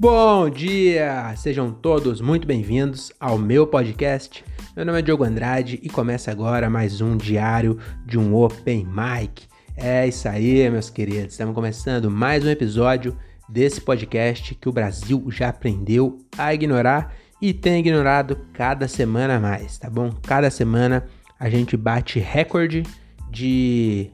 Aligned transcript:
Bom 0.00 0.48
dia! 0.48 1.34
Sejam 1.36 1.70
todos 1.70 2.22
muito 2.22 2.46
bem-vindos 2.46 3.12
ao 3.20 3.36
meu 3.36 3.66
podcast. 3.66 4.42
Meu 4.74 4.86
nome 4.86 4.98
é 4.98 5.02
Diogo 5.02 5.24
Andrade 5.24 5.78
e 5.82 5.90
começa 5.90 6.30
agora 6.30 6.70
mais 6.70 7.02
um 7.02 7.18
diário 7.18 7.78
de 8.06 8.18
um 8.18 8.34
Open 8.34 8.86
Mic. 8.86 9.46
É 9.76 10.08
isso 10.08 10.26
aí, 10.26 10.70
meus 10.70 10.88
queridos. 10.88 11.32
Estamos 11.32 11.54
começando 11.54 12.10
mais 12.10 12.46
um 12.46 12.48
episódio 12.48 13.14
desse 13.46 13.82
podcast 13.82 14.54
que 14.54 14.70
o 14.70 14.72
Brasil 14.72 15.22
já 15.28 15.50
aprendeu 15.50 16.24
a 16.38 16.54
ignorar 16.54 17.14
e 17.38 17.52
tem 17.52 17.80
ignorado 17.80 18.38
cada 18.54 18.88
semana 18.88 19.38
mais, 19.38 19.76
tá 19.76 19.90
bom? 19.90 20.10
Cada 20.22 20.50
semana 20.50 21.04
a 21.38 21.50
gente 21.50 21.76
bate 21.76 22.18
recorde 22.18 22.84
de 23.30 24.10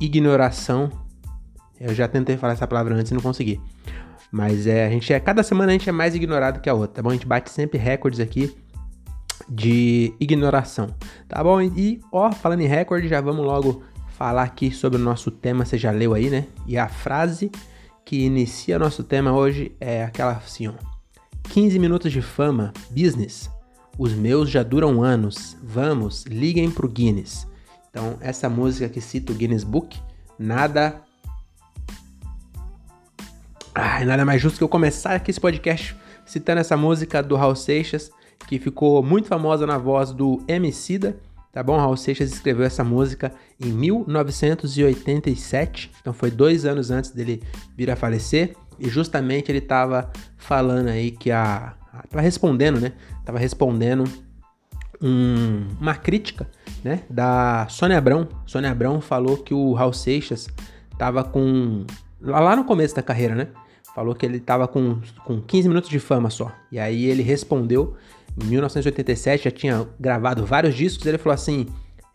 ignoração. 0.00 0.90
Eu 1.78 1.94
já 1.94 2.08
tentei 2.08 2.38
falar 2.38 2.54
essa 2.54 2.66
palavra 2.66 2.94
antes 2.94 3.12
e 3.12 3.14
não 3.14 3.20
consegui. 3.20 3.60
Mas 4.32 4.66
é, 4.66 4.86
a 4.86 4.88
gente 4.90 5.12
é, 5.12 5.20
cada 5.20 5.42
semana 5.42 5.70
a 5.70 5.72
gente 5.74 5.86
é 5.86 5.92
mais 5.92 6.14
ignorado 6.14 6.60
que 6.60 6.70
a 6.70 6.74
outra, 6.74 6.94
tá 6.96 7.02
bom? 7.02 7.10
A 7.10 7.12
gente 7.12 7.26
bate 7.26 7.50
sempre 7.50 7.78
recordes 7.78 8.18
aqui 8.18 8.56
de 9.46 10.14
ignoração, 10.18 10.88
tá 11.28 11.44
bom? 11.44 11.60
E, 11.60 12.00
ó, 12.10 12.32
falando 12.32 12.62
em 12.62 12.66
recorde, 12.66 13.08
já 13.08 13.20
vamos 13.20 13.44
logo 13.44 13.82
falar 14.16 14.44
aqui 14.44 14.70
sobre 14.70 14.98
o 14.98 15.04
nosso 15.04 15.30
tema, 15.30 15.66
você 15.66 15.76
já 15.76 15.90
leu 15.90 16.14
aí, 16.14 16.30
né? 16.30 16.46
E 16.66 16.78
a 16.78 16.88
frase 16.88 17.50
que 18.06 18.24
inicia 18.24 18.78
nosso 18.78 19.04
tema 19.04 19.32
hoje 19.32 19.76
é 19.78 20.02
aquela 20.02 20.32
assim, 20.32 20.68
ó. 20.68 20.72
15 21.50 21.78
minutos 21.78 22.10
de 22.10 22.22
fama, 22.22 22.72
business. 22.90 23.50
Os 23.98 24.14
meus 24.14 24.48
já 24.48 24.62
duram 24.62 25.02
anos. 25.02 25.56
Vamos, 25.62 26.24
liguem 26.24 26.70
pro 26.70 26.88
Guinness. 26.88 27.46
Então, 27.90 28.16
essa 28.20 28.48
música 28.48 28.88
que 28.88 29.00
cita 29.00 29.32
o 29.32 29.34
Guinness 29.34 29.64
Book, 29.64 30.00
nada 30.38 31.02
Ai, 33.74 34.04
nada 34.04 34.22
mais 34.22 34.42
justo 34.42 34.58
que 34.58 34.64
eu 34.64 34.68
começar 34.68 35.14
aqui 35.14 35.30
esse 35.30 35.40
podcast 35.40 35.96
citando 36.26 36.60
essa 36.60 36.76
música 36.76 37.22
do 37.22 37.36
Raul 37.36 37.56
Seixas, 37.56 38.10
que 38.46 38.58
ficou 38.58 39.02
muito 39.02 39.28
famosa 39.28 39.66
na 39.66 39.78
voz 39.78 40.12
do 40.12 40.44
Emicida, 40.46 41.18
tá 41.50 41.62
bom? 41.62 41.78
Raul 41.78 41.96
Seixas 41.96 42.30
escreveu 42.30 42.66
essa 42.66 42.84
música 42.84 43.32
em 43.58 43.72
1987, 43.72 45.90
então 46.02 46.12
foi 46.12 46.30
dois 46.30 46.66
anos 46.66 46.90
antes 46.90 47.12
dele 47.12 47.42
vir 47.74 47.90
a 47.90 47.96
falecer, 47.96 48.54
e 48.78 48.90
justamente 48.90 49.50
ele 49.50 49.56
estava 49.58 50.12
falando 50.36 50.88
aí 50.88 51.10
que 51.10 51.30
a... 51.30 51.72
Tava 52.10 52.20
respondendo, 52.20 52.78
né? 52.78 52.92
Tava 53.24 53.38
respondendo 53.38 54.04
um, 55.00 55.66
uma 55.80 55.94
crítica, 55.94 56.46
né? 56.84 57.04
Da 57.08 57.66
Sônia 57.70 57.96
Abrão. 57.96 58.28
Sônia 58.44 58.70
Abrão 58.70 59.00
falou 59.00 59.38
que 59.38 59.54
o 59.54 59.72
Raul 59.72 59.94
Seixas 59.94 60.46
tava 60.98 61.24
com... 61.24 61.86
Lá 62.20 62.54
no 62.54 62.64
começo 62.64 62.94
da 62.94 63.02
carreira, 63.02 63.34
né? 63.34 63.48
Falou 63.94 64.14
que 64.14 64.24
ele 64.24 64.38
estava 64.38 64.66
com, 64.66 65.00
com 65.24 65.40
15 65.40 65.68
minutos 65.68 65.90
de 65.90 65.98
fama 65.98 66.30
só. 66.30 66.52
E 66.70 66.78
aí 66.78 67.04
ele 67.04 67.22
respondeu, 67.22 67.96
em 68.42 68.46
1987, 68.46 69.44
já 69.44 69.50
tinha 69.50 69.86
gravado 69.98 70.46
vários 70.46 70.74
discos, 70.74 71.04
ele 71.06 71.18
falou 71.18 71.34
assim, 71.34 71.66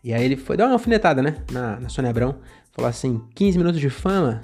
e 0.02 0.12
aí 0.12 0.24
ele 0.24 0.36
foi 0.36 0.56
dar 0.56 0.66
uma 0.66 0.72
alfinetada, 0.72 1.22
né, 1.22 1.36
na, 1.52 1.78
na 1.80 1.88
Sônia 1.88 2.10
Abrão, 2.10 2.36
falou 2.72 2.88
assim, 2.88 3.20
15 3.34 3.58
minutos 3.58 3.80
de 3.80 3.90
fama, 3.90 4.40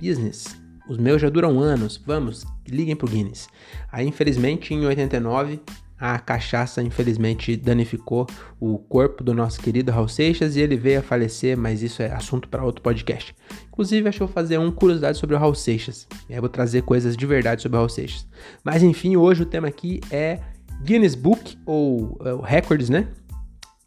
business, 0.00 0.56
os 0.88 0.98
meus 0.98 1.20
já 1.20 1.30
duram 1.30 1.60
anos, 1.60 2.00
vamos, 2.04 2.44
liguem 2.68 2.94
pro 2.94 3.08
Guinness. 3.08 3.48
Aí, 3.90 4.06
infelizmente, 4.06 4.74
em 4.74 4.84
89, 4.84 5.60
a 5.98 6.18
cachaça 6.18 6.82
infelizmente 6.82 7.56
danificou 7.56 8.26
o 8.58 8.78
corpo 8.78 9.22
do 9.22 9.32
nosso 9.32 9.60
querido 9.60 9.92
Raul 9.92 10.08
Seixas 10.08 10.56
e 10.56 10.60
ele 10.60 10.76
veio 10.76 11.00
a 11.00 11.02
falecer, 11.02 11.56
mas 11.56 11.82
isso 11.82 12.02
é 12.02 12.12
assunto 12.12 12.48
para 12.48 12.64
outro 12.64 12.82
podcast. 12.82 13.34
Inclusive, 13.68 14.08
acho 14.08 14.18
que 14.18 14.22
eu 14.22 14.26
vou 14.26 14.34
fazer 14.34 14.58
um 14.58 14.70
curiosidade 14.70 15.18
sobre 15.18 15.36
o 15.36 15.38
Raul 15.38 15.54
Seixas. 15.54 16.06
Eu 16.28 16.40
vou 16.40 16.48
trazer 16.48 16.82
coisas 16.82 17.16
de 17.16 17.26
verdade 17.26 17.62
sobre 17.62 17.76
o 17.76 17.78
Raul 17.78 17.88
Seixas. 17.88 18.26
Mas 18.62 18.82
enfim, 18.82 19.16
hoje 19.16 19.42
o 19.42 19.46
tema 19.46 19.68
aqui 19.68 20.00
é 20.10 20.40
Guinness 20.82 21.14
Book 21.14 21.56
ou 21.64 22.18
uh, 22.20 22.40
Records, 22.42 22.88
né? 22.88 23.08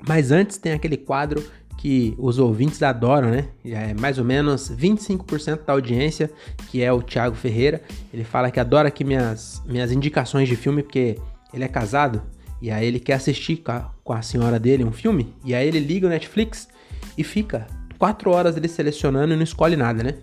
Mas 0.07 0.31
antes 0.31 0.57
tem 0.57 0.73
aquele 0.73 0.97
quadro 0.97 1.44
que 1.78 2.16
os 2.17 2.40
ouvintes 2.40 2.81
adoram, 2.81 3.29
né? 3.29 3.50
É 3.63 3.94
mais 3.94 4.17
ou 4.17 4.25
menos 4.25 4.72
25% 4.72 5.66
da 5.66 5.73
audiência, 5.73 6.31
que 6.69 6.81
é 6.81 6.91
o 6.91 7.01
Thiago 7.01 7.35
Ferreira. 7.35 7.81
Ele 8.13 8.23
fala 8.23 8.50
que 8.50 8.59
adora 8.59 8.88
aqui 8.88 9.03
minhas, 9.03 9.62
minhas 9.66 9.91
indicações 9.91 10.50
de 10.50 10.56
filme, 10.56 10.81
porque 10.81 11.17
ele 11.53 11.63
é 11.63 11.68
casado 11.68 12.22
e 12.62 12.72
aí 12.72 12.85
ele 12.85 13.00
quer 13.00 13.13
assistir 13.13 13.58
com 13.58 13.72
a, 13.72 13.91
com 14.03 14.13
a 14.13 14.22
senhora 14.22 14.59
dele 14.59 14.84
um 14.84 14.91
filme, 14.91 15.34
e 15.46 15.53
aí 15.53 15.68
ele 15.68 15.80
liga 15.80 16.08
o 16.08 16.09
Netflix 16.09 16.68
e 17.18 17.24
fica 17.24 17.68
quatro 17.97 18.31
horas 18.31 18.58
ele 18.58 18.68
selecionando 18.68 19.34
e 19.34 19.35
não 19.35 19.44
escolhe 19.44 19.75
nada, 19.75 20.03
né? 20.03 20.16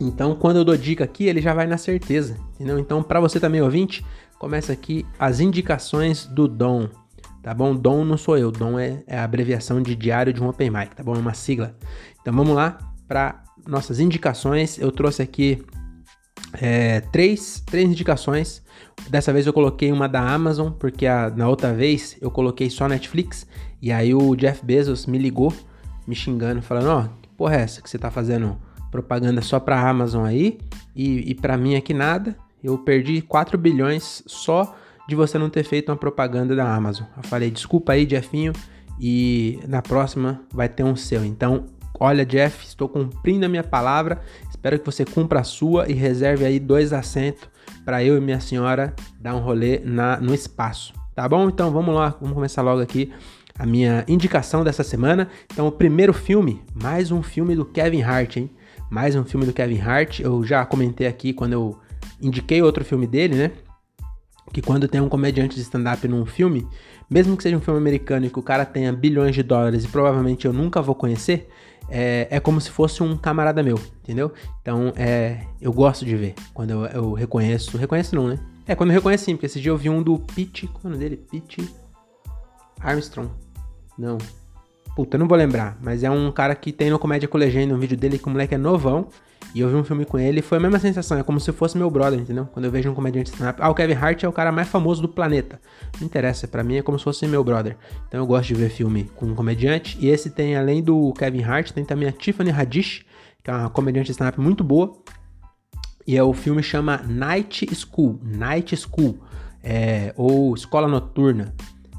Então, 0.00 0.34
quando 0.34 0.56
eu 0.56 0.64
dou 0.64 0.76
dica 0.76 1.04
aqui, 1.04 1.24
ele 1.24 1.40
já 1.40 1.54
vai 1.54 1.66
na 1.66 1.78
certeza, 1.78 2.36
entendeu? 2.54 2.78
Então, 2.78 3.02
para 3.02 3.20
você 3.20 3.38
também 3.38 3.62
ouvinte, 3.62 4.04
começa 4.38 4.72
aqui 4.72 5.06
as 5.18 5.40
indicações 5.40 6.26
do 6.26 6.48
Dom, 6.48 6.88
tá 7.42 7.54
bom? 7.54 7.74
Dom 7.74 8.04
não 8.04 8.16
sou 8.16 8.36
eu, 8.36 8.50
Dom 8.50 8.78
é, 8.78 9.02
é 9.06 9.16
a 9.16 9.24
abreviação 9.24 9.80
de 9.80 9.94
Diário 9.94 10.32
de 10.32 10.42
um 10.42 10.48
Open 10.48 10.70
Mic, 10.70 10.96
tá 10.96 11.02
bom? 11.02 11.14
É 11.14 11.18
uma 11.18 11.32
sigla. 11.32 11.76
Então, 12.20 12.34
vamos 12.34 12.54
lá 12.54 12.78
para 13.06 13.44
nossas 13.66 14.00
indicações. 14.00 14.78
Eu 14.78 14.90
trouxe 14.90 15.22
aqui 15.22 15.64
é, 16.52 17.00
três, 17.00 17.62
três 17.64 17.88
indicações. 17.88 18.62
Dessa 19.08 19.32
vez 19.32 19.46
eu 19.46 19.52
coloquei 19.52 19.90
uma 19.90 20.08
da 20.08 20.20
Amazon, 20.20 20.70
porque 20.72 21.06
a, 21.06 21.30
na 21.30 21.48
outra 21.48 21.72
vez 21.72 22.16
eu 22.20 22.30
coloquei 22.30 22.70
só 22.70 22.88
Netflix. 22.88 23.46
E 23.82 23.92
aí 23.92 24.14
o 24.14 24.34
Jeff 24.36 24.64
Bezos 24.64 25.06
me 25.06 25.18
ligou, 25.18 25.52
me 26.06 26.14
xingando, 26.14 26.62
falando: 26.62 26.88
Ó, 26.88 27.00
oh, 27.00 27.08
que 27.20 27.28
porra 27.30 27.56
é 27.56 27.60
essa 27.60 27.82
que 27.82 27.90
você 27.90 27.98
tá 27.98 28.10
fazendo 28.10 28.56
propaganda 28.90 29.42
só 29.42 29.58
pra 29.58 29.88
Amazon 29.88 30.24
aí 30.24 30.58
e, 30.94 31.30
e 31.30 31.34
pra 31.34 31.56
mim 31.56 31.74
aqui 31.74 31.92
nada? 31.92 32.36
Eu 32.62 32.78
perdi 32.78 33.20
4 33.20 33.58
bilhões 33.58 34.22
só 34.26 34.74
de 35.08 35.14
você 35.14 35.36
não 35.36 35.50
ter 35.50 35.64
feito 35.64 35.90
uma 35.90 35.96
propaganda 35.96 36.54
da 36.54 36.74
Amazon. 36.74 37.06
Eu 37.16 37.22
falei: 37.24 37.50
desculpa 37.50 37.92
aí, 37.92 38.08
Jeffinho, 38.08 38.52
e 38.98 39.58
na 39.66 39.82
próxima 39.82 40.40
vai 40.52 40.68
ter 40.68 40.84
um 40.84 40.96
seu. 40.96 41.24
Então, 41.24 41.66
olha, 41.98 42.24
Jeff, 42.24 42.64
estou 42.64 42.88
cumprindo 42.88 43.44
a 43.44 43.48
minha 43.48 43.64
palavra. 43.64 44.20
Espero 44.64 44.78
que 44.78 44.86
você 44.86 45.04
cumpra 45.04 45.40
a 45.40 45.44
sua 45.44 45.90
e 45.90 45.92
reserve 45.92 46.42
aí 46.42 46.58
dois 46.58 46.94
assentos 46.94 47.46
para 47.84 48.02
eu 48.02 48.16
e 48.16 48.20
minha 48.20 48.40
senhora 48.40 48.94
dar 49.20 49.34
um 49.34 49.40
rolê 49.40 49.78
na, 49.80 50.18
no 50.18 50.32
espaço. 50.32 50.94
Tá 51.14 51.28
bom? 51.28 51.50
Então 51.50 51.70
vamos 51.70 51.94
lá, 51.94 52.16
vamos 52.18 52.32
começar 52.32 52.62
logo 52.62 52.80
aqui 52.80 53.12
a 53.58 53.66
minha 53.66 54.06
indicação 54.08 54.64
dessa 54.64 54.82
semana. 54.82 55.28
Então, 55.52 55.66
o 55.66 55.70
primeiro 55.70 56.14
filme, 56.14 56.62
mais 56.74 57.10
um 57.10 57.22
filme 57.22 57.54
do 57.54 57.66
Kevin 57.66 58.00
Hart, 58.00 58.38
hein? 58.38 58.50
Mais 58.90 59.14
um 59.14 59.22
filme 59.22 59.44
do 59.44 59.52
Kevin 59.52 59.82
Hart. 59.82 60.20
Eu 60.20 60.42
já 60.42 60.64
comentei 60.64 61.06
aqui 61.06 61.34
quando 61.34 61.52
eu 61.52 61.78
indiquei 62.18 62.62
outro 62.62 62.86
filme 62.86 63.06
dele, 63.06 63.34
né? 63.34 63.50
Que 64.50 64.62
quando 64.62 64.88
tem 64.88 64.98
um 64.98 65.10
comediante 65.10 65.56
de 65.56 65.60
stand-up 65.60 66.08
num 66.08 66.24
filme, 66.24 66.66
mesmo 67.10 67.36
que 67.36 67.42
seja 67.42 67.54
um 67.54 67.60
filme 67.60 67.78
americano 67.78 68.24
e 68.24 68.30
que 68.30 68.38
o 68.38 68.42
cara 68.42 68.64
tenha 68.64 68.90
bilhões 68.94 69.34
de 69.34 69.42
dólares 69.42 69.84
e 69.84 69.88
provavelmente 69.88 70.46
eu 70.46 70.54
nunca 70.54 70.80
vou 70.80 70.94
conhecer, 70.94 71.50
é, 71.88 72.26
é 72.30 72.40
como 72.40 72.60
se 72.60 72.70
fosse 72.70 73.02
um 73.02 73.16
camarada 73.16 73.62
meu, 73.62 73.78
entendeu? 74.02 74.32
Então, 74.60 74.92
é, 74.96 75.40
eu 75.60 75.72
gosto 75.72 76.04
de 76.04 76.16
ver 76.16 76.34
quando 76.52 76.70
eu, 76.70 76.84
eu 76.86 77.12
reconheço. 77.12 77.76
Reconheço 77.76 78.14
não, 78.14 78.28
né? 78.28 78.38
É, 78.66 78.74
quando 78.74 78.90
eu 78.90 78.94
reconheço 78.94 79.24
sim, 79.24 79.34
porque 79.34 79.46
esse 79.46 79.60
dia 79.60 79.70
eu 79.70 79.76
vi 79.76 79.90
um 79.90 80.02
do 80.02 80.18
Pete. 80.18 80.66
Qual 80.66 80.80
é 80.84 80.86
o 80.86 80.90
nome 80.90 81.02
dele? 81.02 81.16
Pete 81.30 81.68
Armstrong. 82.80 83.30
Não. 83.98 84.18
Puta, 84.96 85.18
não 85.18 85.28
vou 85.28 85.36
lembrar. 85.36 85.76
Mas 85.82 86.02
é 86.02 86.10
um 86.10 86.30
cara 86.30 86.54
que 86.54 86.72
tem 86.72 86.90
no 86.90 86.98
Comédia 86.98 87.28
com 87.28 87.36
Legenda 87.36 87.74
um 87.74 87.78
vídeo 87.78 87.96
dele 87.96 88.18
que 88.18 88.26
o 88.26 88.30
moleque 88.30 88.54
é 88.54 88.58
novão. 88.58 89.08
E 89.54 89.60
eu 89.60 89.68
vi 89.68 89.76
um 89.76 89.84
filme 89.84 90.04
com 90.04 90.18
ele 90.18 90.40
e 90.40 90.42
foi 90.42 90.58
a 90.58 90.60
mesma 90.60 90.80
sensação. 90.80 91.16
É 91.16 91.22
como 91.22 91.38
se 91.38 91.52
fosse 91.52 91.78
meu 91.78 91.88
brother, 91.88 92.18
entendeu? 92.18 92.46
Quando 92.46 92.64
eu 92.64 92.72
vejo 92.72 92.90
um 92.90 92.94
comediante 92.94 93.30
stand-up. 93.30 93.60
Ah, 93.62 93.70
o 93.70 93.74
Kevin 93.74 93.94
Hart 93.94 94.24
é 94.24 94.28
o 94.28 94.32
cara 94.32 94.50
mais 94.50 94.66
famoso 94.66 95.00
do 95.00 95.08
planeta. 95.08 95.60
Não 96.00 96.06
interessa, 96.06 96.48
para 96.48 96.64
mim 96.64 96.76
é 96.76 96.82
como 96.82 96.98
se 96.98 97.04
fosse 97.04 97.24
meu 97.28 97.44
brother. 97.44 97.76
Então 98.08 98.18
eu 98.18 98.26
gosto 98.26 98.48
de 98.48 98.54
ver 98.54 98.68
filme 98.68 99.04
com 99.14 99.26
um 99.26 99.34
comediante. 99.34 99.96
E 100.00 100.08
esse 100.08 100.28
tem, 100.30 100.56
além 100.56 100.82
do 100.82 101.12
Kevin 101.12 101.42
Hart, 101.44 101.70
tem 101.70 101.84
também 101.84 102.08
a 102.08 102.12
Tiffany 102.12 102.50
Haddish, 102.50 103.04
que 103.44 103.50
é 103.50 103.54
uma 103.54 103.70
comediante 103.70 104.10
stand-up 104.10 104.40
muito 104.40 104.64
boa. 104.64 104.92
E 106.04 106.16
é 106.16 106.22
o 106.22 106.32
filme 106.32 106.60
chama 106.60 107.00
Night 107.06 107.72
School. 107.76 108.18
Night 108.24 108.76
School. 108.76 109.20
É, 109.62 110.12
ou 110.16 110.52
Escola 110.56 110.88
Noturna. 110.88 111.54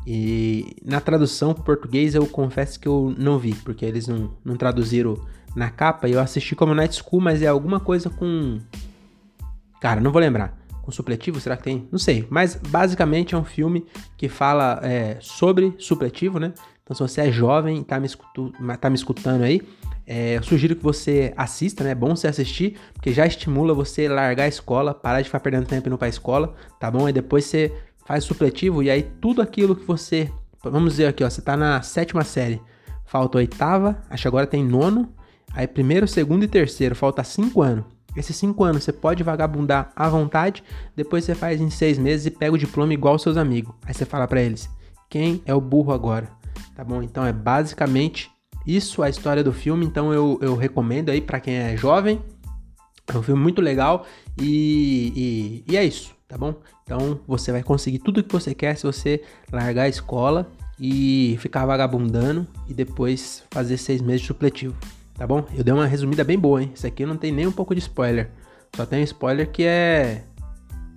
E 0.05 0.75
na 0.83 0.99
tradução 0.99 1.53
para 1.53 1.63
português 1.63 2.13
eu 2.13 2.27
confesso 2.27 2.79
que 2.79 2.87
eu 2.87 3.15
não 3.17 3.39
vi, 3.39 3.55
porque 3.55 3.85
eles 3.85 4.07
não, 4.07 4.33
não 4.43 4.55
traduziram 4.55 5.17
na 5.55 5.69
capa. 5.69 6.07
Eu 6.07 6.19
assisti 6.19 6.55
como 6.55 6.75
Night 6.75 7.01
School, 7.01 7.21
mas 7.21 7.41
é 7.41 7.47
alguma 7.47 7.79
coisa 7.79 8.09
com. 8.09 8.59
Cara, 9.81 10.01
não 10.01 10.11
vou 10.11 10.19
lembrar. 10.19 10.57
Com 10.81 10.91
supletivo? 10.91 11.39
Será 11.39 11.57
que 11.57 11.63
tem? 11.63 11.87
Não 11.91 11.97
sei. 11.97 12.27
Mas 12.29 12.55
basicamente 12.55 13.33
é 13.33 13.37
um 13.37 13.43
filme 13.43 13.85
que 14.17 14.29
fala 14.29 14.79
é, 14.83 15.17
sobre 15.19 15.73
supletivo, 15.79 16.39
né? 16.39 16.53
Então, 16.83 16.95
se 16.95 17.01
você 17.01 17.21
é 17.21 17.31
jovem 17.31 17.79
e 17.79 17.83
tá 17.83 17.99
me, 17.99 18.07
tá 18.77 18.89
me 18.91 18.95
escutando 18.95 19.41
aí, 19.41 19.59
é, 20.05 20.37
eu 20.37 20.43
sugiro 20.43 20.75
que 20.75 20.83
você 20.83 21.33
assista, 21.35 21.83
né? 21.83 21.91
É 21.91 21.95
bom 21.95 22.15
você 22.15 22.27
assistir, 22.27 22.77
porque 22.93 23.11
já 23.11 23.25
estimula 23.25 23.73
você 23.73 24.07
largar 24.07 24.43
a 24.43 24.47
escola, 24.47 24.93
parar 24.93 25.21
de 25.21 25.25
ficar 25.25 25.39
perdendo 25.39 25.65
tempo 25.65 25.87
indo 25.87 25.97
pra 25.97 26.07
escola, 26.07 26.53
tá 26.79 26.91
bom? 26.91 27.09
E 27.09 27.11
depois 27.13 27.45
você 27.45 27.73
faz 28.05 28.23
supletivo 28.23 28.83
e 28.83 28.89
aí 28.89 29.01
tudo 29.19 29.41
aquilo 29.41 29.75
que 29.75 29.83
você. 29.83 30.29
Vamos 30.63 30.91
dizer 30.91 31.07
aqui, 31.07 31.23
ó, 31.23 31.29
você 31.29 31.41
tá 31.41 31.57
na 31.57 31.81
sétima 31.81 32.23
série, 32.23 32.61
falta 33.03 33.39
oitava, 33.39 34.03
acho 34.09 34.23
que 34.23 34.27
agora 34.27 34.47
tem 34.47 34.63
nono, 34.63 35.11
aí 35.55 35.67
primeiro, 35.67 36.07
segundo 36.07 36.43
e 36.43 36.47
terceiro, 36.47 36.95
falta 36.95 37.23
cinco 37.23 37.61
anos. 37.61 37.85
Esses 38.15 38.35
cinco 38.35 38.63
anos 38.63 38.83
você 38.83 38.93
pode 38.93 39.23
vagabundar 39.23 39.91
à 39.95 40.07
vontade, 40.07 40.63
depois 40.95 41.25
você 41.25 41.35
faz 41.35 41.59
em 41.59 41.69
seis 41.69 41.97
meses 41.97 42.25
e 42.25 42.31
pega 42.31 42.53
o 42.53 42.57
diploma 42.57 42.93
igual 42.93 43.17
seus 43.17 43.37
amigos. 43.37 43.73
Aí 43.85 43.93
você 43.93 44.05
fala 44.05 44.27
para 44.27 44.41
eles: 44.41 44.69
quem 45.09 45.41
é 45.45 45.53
o 45.53 45.59
burro 45.59 45.91
agora? 45.91 46.29
Tá 46.75 46.83
bom? 46.83 47.01
Então 47.01 47.25
é 47.25 47.33
basicamente 47.33 48.29
isso 48.65 49.03
a 49.03 49.09
história 49.09 49.43
do 49.43 49.51
filme. 49.51 49.85
Então 49.85 50.13
eu, 50.13 50.37
eu 50.41 50.55
recomendo 50.55 51.09
aí 51.09 51.21
para 51.21 51.39
quem 51.39 51.55
é 51.55 51.75
jovem. 51.75 52.21
É 53.07 53.17
um 53.17 53.21
filme 53.21 53.41
muito 53.41 53.61
legal 53.61 54.05
e, 54.39 55.63
e, 55.67 55.71
e 55.71 55.77
é 55.77 55.83
isso, 55.83 56.15
tá 56.27 56.37
bom? 56.37 56.55
Então 56.83 57.19
você 57.27 57.51
vai 57.51 57.61
conseguir 57.61 57.99
tudo 57.99 58.23
que 58.23 58.33
você 58.33 58.53
quer 58.55 58.75
se 58.75 58.83
você 58.83 59.21
largar 59.51 59.83
a 59.83 59.89
escola 59.89 60.51
e 60.79 61.37
ficar 61.39 61.65
vagabundando 61.65 62.47
e 62.67 62.73
depois 62.73 63.43
fazer 63.51 63.77
seis 63.77 64.01
meses 64.01 64.21
de 64.21 64.27
supletivo, 64.27 64.75
tá 65.15 65.25
bom? 65.25 65.45
Eu 65.55 65.63
dei 65.63 65.73
uma 65.73 65.85
resumida 65.85 66.23
bem 66.23 66.37
boa, 66.37 66.61
hein? 66.61 66.71
Isso 66.73 66.85
aqui 66.85 67.05
não 67.05 67.17
tem 67.17 67.31
nem 67.31 67.47
um 67.47 67.51
pouco 67.51 67.73
de 67.73 67.79
spoiler. 67.79 68.29
Só 68.75 68.85
tem 68.85 69.01
um 69.01 69.03
spoiler 69.03 69.49
que 69.49 69.63
é 69.63 70.23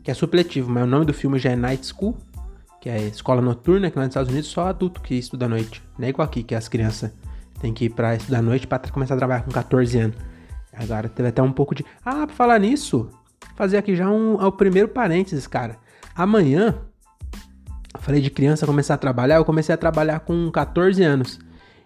que 0.03 0.11
é 0.11 0.15
supletivo, 0.15 0.71
mas 0.71 0.85
o 0.85 0.87
nome 0.87 1.05
do 1.05 1.13
filme 1.13 1.39
já 1.39 1.51
é 1.51 1.57
Night 1.57 1.87
School, 1.87 2.17
que 2.81 2.89
é 2.89 2.99
escola 3.03 3.43
noturna, 3.43 3.91
que 3.91 3.99
lá 3.99 4.05
nos 4.05 4.13
Estados 4.13 4.31
Unidos 4.31 4.49
só 4.49 4.69
adulto 4.69 5.01
que 5.01 5.15
estuda 5.15 5.47
à 5.47 5.49
noite. 5.49 5.83
Não 5.99 6.07
é 6.07 6.11
igual 6.11 6.27
aqui, 6.27 6.43
que 6.43 6.55
as 6.55 6.69
crianças 6.69 7.13
têm 7.61 7.75
que 7.75 7.87
ir 7.87 7.91
pra 7.91 8.15
estudar 8.15 8.39
à 8.39 8.43
noite 8.43 8.67
para 8.67 8.79
começar 8.91 9.15
a 9.15 9.19
trabalhar 9.19 9.43
com 9.43 9.51
14 9.51 9.99
anos. 9.99 10.17
Agora 10.73 11.09
teve 11.09 11.29
até 11.29 11.43
um 11.43 11.53
pouco 11.53 11.75
de. 11.75 11.85
Ah, 12.05 12.27
pra 12.27 12.35
falar 12.35 12.59
nisso, 12.59 13.11
fazer 13.55 13.77
aqui 13.77 13.95
já 13.95 14.09
um, 14.09 14.41
é 14.41 14.47
o 14.47 14.53
primeiro 14.53 14.89
parênteses, 14.89 15.47
cara. 15.47 15.77
Amanhã 16.15 16.75
falei 18.09 18.23
de 18.23 18.31
criança 18.31 18.65
começar 18.65 18.95
a 18.95 18.99
trabalhar, 18.99 19.37
eu 19.37 19.45
comecei 19.45 19.75
a 19.75 19.79
trabalhar 19.79 20.21
com 20.21 20.51
14 20.51 21.03
anos. 21.03 21.39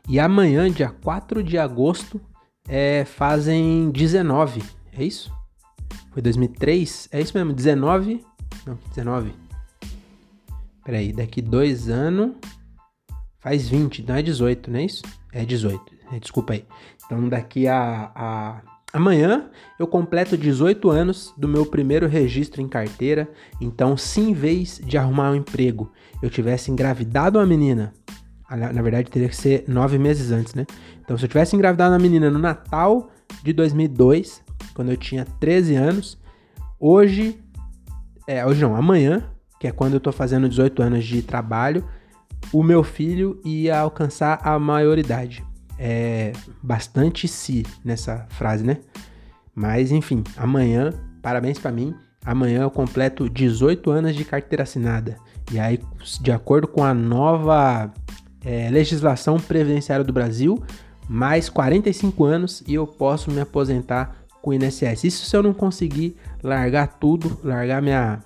E 0.08 0.18
amanhã, 0.18 0.70
dia 0.70 0.90
4 0.90 1.42
de 1.42 1.56
agosto, 1.58 2.20
é, 2.68 3.04
fazem 3.04 3.90
19. 3.90 4.62
É 4.96 5.04
isso? 5.04 5.32
Foi 6.10 6.20
2003? 6.20 7.08
É 7.12 7.20
isso 7.20 7.36
mesmo, 7.36 7.52
19? 7.52 8.24
Não, 8.66 8.78
19. 8.88 9.32
Peraí, 10.84 11.12
daqui 11.12 11.40
dois 11.40 11.88
anos 11.88 12.32
faz 13.40 13.68
20, 13.68 14.02
não 14.02 14.16
é 14.16 14.22
18, 14.22 14.70
não 14.70 14.78
é 14.78 14.84
isso? 14.84 15.02
É 15.32 15.44
18, 15.44 15.80
é, 16.12 16.18
desculpa 16.18 16.54
aí. 16.54 16.64
Então 17.04 17.28
daqui 17.28 17.66
a, 17.68 18.10
a 18.14 18.62
Amanhã 18.92 19.48
eu 19.78 19.86
completo 19.86 20.36
18 20.36 20.90
anos 20.90 21.32
do 21.34 21.48
meu 21.48 21.64
primeiro 21.64 22.06
registro 22.06 22.60
em 22.60 22.68
carteira, 22.68 23.26
então 23.58 23.96
se 23.96 24.20
em 24.20 24.34
vez 24.34 24.82
de 24.84 24.98
arrumar 24.98 25.30
um 25.30 25.34
emprego 25.34 25.90
eu 26.22 26.28
tivesse 26.28 26.70
engravidado 26.70 27.38
uma 27.38 27.46
menina, 27.46 27.94
na 28.56 28.82
verdade 28.82 29.10
teria 29.10 29.28
que 29.28 29.36
ser 29.36 29.64
nove 29.66 29.98
meses 29.98 30.30
antes, 30.30 30.54
né? 30.54 30.66
Então 31.00 31.16
se 31.16 31.24
eu 31.24 31.28
tivesse 31.28 31.54
engravidado 31.56 31.92
uma 31.92 31.98
menina 31.98 32.30
no 32.30 32.38
Natal 32.38 33.10
de 33.42 33.52
2002, 33.52 34.42
quando 34.74 34.90
eu 34.90 34.96
tinha 34.96 35.24
13 35.40 35.74
anos, 35.74 36.18
hoje, 36.78 37.38
é, 38.26 38.44
hoje 38.44 38.60
não, 38.60 38.76
amanhã, 38.76 39.24
que 39.58 39.66
é 39.66 39.72
quando 39.72 39.94
eu 39.94 40.00
tô 40.00 40.12
fazendo 40.12 40.48
18 40.48 40.82
anos 40.82 41.04
de 41.04 41.22
trabalho, 41.22 41.84
o 42.52 42.62
meu 42.62 42.82
filho 42.82 43.40
ia 43.44 43.78
alcançar 43.78 44.40
a 44.42 44.58
maioridade 44.58 45.44
é, 45.78 46.32
bastante 46.62 47.26
se 47.26 47.64
nessa 47.84 48.26
frase, 48.30 48.64
né? 48.64 48.78
Mas 49.54 49.90
enfim, 49.90 50.22
amanhã, 50.36 50.92
parabéns 51.20 51.58
para 51.58 51.72
mim. 51.72 51.94
Amanhã 52.24 52.62
eu 52.62 52.70
completo 52.70 53.28
18 53.28 53.90
anos 53.90 54.14
de 54.14 54.24
carteira 54.24 54.62
assinada. 54.62 55.16
E 55.52 55.58
aí, 55.58 55.80
de 56.20 56.30
acordo 56.30 56.68
com 56.68 56.84
a 56.84 56.94
nova 56.94 57.92
é, 58.44 58.68
legislação 58.70 59.38
previdenciária 59.38 60.04
do 60.04 60.12
Brasil, 60.12 60.62
mais 61.08 61.48
45 61.48 62.24
anos 62.24 62.62
e 62.66 62.74
eu 62.74 62.86
posso 62.86 63.30
me 63.30 63.40
aposentar 63.40 64.16
com 64.40 64.50
o 64.50 64.54
INSS. 64.54 65.04
Isso 65.04 65.24
se 65.24 65.36
eu 65.36 65.42
não 65.42 65.52
conseguir 65.52 66.16
largar 66.42 66.98
tudo, 66.98 67.38
largar 67.44 67.80
minha, 67.80 68.20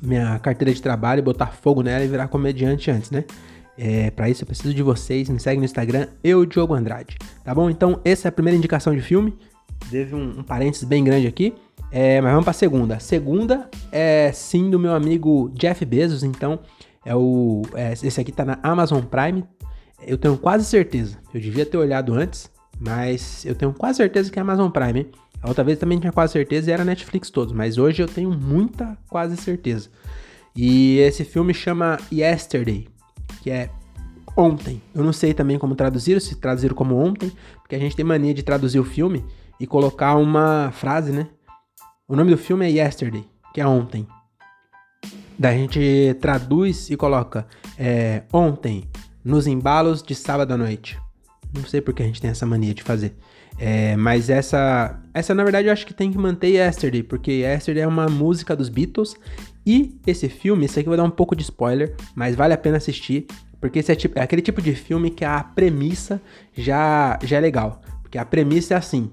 minha 0.00 0.38
carteira 0.38 0.72
de 0.72 0.80
trabalho, 0.80 1.22
botar 1.22 1.48
fogo 1.48 1.82
nela 1.82 2.04
e 2.04 2.08
virar 2.08 2.28
comediante 2.28 2.90
antes, 2.90 3.10
né? 3.10 3.24
É, 3.76 4.10
para 4.10 4.28
isso 4.28 4.42
eu 4.42 4.46
preciso 4.46 4.74
de 4.74 4.82
vocês. 4.82 5.28
Me 5.28 5.38
segue 5.38 5.58
no 5.58 5.64
Instagram, 5.64 6.08
eu, 6.24 6.44
Diogo 6.44 6.74
Andrade. 6.74 7.16
Tá 7.44 7.54
bom? 7.54 7.70
Então, 7.70 8.00
essa 8.04 8.26
é 8.26 8.30
a 8.30 8.32
primeira 8.32 8.56
indicação 8.56 8.94
de 8.94 9.00
filme. 9.00 9.36
Teve 9.88 10.16
um, 10.16 10.40
um 10.40 10.42
parênteses 10.42 10.82
bem 10.82 11.04
grande 11.04 11.28
aqui. 11.28 11.54
É, 11.90 12.20
mas 12.20 12.32
vamos 12.32 12.44
para 12.44 12.52
segunda. 12.52 12.98
Segunda 12.98 13.70
é 13.92 14.32
sim 14.32 14.68
do 14.68 14.78
meu 14.78 14.92
amigo 14.94 15.50
Jeff 15.54 15.84
Bezos. 15.84 16.24
Então, 16.24 16.58
é 17.04 17.14
o, 17.14 17.62
é, 17.74 17.92
esse 17.92 18.20
aqui 18.20 18.32
tá 18.32 18.44
na 18.44 18.58
Amazon 18.62 19.02
Prime. 19.02 19.44
Eu 20.06 20.16
tenho 20.16 20.36
quase 20.36 20.64
certeza. 20.64 21.18
Eu 21.32 21.40
devia 21.40 21.66
ter 21.66 21.76
olhado 21.76 22.14
antes, 22.14 22.50
mas 22.78 23.44
eu 23.44 23.54
tenho 23.54 23.72
quase 23.72 23.96
certeza 23.98 24.30
que 24.30 24.38
é 24.38 24.42
Amazon 24.42 24.70
Prime. 24.70 25.10
A 25.42 25.48
outra 25.48 25.64
vez 25.64 25.78
também 25.78 25.98
tinha 25.98 26.12
quase 26.12 26.32
certeza 26.32 26.70
e 26.70 26.72
era 26.72 26.84
Netflix 26.84 27.30
todos, 27.30 27.52
mas 27.52 27.78
hoje 27.78 28.02
eu 28.02 28.08
tenho 28.08 28.30
muita 28.30 28.96
quase 29.08 29.36
certeza. 29.36 29.88
E 30.54 30.98
esse 30.98 31.24
filme 31.24 31.54
chama 31.54 31.98
Yesterday 32.12 32.88
que 33.40 33.50
é 33.50 33.70
ontem. 34.36 34.80
Eu 34.94 35.02
não 35.02 35.12
sei 35.12 35.34
também 35.34 35.58
como 35.58 35.74
traduzir, 35.74 36.20
se 36.20 36.36
traduziram 36.36 36.74
como 36.74 36.96
ontem, 36.96 37.32
porque 37.60 37.74
a 37.74 37.78
gente 37.78 37.96
tem 37.96 38.04
mania 38.04 38.34
de 38.34 38.42
traduzir 38.42 38.78
o 38.78 38.84
filme 38.84 39.24
e 39.58 39.66
colocar 39.66 40.16
uma 40.16 40.70
frase, 40.72 41.12
né? 41.12 41.28
O 42.06 42.16
nome 42.16 42.30
do 42.30 42.38
filme 42.38 42.66
é 42.66 42.70
Yesterday, 42.70 43.24
que 43.52 43.60
é 43.60 43.66
ontem. 43.66 44.06
Daí 45.38 45.56
a 45.56 45.58
gente 45.58 46.16
traduz 46.20 46.90
e 46.90 46.96
coloca 46.96 47.46
é, 47.78 48.22
ontem, 48.32 48.84
nos 49.24 49.46
embalos 49.46 50.02
de 50.02 50.14
sábado 50.14 50.52
à 50.52 50.56
noite. 50.56 50.98
Não 51.54 51.64
sei 51.64 51.80
porque 51.80 52.02
a 52.02 52.06
gente 52.06 52.20
tem 52.20 52.30
essa 52.30 52.44
mania 52.44 52.74
de 52.74 52.82
fazer. 52.82 53.14
É, 53.58 53.96
mas 53.96 54.30
essa, 54.30 55.00
essa 55.12 55.34
na 55.34 55.42
verdade 55.42 55.68
eu 55.68 55.72
acho 55.72 55.86
que 55.86 55.94
tem 55.94 56.12
que 56.12 56.18
manter 56.18 56.48
Yesterday, 56.48 57.02
porque 57.02 57.32
Yesterday 57.32 57.82
é 57.82 57.86
uma 57.86 58.06
música 58.06 58.54
dos 58.54 58.68
Beatles 58.68 59.16
e 59.66 59.98
esse 60.06 60.28
filme, 60.28 60.64
esse 60.64 60.78
aqui 60.78 60.88
vai 60.88 60.96
dar 60.96 61.04
um 61.04 61.10
pouco 61.10 61.34
de 61.34 61.42
spoiler, 61.42 61.94
mas 62.14 62.36
vale 62.36 62.54
a 62.54 62.58
pena 62.58 62.76
assistir, 62.76 63.26
porque 63.60 63.80
esse 63.80 63.90
é, 63.90 63.94
tipo, 63.94 64.18
é 64.18 64.22
aquele 64.22 64.42
tipo 64.42 64.62
de 64.62 64.74
filme 64.74 65.10
que 65.10 65.24
a 65.24 65.42
premissa 65.42 66.22
já, 66.56 67.18
já 67.22 67.38
é 67.38 67.40
legal. 67.40 67.82
Porque 68.00 68.16
a 68.16 68.24
premissa 68.24 68.74
é 68.74 68.76
assim: 68.76 69.10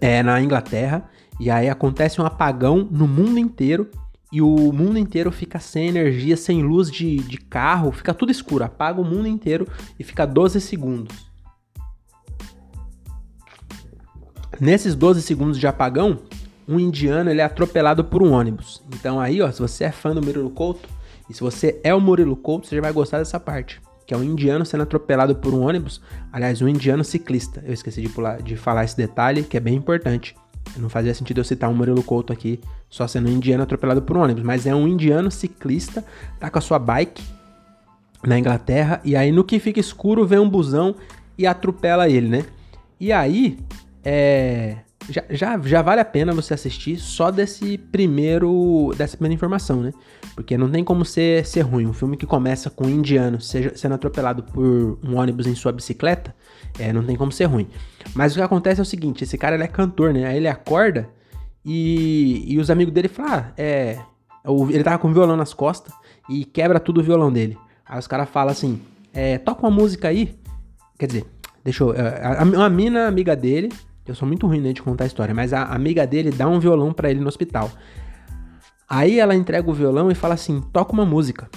é 0.00 0.22
na 0.22 0.40
Inglaterra, 0.40 1.08
e 1.38 1.50
aí 1.50 1.68
acontece 1.68 2.20
um 2.20 2.24
apagão 2.24 2.88
no 2.90 3.06
mundo 3.06 3.38
inteiro, 3.38 3.90
e 4.32 4.40
o 4.40 4.72
mundo 4.72 4.98
inteiro 4.98 5.30
fica 5.30 5.60
sem 5.60 5.88
energia, 5.88 6.38
sem 6.38 6.62
luz 6.62 6.90
de, 6.90 7.16
de 7.18 7.36
carro, 7.36 7.92
fica 7.92 8.14
tudo 8.14 8.32
escuro, 8.32 8.64
apaga 8.64 8.98
o 8.98 9.04
mundo 9.04 9.28
inteiro 9.28 9.68
e 9.98 10.02
fica 10.02 10.26
12 10.26 10.58
segundos. 10.60 11.30
Nesses 14.58 14.94
12 14.94 15.20
segundos 15.20 15.58
de 15.58 15.66
apagão, 15.66 16.20
um 16.66 16.80
indiano 16.80 17.30
ele 17.30 17.42
é 17.42 17.44
atropelado 17.44 18.04
por 18.04 18.22
um 18.22 18.32
ônibus. 18.32 18.82
Então 18.94 19.20
aí, 19.20 19.42
ó, 19.42 19.50
se 19.50 19.60
você 19.60 19.84
é 19.84 19.92
fã 19.92 20.14
do 20.14 20.22
Murilo 20.22 20.50
Couto, 20.50 20.88
e 21.28 21.34
se 21.34 21.40
você 21.40 21.80
é 21.84 21.94
o 21.94 22.00
Murilo 22.00 22.36
Couto, 22.36 22.66
você 22.66 22.76
já 22.76 22.82
vai 22.82 22.92
gostar 22.92 23.18
dessa 23.18 23.38
parte. 23.38 23.80
Que 24.06 24.14
é 24.14 24.16
um 24.16 24.24
indiano 24.24 24.64
sendo 24.64 24.82
atropelado 24.82 25.36
por 25.36 25.54
um 25.54 25.62
ônibus. 25.62 26.00
Aliás, 26.32 26.60
um 26.60 26.68
indiano 26.68 27.04
ciclista. 27.04 27.62
Eu 27.66 27.72
esqueci 27.72 28.02
de, 28.02 28.08
pular, 28.08 28.42
de 28.42 28.56
falar 28.56 28.84
esse 28.84 28.96
detalhe, 28.96 29.42
que 29.42 29.56
é 29.56 29.60
bem 29.60 29.74
importante. 29.74 30.34
Não 30.76 30.88
fazia 30.88 31.14
sentido 31.14 31.38
eu 31.38 31.44
citar 31.44 31.68
um 31.68 31.74
Murilo 31.74 32.02
Couto 32.02 32.32
aqui, 32.32 32.60
só 32.88 33.06
sendo 33.06 33.28
um 33.28 33.32
indiano 33.32 33.62
atropelado 33.62 34.02
por 34.02 34.16
um 34.16 34.22
ônibus. 34.22 34.42
Mas 34.42 34.66
é 34.66 34.74
um 34.74 34.88
indiano 34.88 35.30
ciclista, 35.30 36.04
tá 36.40 36.50
com 36.50 36.58
a 36.58 36.62
sua 36.62 36.78
bike 36.78 37.22
na 38.24 38.38
Inglaterra, 38.38 39.00
e 39.04 39.16
aí 39.16 39.32
no 39.32 39.44
que 39.44 39.58
fica 39.58 39.80
escuro 39.80 40.26
vem 40.26 40.38
um 40.38 40.48
busão 40.48 40.94
e 41.36 41.46
atropela 41.46 42.08
ele, 42.08 42.28
né? 42.28 42.44
E 43.00 43.12
aí, 43.12 43.58
é 44.04 44.76
já, 45.08 45.24
já, 45.30 45.58
já 45.58 45.82
vale 45.82 46.00
a 46.00 46.04
pena 46.04 46.32
você 46.32 46.54
assistir 46.54 46.98
só 46.98 47.30
desse 47.30 47.76
primeiro 47.78 48.92
dessa 48.96 49.16
primeira 49.16 49.34
informação, 49.34 49.80
né? 49.82 49.92
Porque 50.34 50.56
não 50.56 50.70
tem 50.70 50.84
como 50.84 51.04
ser, 51.04 51.44
ser 51.44 51.62
ruim. 51.62 51.86
Um 51.86 51.92
filme 51.92 52.16
que 52.16 52.26
começa 52.26 52.70
com 52.70 52.84
um 52.84 52.90
indiano 52.90 53.40
seja, 53.40 53.72
sendo 53.74 53.94
atropelado 53.94 54.42
por 54.42 54.98
um 55.02 55.16
ônibus 55.16 55.46
em 55.46 55.54
sua 55.54 55.72
bicicleta, 55.72 56.34
é, 56.78 56.92
não 56.92 57.04
tem 57.04 57.16
como 57.16 57.32
ser 57.32 57.44
ruim. 57.44 57.68
Mas 58.14 58.32
o 58.32 58.36
que 58.36 58.42
acontece 58.42 58.80
é 58.80 58.82
o 58.82 58.86
seguinte, 58.86 59.24
esse 59.24 59.36
cara 59.36 59.56
ele 59.56 59.64
é 59.64 59.68
cantor, 59.68 60.12
né? 60.12 60.26
Aí 60.26 60.36
ele 60.36 60.48
acorda 60.48 61.08
e, 61.64 62.44
e 62.46 62.58
os 62.58 62.70
amigos 62.70 62.92
dele 62.92 63.08
falam, 63.08 63.32
ah, 63.32 63.52
é... 63.56 63.98
Ele 64.70 64.82
tava 64.82 64.98
com 64.98 65.08
o 65.08 65.12
violão 65.12 65.36
nas 65.36 65.54
costas 65.54 65.94
e 66.28 66.44
quebra 66.44 66.80
tudo 66.80 67.00
o 67.00 67.04
violão 67.04 67.32
dele. 67.32 67.56
Aí 67.86 67.96
os 67.96 68.08
caras 68.08 68.28
falam 68.28 68.50
assim, 68.50 68.80
é, 69.12 69.38
toca 69.38 69.64
uma 69.64 69.70
música 69.70 70.08
aí. 70.08 70.34
Quer 70.98 71.06
dizer, 71.06 71.24
deixa 71.62 71.84
eu... 71.84 71.92
A, 71.92 72.62
a, 72.62 72.66
a 72.66 72.68
mina 72.68 73.06
amiga 73.06 73.36
dele 73.36 73.68
eu 74.06 74.14
sou 74.14 74.26
muito 74.26 74.46
ruim 74.46 74.60
né, 74.60 74.72
de 74.72 74.82
contar 74.82 75.04
a 75.04 75.06
história, 75.06 75.34
mas 75.34 75.52
a 75.52 75.64
amiga 75.64 76.06
dele 76.06 76.30
dá 76.30 76.48
um 76.48 76.58
violão 76.58 76.92
para 76.92 77.10
ele 77.10 77.20
no 77.20 77.28
hospital. 77.28 77.70
Aí 78.88 79.18
ela 79.18 79.34
entrega 79.34 79.70
o 79.70 79.74
violão 79.74 80.10
e 80.10 80.14
fala 80.14 80.34
assim: 80.34 80.60
toca 80.60 80.92
uma 80.92 81.06
música. 81.06 81.48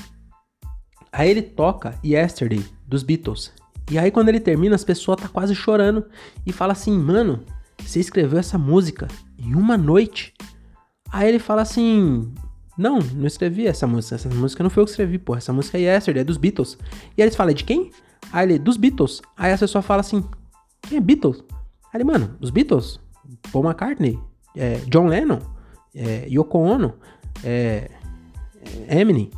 Aí 1.11 1.29
ele 1.29 1.41
toca 1.41 1.95
Yesterday, 2.03 2.63
dos 2.87 3.03
Beatles. 3.03 3.51
E 3.89 3.97
aí 3.97 4.11
quando 4.11 4.29
ele 4.29 4.39
termina, 4.39 4.75
as 4.75 4.83
pessoas 4.83 5.21
tá 5.21 5.27
quase 5.27 5.55
chorando 5.55 6.05
e 6.45 6.51
fala 6.51 6.73
assim: 6.73 6.97
mano, 6.97 7.43
você 7.83 7.99
escreveu 7.99 8.39
essa 8.39 8.57
música 8.57 9.07
em 9.37 9.55
uma 9.55 9.77
noite? 9.77 10.33
Aí 11.11 11.27
ele 11.27 11.39
fala 11.39 11.63
assim: 11.63 12.31
não, 12.77 12.99
não 12.99 13.25
escrevi 13.25 13.65
essa 13.65 13.87
música. 13.87 14.15
Essa 14.15 14.29
música 14.29 14.61
não 14.61 14.69
foi 14.69 14.81
eu 14.81 14.85
que 14.85 14.91
escrevi, 14.91 15.17
pô. 15.17 15.35
Essa 15.35 15.51
música 15.51 15.77
é 15.77 15.81
Yesterday, 15.81 16.21
é 16.21 16.23
dos 16.23 16.37
Beatles. 16.37 16.77
E 17.17 17.21
aí 17.21 17.27
eles 17.27 17.35
falam: 17.35 17.53
de 17.53 17.63
quem? 17.63 17.91
Aí 18.31 18.45
ele: 18.47 18.59
dos 18.59 18.77
Beatles. 18.77 19.21
Aí 19.35 19.51
a 19.51 19.57
pessoa 19.57 19.81
fala 19.81 20.01
assim: 20.01 20.23
quem 20.83 20.99
é 20.99 21.01
Beatles? 21.01 21.43
Ele, 21.95 22.03
mano, 22.03 22.35
os 22.39 22.49
Beatles? 22.49 22.99
Paul 23.51 23.65
McCartney, 23.65 24.19
é, 24.55 24.75
John 24.87 25.07
Lennon, 25.07 25.39
é, 25.95 26.27
Yoko 26.29 26.57
Ono, 26.57 26.93
é, 27.43 27.89
Eminem, 28.89 29.31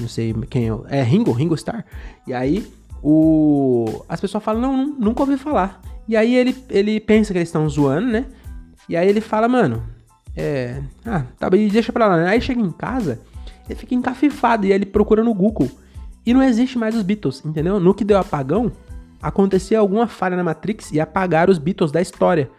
não 0.00 0.08
sei 0.08 0.34
quem 0.50 0.68
é, 0.68 0.98
é 0.98 1.02
Ringo, 1.02 1.32
Ringo 1.32 1.54
Starr. 1.54 1.84
E 2.26 2.34
aí 2.34 2.66
o, 3.02 4.04
as 4.08 4.20
pessoas 4.20 4.42
falam, 4.42 4.60
não, 4.60 4.86
nunca 4.98 5.22
ouvi 5.22 5.36
falar. 5.36 5.80
E 6.08 6.16
aí 6.16 6.34
ele, 6.34 6.56
ele 6.68 7.00
pensa 7.00 7.32
que 7.32 7.38
eles 7.38 7.48
estão 7.48 7.68
zoando, 7.68 8.08
né? 8.08 8.26
E 8.88 8.96
aí 8.96 9.08
ele 9.08 9.20
fala, 9.20 9.48
mano, 9.48 9.82
é. 10.36 10.82
Ah, 11.04 11.24
tá 11.38 11.48
bem, 11.48 11.68
deixa 11.68 11.92
pra 11.92 12.06
lá. 12.06 12.28
Aí 12.28 12.40
chega 12.40 12.60
em 12.60 12.70
casa, 12.70 13.20
ele 13.68 13.78
fica 13.78 13.94
encafifado 13.94 14.66
e 14.66 14.70
aí 14.70 14.78
ele 14.78 14.86
procura 14.86 15.22
no 15.22 15.32
Google. 15.32 15.70
E 16.26 16.32
não 16.32 16.42
existe 16.42 16.78
mais 16.78 16.94
os 16.94 17.02
Beatles, 17.02 17.44
entendeu? 17.44 17.78
No 17.78 17.94
que 17.94 18.04
deu 18.04 18.18
apagão, 18.18 18.72
acontecia 19.28 19.78
alguma 19.78 20.06
falha 20.06 20.36
na 20.36 20.44
Matrix 20.44 20.92
e 20.92 21.00
apagaram 21.00 21.50
os 21.50 21.58
Beatles 21.58 21.90
da 21.90 22.00
história. 22.00 22.50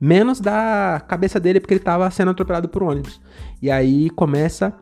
Menos 0.00 0.40
da 0.40 1.02
cabeça 1.06 1.38
dele, 1.38 1.60
porque 1.60 1.74
ele 1.74 1.80
tava 1.80 2.10
sendo 2.10 2.30
atropelado 2.30 2.68
por 2.68 2.82
ônibus. 2.82 3.20
E 3.62 3.70
aí 3.70 4.10
começa 4.10 4.74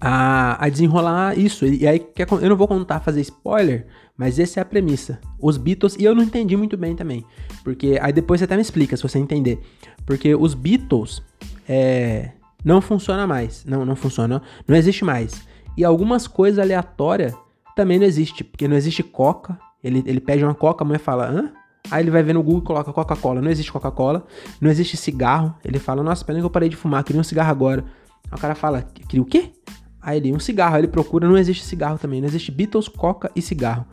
a, 0.00 0.64
a 0.64 0.68
desenrolar 0.68 1.38
isso. 1.38 1.64
E 1.66 1.86
aí, 1.86 2.06
eu 2.42 2.48
não 2.48 2.56
vou 2.56 2.68
contar, 2.68 3.00
fazer 3.00 3.20
spoiler, 3.20 3.86
mas 4.16 4.38
essa 4.38 4.60
é 4.60 4.62
a 4.62 4.64
premissa. 4.64 5.18
Os 5.40 5.56
Beatles, 5.56 5.96
e 5.96 6.04
eu 6.04 6.14
não 6.14 6.22
entendi 6.22 6.56
muito 6.56 6.76
bem 6.76 6.94
também. 6.94 7.24
Porque 7.64 7.98
aí 8.00 8.12
depois 8.12 8.40
você 8.40 8.44
até 8.44 8.56
me 8.56 8.62
explica, 8.62 8.96
se 8.96 9.02
você 9.02 9.18
entender. 9.18 9.60
Porque 10.04 10.34
os 10.34 10.54
Beatles 10.54 11.22
é, 11.68 12.32
não 12.64 12.80
funciona 12.80 13.26
mais. 13.26 13.64
Não, 13.64 13.84
não 13.84 13.96
funciona. 13.96 14.42
Não 14.66 14.76
existe 14.76 15.04
mais. 15.04 15.46
E 15.76 15.84
algumas 15.84 16.26
coisas 16.26 16.58
aleatórias 16.58 17.34
também 17.74 17.98
não 17.98 18.06
existe. 18.06 18.44
Porque 18.44 18.68
não 18.68 18.76
existe 18.76 19.02
Coca. 19.02 19.58
Ele, 19.86 20.02
ele 20.06 20.20
pede 20.20 20.44
uma 20.44 20.54
Coca, 20.54 20.84
a 20.84 20.86
mãe 20.86 20.98
fala, 20.98 21.28
hã? 21.28 21.52
Aí 21.90 22.02
ele 22.02 22.10
vai 22.10 22.22
ver 22.22 22.32
no 22.32 22.42
Google 22.42 22.62
e 22.62 22.66
coloca 22.66 22.92
Coca-Cola. 22.92 23.40
Não 23.40 23.50
existe 23.50 23.70
Coca-Cola. 23.70 24.26
Não 24.60 24.70
existe 24.70 24.96
cigarro. 24.96 25.54
Ele 25.64 25.78
fala, 25.78 26.02
nossa, 26.02 26.24
pena 26.24 26.40
que 26.40 26.44
eu 26.44 26.50
parei 26.50 26.68
de 26.68 26.76
fumar, 26.76 27.04
queria 27.04 27.20
um 27.20 27.24
cigarro 27.24 27.50
agora. 27.50 27.84
Aí 28.30 28.36
o 28.36 28.40
cara 28.40 28.54
fala, 28.54 28.82
queria 28.82 29.22
o 29.22 29.24
quê? 29.24 29.52
Aí 30.02 30.18
ele, 30.18 30.32
um 30.32 30.40
cigarro, 30.40 30.74
aí 30.74 30.80
ele 30.80 30.88
procura, 30.88 31.28
não 31.28 31.38
existe 31.38 31.64
cigarro 31.64 31.98
também, 31.98 32.20
não 32.20 32.28
existe 32.28 32.50
Beatles, 32.50 32.88
Coca 32.88 33.30
e 33.34 33.42
cigarro. 33.42 33.86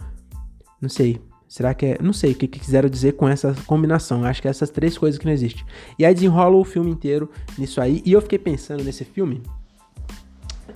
Não 0.81 0.89
sei. 0.89 1.21
Será 1.47 1.73
que 1.75 1.85
é. 1.85 1.97
Não 2.01 2.13
sei 2.13 2.31
o 2.31 2.35
que, 2.35 2.47
que 2.47 2.59
quiseram 2.59 2.89
dizer 2.89 3.13
com 3.13 3.29
essa 3.29 3.55
combinação. 3.67 4.25
Acho 4.25 4.41
que 4.41 4.47
é 4.47 4.51
essas 4.51 4.71
três 4.71 4.97
coisas 4.97 5.19
que 5.19 5.25
não 5.25 5.31
existem. 5.31 5.63
E 5.99 6.05
aí 6.05 6.11
desenrola 6.11 6.55
o 6.55 6.63
filme 6.63 6.89
inteiro 6.89 7.29
nisso 7.57 7.79
aí. 7.79 8.01
E 8.03 8.11
eu 8.11 8.21
fiquei 8.21 8.39
pensando 8.39 8.83
nesse 8.83 9.05
filme. 9.05 9.43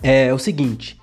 É 0.03 0.31
o 0.31 0.37
seguinte. 0.37 1.01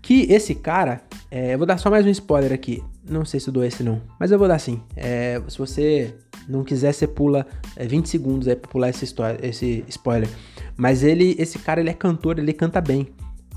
Que 0.00 0.22
esse 0.32 0.54
cara. 0.54 1.02
É, 1.30 1.52
eu 1.52 1.58
vou 1.58 1.66
dar 1.66 1.76
só 1.76 1.90
mais 1.90 2.06
um 2.06 2.08
spoiler 2.08 2.52
aqui. 2.52 2.82
Não 3.08 3.24
sei 3.24 3.38
se 3.38 3.48
eu 3.48 3.52
dou 3.52 3.64
esse 3.64 3.82
não. 3.82 4.00
Mas 4.18 4.30
eu 4.30 4.38
vou 4.38 4.48
dar 4.48 4.58
sim. 4.58 4.80
É, 4.96 5.40
se 5.48 5.58
você 5.58 6.14
não 6.48 6.64
quiser, 6.64 6.92
você 6.92 7.06
pula 7.06 7.46
é, 7.76 7.86
20 7.86 8.08
segundos 8.08 8.48
aí 8.48 8.56
pra 8.56 8.70
pular 8.70 8.88
essa 8.88 9.04
história, 9.04 9.38
esse 9.46 9.84
spoiler. 9.88 10.28
Mas 10.76 11.02
ele, 11.02 11.36
esse 11.38 11.58
cara, 11.58 11.80
ele 11.80 11.90
é 11.90 11.94
cantor, 11.94 12.38
ele 12.38 12.52
canta 12.52 12.80
bem. 12.80 13.08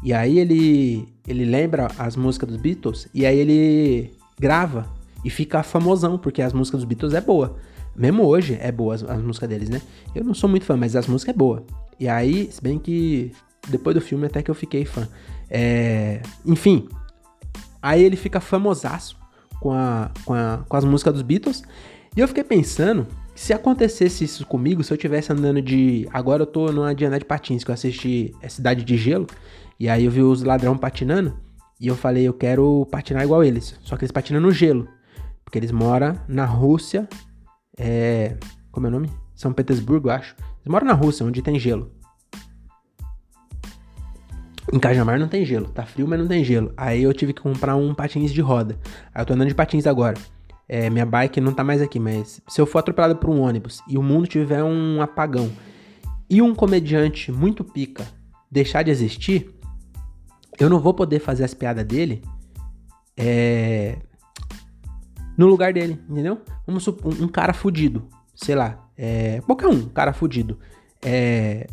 E 0.03 0.13
aí 0.13 0.37
ele, 0.37 1.07
ele 1.27 1.45
lembra 1.45 1.87
as 1.97 2.15
músicas 2.15 2.49
dos 2.49 2.57
Beatles 2.57 3.07
e 3.13 3.25
aí 3.25 3.37
ele 3.39 4.11
grava 4.39 4.85
e 5.23 5.29
fica 5.29 5.63
famosão, 5.63 6.17
porque 6.17 6.41
as 6.41 6.53
músicas 6.53 6.81
dos 6.81 6.87
Beatles 6.87 7.13
é 7.13 7.21
boa. 7.21 7.57
Mesmo 7.95 8.23
hoje 8.23 8.57
é 8.61 8.71
boa 8.71 8.93
as, 8.93 9.03
as 9.03 9.21
músicas 9.21 9.49
deles, 9.49 9.69
né? 9.69 9.81
Eu 10.13 10.23
não 10.23 10.33
sou 10.33 10.49
muito 10.49 10.65
fã, 10.65 10.77
mas 10.77 10.95
as 10.95 11.07
músicas 11.07 11.33
é 11.33 11.37
boa. 11.37 11.65
E 11.99 12.07
aí, 12.07 12.49
se 12.51 12.61
bem 12.61 12.77
que 12.77 13.31
depois 13.69 13.95
do 13.95 14.01
filme 14.01 14.27
até 14.27 14.41
que 14.41 14.51
eu 14.51 14.55
fiquei 14.55 14.85
fã. 14.85 15.07
É, 15.49 16.21
enfim, 16.45 16.87
aí 17.81 18.03
ele 18.03 18.15
fica 18.15 18.39
famosaço 18.39 19.17
com, 19.59 19.71
a, 19.71 20.11
com, 20.25 20.33
a, 20.33 20.63
com 20.67 20.77
as 20.77 20.85
músicas 20.85 21.13
dos 21.13 21.21
Beatles. 21.21 21.63
E 22.15 22.19
eu 22.19 22.27
fiquei 22.27 22.43
pensando 22.43 23.07
se 23.35 23.53
acontecesse 23.53 24.23
isso 24.23 24.45
comigo, 24.45 24.83
se 24.83 24.91
eu 24.91 24.97
tivesse 24.97 25.31
andando 25.31 25.61
de. 25.61 26.07
Agora 26.11 26.41
eu 26.41 26.47
tô 26.47 26.71
numa 26.71 26.95
Diana 26.95 27.19
de 27.19 27.25
Patins, 27.25 27.63
que 27.63 27.69
eu 27.69 27.73
assisti 27.73 28.33
é 28.41 28.49
Cidade 28.49 28.83
de 28.83 28.97
Gelo, 28.97 29.27
e 29.79 29.87
aí 29.87 30.05
eu 30.05 30.11
vi 30.11 30.21
os 30.21 30.41
ladrão 30.41 30.75
patinando, 30.75 31.35
e 31.79 31.87
eu 31.87 31.95
falei, 31.95 32.27
eu 32.27 32.33
quero 32.33 32.87
patinar 32.89 33.23
igual 33.23 33.43
eles. 33.43 33.77
Só 33.83 33.95
que 33.95 34.03
eles 34.03 34.11
patinam 34.11 34.41
no 34.41 34.51
gelo. 34.51 34.87
Porque 35.43 35.59
eles 35.59 35.71
moram 35.71 36.19
na 36.27 36.45
Rússia. 36.45 37.07
É. 37.77 38.35
Como 38.71 38.87
é 38.87 38.89
o 38.89 38.91
nome? 38.91 39.09
São 39.35 39.53
Petersburgo, 39.53 40.09
acho. 40.09 40.35
Eles 40.39 40.67
moram 40.67 40.87
na 40.87 40.93
Rússia, 40.93 41.25
onde 41.25 41.41
tem 41.41 41.59
gelo. 41.59 41.91
Em 44.71 44.79
Cajamar 44.79 45.19
não 45.19 45.27
tem 45.27 45.45
gelo. 45.45 45.67
Tá 45.69 45.85
frio, 45.85 46.07
mas 46.07 46.19
não 46.19 46.27
tem 46.27 46.43
gelo. 46.43 46.73
Aí 46.75 47.03
eu 47.03 47.13
tive 47.13 47.33
que 47.33 47.41
comprar 47.41 47.75
um 47.75 47.93
patins 47.93 48.33
de 48.33 48.41
roda. 48.41 48.77
Aí 49.13 49.21
eu 49.21 49.25
tô 49.25 49.33
andando 49.33 49.47
de 49.47 49.55
patins 49.55 49.87
agora. 49.87 50.17
É, 50.67 50.89
minha 50.89 51.05
bike 51.05 51.39
não 51.39 51.53
tá 51.53 51.63
mais 51.63 51.81
aqui, 51.81 51.97
mas 51.97 52.41
se 52.47 52.59
eu 52.59 52.65
for 52.65 52.79
atropelado 52.79 53.15
por 53.15 53.29
um 53.29 53.39
ônibus 53.39 53.81
e 53.87 53.97
o 53.97 54.03
mundo 54.03 54.27
tiver 54.27 54.61
um 54.61 55.01
apagão 55.01 55.49
e 56.29 56.41
um 56.41 56.53
comediante 56.53 57.31
muito 57.31 57.63
pica 57.63 58.05
deixar 58.51 58.83
de 58.83 58.91
existir, 58.91 59.49
eu 60.59 60.69
não 60.69 60.79
vou 60.79 60.93
poder 60.93 61.19
fazer 61.19 61.45
as 61.45 61.53
piadas 61.53 61.85
dele 61.85 62.21
é, 63.15 63.97
no 65.37 65.47
lugar 65.47 65.71
dele, 65.71 65.99
entendeu? 66.09 66.41
Vamos 66.65 66.83
supor, 66.83 67.13
um 67.21 67.27
cara 67.29 67.53
fudido, 67.53 68.07
sei 68.35 68.55
lá, 68.55 68.89
é, 68.97 69.39
qualquer 69.41 69.67
um, 69.67 69.87
cara 69.87 70.11
fudido, 70.11 70.59
é, 71.01 71.67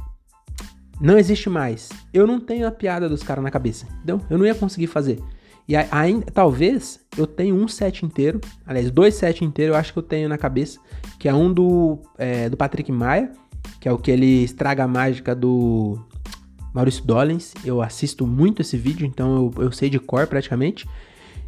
não 1.00 1.18
existe 1.18 1.48
mais. 1.48 1.88
Eu 2.12 2.26
não 2.26 2.40
tenho 2.40 2.66
a 2.66 2.70
piada 2.70 3.08
dos 3.08 3.22
caras 3.22 3.42
na 3.42 3.50
cabeça, 3.50 3.86
entendeu? 3.96 4.20
Eu 4.28 4.38
não 4.38 4.46
ia 4.46 4.54
conseguir 4.54 4.86
fazer. 4.86 5.20
E 5.66 5.74
ainda, 5.76 6.26
talvez 6.26 7.00
eu 7.16 7.26
tenha 7.26 7.54
um 7.54 7.66
set 7.66 8.04
inteiro, 8.04 8.40
aliás, 8.66 8.90
dois 8.90 9.14
sets 9.14 9.42
inteiros 9.42 9.74
eu 9.74 9.80
acho 9.80 9.92
que 9.92 9.98
eu 9.98 10.02
tenho 10.02 10.28
na 10.28 10.36
cabeça, 10.36 10.78
que 11.18 11.28
é 11.28 11.34
um 11.34 11.52
do, 11.52 11.98
é, 12.18 12.50
do 12.50 12.56
Patrick 12.56 12.92
Maia, 12.92 13.32
que 13.80 13.88
é 13.88 13.92
o 13.92 13.96
que 13.96 14.10
ele 14.10 14.44
estraga 14.44 14.84
a 14.84 14.88
mágica 14.88 15.34
do 15.34 15.98
Maurício 16.74 17.04
Dollens. 17.04 17.54
Eu 17.64 17.80
assisto 17.80 18.26
muito 18.26 18.60
esse 18.60 18.76
vídeo, 18.76 19.06
então 19.06 19.52
eu, 19.56 19.64
eu 19.64 19.72
sei 19.72 19.88
de 19.88 19.98
cor 19.98 20.26
praticamente. 20.26 20.86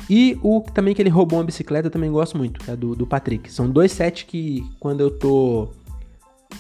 E 0.09 0.39
o 0.43 0.61
também 0.61 0.95
que 0.95 1.03
ele 1.03 1.11
roubou 1.11 1.39
uma 1.39 1.45
bicicleta 1.45 1.89
eu 1.89 1.91
também 1.91 2.11
gosto 2.11 2.39
muito, 2.39 2.71
é 2.71 2.77
do, 2.77 2.95
do 2.95 3.07
Patrick. 3.07 3.53
São 3.53 3.69
dois 3.69 3.93
sets 3.93 4.23
que 4.23 4.65
quando 4.79 5.01
eu 5.01 5.11
tô. 5.11 5.69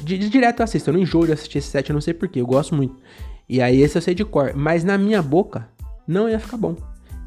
Direto 0.02 0.61
eu 0.61 0.64
assisto, 0.64 0.90
eu 0.90 0.95
não 0.95 1.00
enjoo 1.00 1.26
de 1.26 1.33
assistir 1.33 1.59
esse 1.59 1.69
set, 1.69 1.88
eu 1.88 1.95
não 1.95 2.00
sei 2.00 2.14
porquê, 2.14 2.40
eu 2.40 2.47
gosto 2.47 2.75
muito. 2.75 2.97
E 3.49 3.62
aí 3.62 3.81
esse 3.81 3.97
eu 3.97 4.02
sei 4.02 4.14
de 4.14 4.25
cor, 4.25 4.52
mas 4.55 4.85
na 4.85 4.99
minha 4.99 5.23
boca 5.23 5.69
não 6.07 6.28
ia 6.28 6.38
ficar 6.38 6.57
bom. 6.57 6.76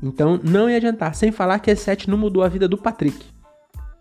Então 0.01 0.39
não 0.43 0.69
ia 0.69 0.77
adiantar. 0.77 1.15
Sem 1.15 1.31
falar 1.31 1.59
que 1.59 1.71
esse 1.71 1.83
set 1.83 2.09
não 2.09 2.17
mudou 2.17 2.43
a 2.43 2.47
vida 2.47 2.67
do 2.67 2.77
Patrick. 2.77 3.25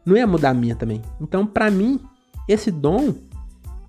Não 0.05 0.17
ia 0.17 0.27
mudar 0.27 0.51
a 0.51 0.55
minha 0.55 0.75
também. 0.75 1.03
Então, 1.21 1.47
para 1.47 1.71
mim, 1.71 2.01
esse 2.49 2.71
dom 2.71 3.15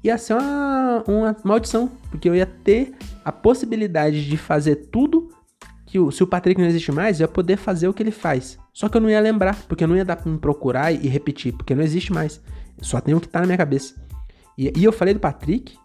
ia 0.04 0.18
ser 0.18 0.34
uma, 0.34 1.04
uma 1.08 1.36
maldição. 1.44 1.90
Porque 2.10 2.28
eu 2.28 2.36
ia 2.36 2.46
ter 2.46 2.94
a 3.24 3.32
possibilidade 3.32 4.28
de 4.28 4.38
fazer 4.38 4.76
tudo 4.92 5.30
que 5.86 6.00
o, 6.00 6.12
se 6.12 6.24
o 6.24 6.28
Patrick 6.28 6.60
não 6.60 6.68
existe 6.68 6.92
mais, 6.92 7.20
eu 7.20 7.26
ia 7.26 7.28
poder 7.28 7.58
fazer 7.58 7.88
o 7.88 7.94
que 7.94 8.04
ele 8.04 8.12
faz. 8.12 8.60
Só 8.74 8.88
que 8.88 8.98
eu 8.98 9.02
não 9.02 9.10
ia 9.10 9.20
lembrar, 9.20 9.56
porque 9.68 9.88
não 9.88 9.96
ia 9.96 10.06
dar 10.06 10.18
pra 10.18 10.32
me 10.32 10.38
procurar 10.38 10.92
e 10.92 11.08
repetir, 11.08 11.54
porque 11.54 11.74
não 11.74 11.84
existe 11.84 12.14
mais. 12.14 12.42
Só 12.82 13.02
tem 13.02 13.16
o 13.16 13.20
que 13.20 13.28
tá 13.28 13.40
na 13.40 13.46
minha 13.46 13.58
cabeça. 13.58 13.96
E, 14.60 14.74
e 14.75 14.84
eu 14.84 14.92
falei 14.92 15.13
do 15.13 15.22
Patrick, 15.22 15.78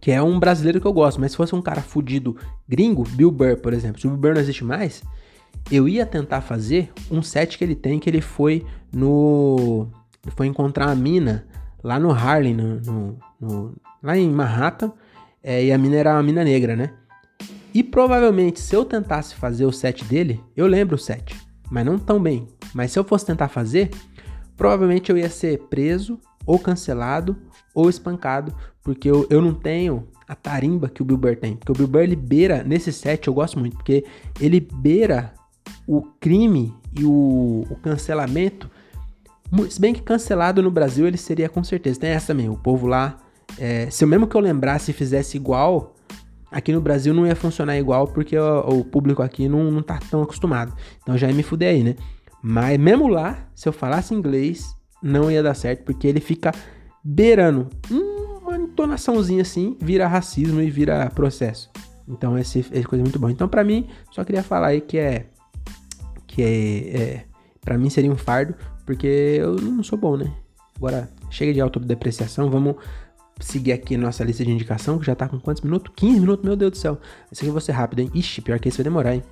que 0.00 0.10
é 0.10 0.22
um 0.22 0.40
brasileiro 0.40 0.80
que 0.80 0.86
eu 0.86 0.92
gosto, 0.92 1.20
mas 1.20 1.32
se 1.32 1.36
fosse 1.36 1.54
um 1.54 1.60
cara 1.60 1.82
fudido 1.82 2.34
gringo, 2.66 3.04
Bill 3.10 3.30
Burr, 3.30 3.58
por 3.58 3.74
exemplo, 3.74 4.00
se 4.00 4.06
o 4.06 4.10
Bill 4.10 4.18
Burr 4.18 4.34
não 4.34 4.40
existe 4.40 4.64
mais, 4.64 5.02
eu 5.70 5.86
ia 5.86 6.06
tentar 6.06 6.40
fazer 6.40 6.90
um 7.10 7.20
set 7.20 7.58
que 7.58 7.64
ele 7.64 7.74
tem, 7.74 7.98
que 7.98 8.08
ele 8.08 8.22
foi 8.22 8.64
no. 8.90 9.86
Ele 10.24 10.34
foi 10.34 10.46
encontrar 10.46 10.88
a 10.88 10.94
mina 10.94 11.46
lá 11.84 12.00
no 12.00 12.10
Harlem, 12.10 12.54
no, 12.54 12.80
no, 12.80 13.18
no 13.38 13.76
lá 14.02 14.16
em 14.16 14.30
Manhattan, 14.30 14.90
é, 15.42 15.62
e 15.66 15.70
a 15.70 15.76
mina 15.76 15.96
era 15.96 16.14
uma 16.14 16.22
mina 16.22 16.42
negra, 16.42 16.74
né? 16.74 16.94
E 17.74 17.82
provavelmente, 17.82 18.60
se 18.60 18.74
eu 18.74 18.82
tentasse 18.82 19.34
fazer 19.34 19.66
o 19.66 19.72
set 19.72 20.06
dele, 20.06 20.42
eu 20.56 20.66
lembro 20.66 20.96
o 20.96 20.98
set, 20.98 21.36
mas 21.70 21.84
não 21.84 21.98
tão 21.98 22.18
bem. 22.18 22.48
Mas 22.72 22.92
se 22.92 22.98
eu 22.98 23.04
fosse 23.04 23.26
tentar 23.26 23.48
fazer, 23.48 23.90
provavelmente 24.56 25.10
eu 25.10 25.18
ia 25.18 25.28
ser 25.28 25.58
preso, 25.68 26.18
ou 26.48 26.58
cancelado, 26.58 27.36
ou 27.78 27.88
espancado, 27.88 28.52
porque 28.82 29.08
eu, 29.08 29.24
eu 29.30 29.40
não 29.40 29.54
tenho 29.54 30.08
a 30.26 30.34
tarimba 30.34 30.88
que 30.88 31.00
o 31.00 31.04
Bill 31.04 31.16
Burr 31.16 31.36
tem. 31.36 31.54
Porque 31.54 31.70
o 31.70 31.74
Bill 31.76 31.86
Burr, 31.86 32.02
ele 32.02 32.16
beira, 32.16 32.64
nesse 32.64 32.92
set 32.92 33.28
eu 33.28 33.32
gosto 33.32 33.56
muito, 33.56 33.76
porque 33.76 34.04
ele 34.40 34.58
beira 34.58 35.32
o 35.86 36.02
crime 36.18 36.74
e 36.98 37.04
o, 37.04 37.64
o 37.70 37.76
cancelamento. 37.76 38.68
Se 39.70 39.80
bem 39.80 39.94
que 39.94 40.02
cancelado 40.02 40.60
no 40.60 40.72
Brasil 40.72 41.06
ele 41.06 41.16
seria 41.16 41.48
com 41.48 41.62
certeza. 41.62 42.00
Tem 42.00 42.10
essa 42.10 42.26
também, 42.26 42.48
o 42.48 42.56
povo 42.56 42.88
lá. 42.88 43.16
É, 43.56 43.88
se 43.90 44.02
eu 44.02 44.08
mesmo 44.08 44.26
que 44.26 44.34
eu 44.34 44.40
lembrasse 44.40 44.90
e 44.90 44.94
fizesse 44.94 45.36
igual, 45.36 45.94
aqui 46.50 46.72
no 46.72 46.80
Brasil 46.80 47.14
não 47.14 47.28
ia 47.28 47.36
funcionar 47.36 47.78
igual, 47.78 48.08
porque 48.08 48.36
o, 48.36 48.80
o 48.80 48.84
público 48.84 49.22
aqui 49.22 49.48
não, 49.48 49.70
não 49.70 49.82
tá 49.82 50.00
tão 50.10 50.20
acostumado. 50.20 50.74
Então 51.00 51.16
já 51.16 51.28
ia 51.28 51.34
me 51.34 51.44
fuder 51.44 51.70
aí, 51.70 51.84
né? 51.84 51.94
Mas 52.42 52.76
mesmo 52.76 53.06
lá, 53.06 53.46
se 53.54 53.68
eu 53.68 53.72
falasse 53.72 54.14
inglês, 54.14 54.74
não 55.00 55.30
ia 55.30 55.44
dar 55.44 55.54
certo, 55.54 55.84
porque 55.84 56.08
ele 56.08 56.20
fica 56.20 56.52
beirando 57.02 57.68
uma 57.90 58.56
entonaçãozinha 58.56 59.42
assim, 59.42 59.76
vira 59.80 60.06
racismo 60.06 60.60
e 60.60 60.70
vira 60.70 61.10
processo. 61.10 61.70
Então, 62.08 62.36
essa 62.36 62.58
é 62.58 62.82
coisa 62.82 63.02
muito 63.02 63.18
boa. 63.18 63.30
Então, 63.30 63.48
para 63.48 63.62
mim, 63.62 63.86
só 64.10 64.24
queria 64.24 64.42
falar 64.42 64.68
aí 64.68 64.80
que 64.80 64.96
é. 64.96 65.26
Que 66.26 66.42
é. 66.42 66.96
é 66.96 67.24
para 67.60 67.76
mim 67.76 67.90
seria 67.90 68.10
um 68.10 68.16
fardo, 68.16 68.54
porque 68.86 69.06
eu 69.06 69.56
não 69.56 69.82
sou 69.82 69.98
bom, 69.98 70.16
né? 70.16 70.32
Agora, 70.76 71.10
chega 71.30 71.52
de 71.52 71.60
autodepreciação, 71.60 72.50
vamos 72.50 72.76
seguir 73.40 73.72
aqui 73.72 73.96
nossa 73.96 74.24
lista 74.24 74.44
de 74.44 74.50
indicação, 74.50 74.98
que 74.98 75.04
já 75.04 75.14
tá 75.14 75.28
com 75.28 75.38
quantos 75.38 75.62
minutos? 75.62 75.92
15 75.94 76.20
minutos, 76.20 76.44
meu 76.44 76.56
Deus 76.56 76.70
do 76.72 76.76
céu. 76.78 76.98
Esse 77.30 77.42
aqui 77.42 77.50
vou 77.50 77.60
ser 77.60 77.72
rápido, 77.72 78.00
hein? 78.00 78.10
Ixi, 78.14 78.40
pior 78.40 78.58
que 78.58 78.68
esse 78.68 78.78
vai 78.78 78.84
demorar, 78.84 79.14
hein? 79.14 79.22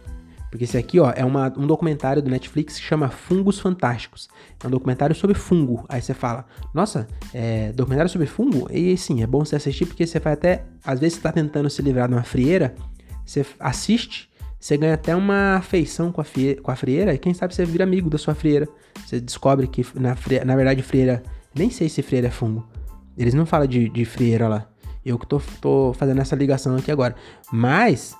Porque 0.56 0.64
esse 0.64 0.78
aqui, 0.78 0.98
ó, 0.98 1.12
é 1.14 1.22
uma, 1.22 1.52
um 1.54 1.66
documentário 1.66 2.22
do 2.22 2.30
Netflix 2.30 2.78
que 2.78 2.86
chama 2.86 3.10
Fungos 3.10 3.60
Fantásticos. 3.60 4.26
É 4.64 4.66
um 4.66 4.70
documentário 4.70 5.14
sobre 5.14 5.36
fungo. 5.36 5.84
Aí 5.86 6.00
você 6.00 6.14
fala, 6.14 6.46
nossa, 6.72 7.06
é 7.34 7.72
documentário 7.72 8.10
sobre 8.10 8.26
fungo? 8.26 8.66
E 8.72 8.96
sim, 8.96 9.22
é 9.22 9.26
bom 9.26 9.44
você 9.44 9.56
assistir 9.56 9.84
porque 9.84 10.06
você 10.06 10.18
vai 10.18 10.32
até, 10.32 10.64
às 10.82 10.98
vezes 10.98 11.16
você 11.16 11.20
tá 11.20 11.30
tentando 11.30 11.68
se 11.68 11.82
livrar 11.82 12.08
de 12.08 12.14
uma 12.14 12.22
frieira, 12.22 12.74
você 13.22 13.44
assiste, 13.60 14.30
você 14.58 14.78
ganha 14.78 14.94
até 14.94 15.14
uma 15.14 15.56
afeição 15.56 16.10
com 16.10 16.22
a, 16.22 16.24
frieira, 16.24 16.62
com 16.62 16.70
a 16.70 16.76
frieira 16.76 17.12
e 17.12 17.18
quem 17.18 17.34
sabe 17.34 17.54
você 17.54 17.66
vira 17.66 17.84
amigo 17.84 18.08
da 18.08 18.16
sua 18.16 18.34
frieira. 18.34 18.66
Você 19.04 19.20
descobre 19.20 19.66
que, 19.66 19.84
na, 19.94 20.16
frieira, 20.16 20.46
na 20.46 20.56
verdade, 20.56 20.82
frieira, 20.82 21.22
nem 21.54 21.68
sei 21.68 21.90
se 21.90 22.00
frieira 22.00 22.28
é 22.28 22.30
fungo. 22.30 22.66
Eles 23.18 23.34
não 23.34 23.44
falam 23.44 23.66
de, 23.66 23.90
de 23.90 24.06
frieira 24.06 24.48
lá. 24.48 24.66
Eu 25.04 25.18
que 25.18 25.26
tô, 25.26 25.38
tô 25.60 25.92
fazendo 25.92 26.22
essa 26.22 26.34
ligação 26.34 26.76
aqui 26.76 26.90
agora. 26.90 27.14
Mas 27.52 28.16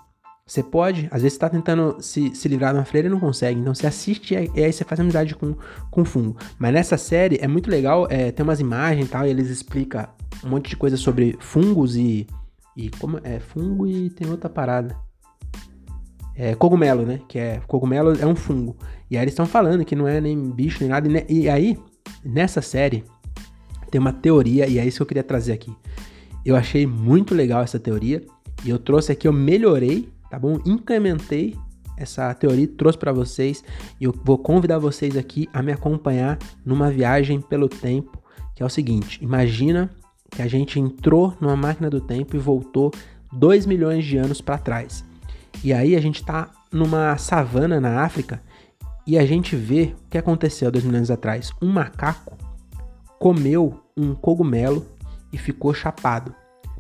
você 0.47 0.63
pode, 0.63 1.09
às 1.11 1.23
vezes 1.23 1.35
você 1.35 1.41
tá 1.41 1.51
tentando 1.51 1.97
se, 2.01 2.33
se 2.37 2.47
livrar 2.47 2.73
de 2.73 2.79
uma 2.79 2.85
freira 2.85 3.09
e 3.09 3.11
não 3.11 3.19
consegue. 3.19 3.59
Então 3.59 3.75
você 3.75 3.85
assiste 3.85 4.35
e 4.35 4.63
aí 4.63 4.73
você 4.73 4.85
faz 4.85 5.01
amizade 5.01 5.35
com, 5.35 5.57
com 5.91 6.03
o 6.03 6.05
fungo. 6.05 6.37
Mas 6.57 6.73
nessa 6.73 6.97
série 6.97 7.37
é 7.41 7.49
muito 7.49 7.69
legal, 7.69 8.07
é, 8.09 8.31
tem 8.31 8.45
umas 8.45 8.61
imagens 8.61 9.07
e 9.07 9.09
tal, 9.09 9.27
e 9.27 9.31
eles 9.31 9.51
explicam 9.51 10.07
um 10.45 10.51
monte 10.51 10.71
de 10.71 10.77
coisa 10.77 10.97
sobre 10.97 11.37
fungos 11.41 11.97
e. 11.97 12.29
E 12.77 12.91
como. 12.91 13.19
É 13.25 13.41
fungo 13.41 13.89
e 13.89 14.09
tem 14.11 14.31
outra 14.31 14.49
parada. 14.49 14.97
É 16.37 16.55
cogumelo, 16.55 17.05
né? 17.05 17.21
Que 17.27 17.39
é. 17.41 17.61
Cogumelo 17.67 18.13
é 18.17 18.27
um 18.27 18.37
fungo. 18.37 18.77
E 19.11 19.17
aí 19.17 19.25
eles 19.25 19.33
estão 19.33 19.47
falando 19.47 19.85
que 19.85 19.97
não 19.97 20.07
é 20.07 20.21
nem 20.21 20.51
bicho 20.51 20.79
nem 20.81 20.91
nada. 20.91 21.09
E, 21.29 21.41
e 21.41 21.49
aí, 21.49 21.77
nessa 22.25 22.63
série, 22.63 23.03
tem 23.91 24.01
uma 24.01 24.13
teoria, 24.13 24.69
e 24.69 24.79
é 24.79 24.87
isso 24.87 24.99
que 24.99 25.03
eu 25.03 25.07
queria 25.07 25.25
trazer 25.25 25.55
aqui. 25.55 25.75
Eu 26.45 26.55
achei 26.55 26.87
muito 26.87 27.35
legal 27.35 27.63
essa 27.63 27.81
teoria. 27.81 28.23
E 28.65 28.71
eu 28.71 28.79
trouxe 28.79 29.11
aqui, 29.11 29.27
eu 29.27 29.33
melhorei 29.33 30.09
tá 30.31 30.39
bom? 30.39 30.59
Incrementei 30.65 31.57
essa 31.97 32.33
teoria 32.35 32.69
trouxe 32.69 32.99
para 32.99 33.13
vocês 33.13 33.65
e 33.99 34.05
eu 34.05 34.15
vou 34.25 34.37
convidar 34.37 34.79
vocês 34.79 35.17
aqui 35.17 35.49
a 35.53 35.63
me 35.63 35.73
acompanhar 35.73 36.39
numa 36.65 36.91
viagem 36.91 37.41
pelo 37.41 37.69
tempo, 37.69 38.19
que 38.55 38.63
é 38.63 38.67
o 38.67 38.71
seguinte: 38.71 39.23
imagina 39.23 39.91
que 40.31 40.43
a 40.43 40.47
gente 40.47 40.79
entrou 40.79 41.35
numa 41.41 41.57
máquina 41.57 41.89
do 41.89 42.01
tempo 42.01 42.37
e 42.37 42.39
voltou 42.39 42.93
2 43.33 43.67
milhões 43.67 44.05
de 44.05 44.17
anos 44.17 44.41
para 44.41 44.59
trás. 44.59 45.05
E 45.65 45.73
aí 45.73 45.97
a 45.97 46.01
gente 46.01 46.17
está 46.17 46.51
numa 46.71 47.17
savana 47.17 47.81
na 47.81 48.03
África 48.03 48.43
e 49.07 49.17
a 49.17 49.25
gente 49.25 49.57
vê 49.57 49.95
o 50.07 50.11
que 50.11 50.19
aconteceu 50.19 50.71
dois 50.71 50.85
mil 50.85 50.97
anos 50.97 51.11
atrás. 51.11 51.51
Um 51.63 51.73
macaco 51.73 52.37
comeu 53.19 53.81
um 53.97 54.15
cogumelo 54.15 54.87
e 55.33 55.39
ficou 55.39 55.73
chapado. 55.73 56.35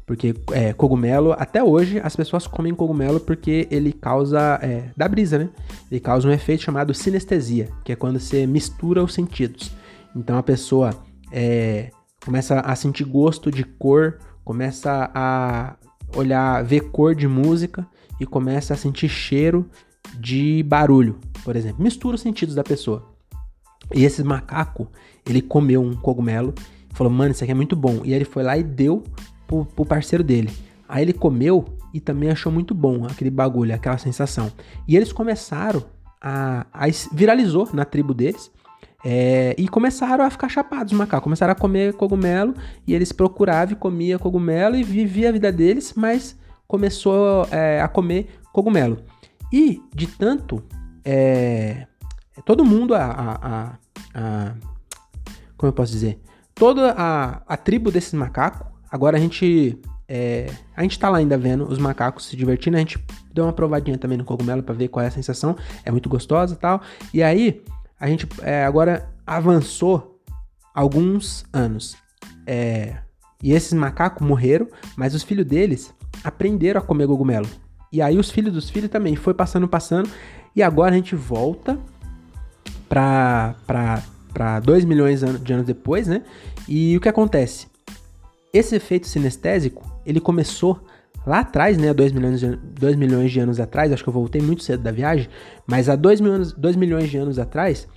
Porque 0.06 0.34
é, 0.52 0.72
cogumelo, 0.72 1.32
até 1.32 1.62
hoje, 1.62 2.00
as 2.02 2.14
pessoas 2.14 2.46
comem 2.46 2.72
cogumelo 2.74 3.18
porque 3.18 3.66
ele 3.70 3.92
causa. 3.92 4.58
É, 4.62 4.90
dá 4.96 5.08
brisa, 5.08 5.38
né? 5.38 5.48
Ele 5.90 6.00
causa 6.00 6.28
um 6.28 6.30
efeito 6.30 6.62
chamado 6.62 6.94
sinestesia, 6.94 7.68
que 7.84 7.92
é 7.92 7.96
quando 7.96 8.20
você 8.20 8.46
mistura 8.46 9.02
os 9.02 9.12
sentidos. 9.12 9.72
Então 10.14 10.38
a 10.38 10.42
pessoa 10.42 10.94
é, 11.32 11.90
começa 12.24 12.60
a 12.60 12.76
sentir 12.76 13.04
gosto 13.04 13.50
de 13.50 13.64
cor, 13.64 14.18
começa 14.44 15.10
a 15.12 15.76
olhar, 16.14 16.62
ver 16.62 16.90
cor 16.90 17.14
de 17.14 17.26
música 17.26 17.84
e 18.20 18.24
começa 18.24 18.74
a 18.74 18.76
sentir 18.76 19.08
cheiro 19.08 19.68
de 20.20 20.62
barulho, 20.62 21.18
por 21.44 21.56
exemplo. 21.56 21.82
Mistura 21.82 22.14
os 22.14 22.22
sentidos 22.22 22.54
da 22.54 22.62
pessoa. 22.62 23.12
E 23.92 24.04
esse 24.04 24.22
macaco, 24.22 24.88
ele 25.26 25.42
comeu 25.42 25.82
um 25.82 25.96
cogumelo 25.96 26.54
falou, 26.96 27.12
mano, 27.12 27.32
isso 27.32 27.44
aqui 27.44 27.52
é 27.52 27.54
muito 27.54 27.76
bom. 27.76 28.00
E 28.04 28.14
ele 28.14 28.24
foi 28.24 28.42
lá 28.42 28.56
e 28.56 28.62
deu 28.62 29.04
pro, 29.46 29.64
pro 29.64 29.84
parceiro 29.84 30.24
dele. 30.24 30.50
Aí 30.88 31.02
ele 31.02 31.12
comeu 31.12 31.64
e 31.92 32.00
também 32.00 32.30
achou 32.30 32.52
muito 32.52 32.74
bom 32.74 33.04
aquele 33.04 33.30
bagulho, 33.30 33.74
aquela 33.74 33.98
sensação. 33.98 34.52
E 34.86 34.96
eles 34.96 35.12
começaram 35.12 35.82
a, 36.20 36.66
a 36.72 36.86
viralizou 37.12 37.68
na 37.72 37.84
tribo 37.84 38.14
deles. 38.14 38.50
É, 39.04 39.54
e 39.56 39.68
começaram 39.68 40.24
a 40.24 40.30
ficar 40.30 40.48
chapados 40.48 40.92
os 40.92 40.98
macacos, 40.98 41.22
começaram 41.22 41.52
a 41.52 41.54
comer 41.54 41.92
cogumelo 41.92 42.54
e 42.84 42.92
eles 42.92 43.12
procuravam 43.12 43.74
e 43.74 43.76
comia 43.76 44.18
cogumelo 44.18 44.74
e 44.74 44.82
vivia 44.82 45.28
a 45.28 45.32
vida 45.32 45.52
deles, 45.52 45.92
mas 45.94 46.36
começou 46.66 47.46
é, 47.52 47.80
a 47.80 47.86
comer 47.86 48.40
cogumelo. 48.52 48.98
E 49.52 49.80
de 49.94 50.08
tanto, 50.08 50.60
é, 51.04 51.86
todo 52.44 52.64
mundo, 52.64 52.96
a, 52.96 53.04
a, 53.04 53.32
a, 53.32 53.78
a, 54.14 54.54
como 55.56 55.68
eu 55.68 55.72
posso 55.72 55.92
dizer, 55.92 56.20
toda 56.52 56.92
a, 56.96 57.42
a 57.46 57.56
tribo 57.56 57.92
desses 57.92 58.12
macacos 58.12 58.66
Agora 58.96 59.18
a 59.18 59.20
gente. 59.20 59.78
É, 60.08 60.46
a 60.74 60.82
gente 60.82 60.98
tá 60.98 61.10
lá 61.10 61.18
ainda 61.18 61.36
vendo 61.36 61.68
os 61.68 61.78
macacos 61.78 62.24
se 62.24 62.34
divertindo. 62.34 62.78
A 62.78 62.80
gente 62.80 62.98
deu 63.30 63.44
uma 63.44 63.52
provadinha 63.52 63.98
também 63.98 64.16
no 64.16 64.24
cogumelo 64.24 64.62
para 64.62 64.74
ver 64.74 64.88
qual 64.88 65.04
é 65.04 65.08
a 65.08 65.10
sensação. 65.10 65.54
É 65.84 65.90
muito 65.90 66.08
gostosa 66.08 66.54
e 66.54 66.56
tal. 66.56 66.80
E 67.12 67.22
aí, 67.22 67.62
a 68.00 68.08
gente 68.08 68.26
é, 68.40 68.64
agora 68.64 69.10
avançou 69.26 70.18
alguns 70.74 71.44
anos. 71.52 71.94
É, 72.46 72.96
e 73.42 73.52
esses 73.52 73.74
macacos 73.74 74.26
morreram, 74.26 74.66
mas 74.96 75.14
os 75.14 75.22
filhos 75.22 75.44
deles 75.44 75.94
aprenderam 76.24 76.80
a 76.80 76.82
comer 76.82 77.06
cogumelo. 77.06 77.46
E 77.92 78.00
aí 78.00 78.16
os 78.16 78.30
filhos 78.30 78.54
dos 78.54 78.70
filhos 78.70 78.90
também 78.90 79.14
foi 79.14 79.34
passando, 79.34 79.68
passando. 79.68 80.08
E 80.54 80.62
agora 80.62 80.92
a 80.92 80.96
gente 80.96 81.14
volta 81.14 81.78
para 82.88 83.54
para 84.32 84.60
2 84.60 84.86
milhões 84.86 85.20
de 85.42 85.52
anos 85.52 85.66
depois, 85.66 86.06
né? 86.06 86.22
E 86.66 86.96
o 86.96 87.00
que 87.00 87.10
acontece? 87.10 87.66
Esse 88.52 88.76
efeito 88.76 89.06
sinestésico, 89.06 89.82
ele 90.04 90.20
começou 90.20 90.80
lá 91.26 91.40
atrás, 91.40 91.76
né, 91.76 91.92
2 91.92 92.12
milhões, 92.12 92.40
de, 92.40 92.56
2 92.56 92.96
milhões 92.96 93.32
de 93.32 93.40
anos 93.40 93.58
atrás, 93.58 93.92
acho 93.92 94.02
que 94.02 94.08
eu 94.08 94.12
voltei 94.12 94.40
muito 94.40 94.62
cedo 94.62 94.82
da 94.82 94.92
viagem, 94.92 95.28
mas 95.66 95.88
há 95.88 95.96
2 95.96 96.20
milhões, 96.20 96.52
2 96.52 96.76
milhões 96.76 97.10
de 97.10 97.18
anos 97.18 97.38
atrás, 97.38 97.88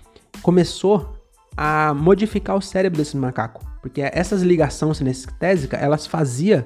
começou 0.41 1.13
a 1.55 1.93
modificar 1.93 2.55
o 2.55 2.61
cérebro 2.61 2.97
desse 2.97 3.15
macaco. 3.15 3.63
Porque 3.81 4.01
essas 4.01 4.41
ligações 4.41 4.97
sinestésicas, 4.97 5.81
elas 5.81 6.07
faziam 6.07 6.63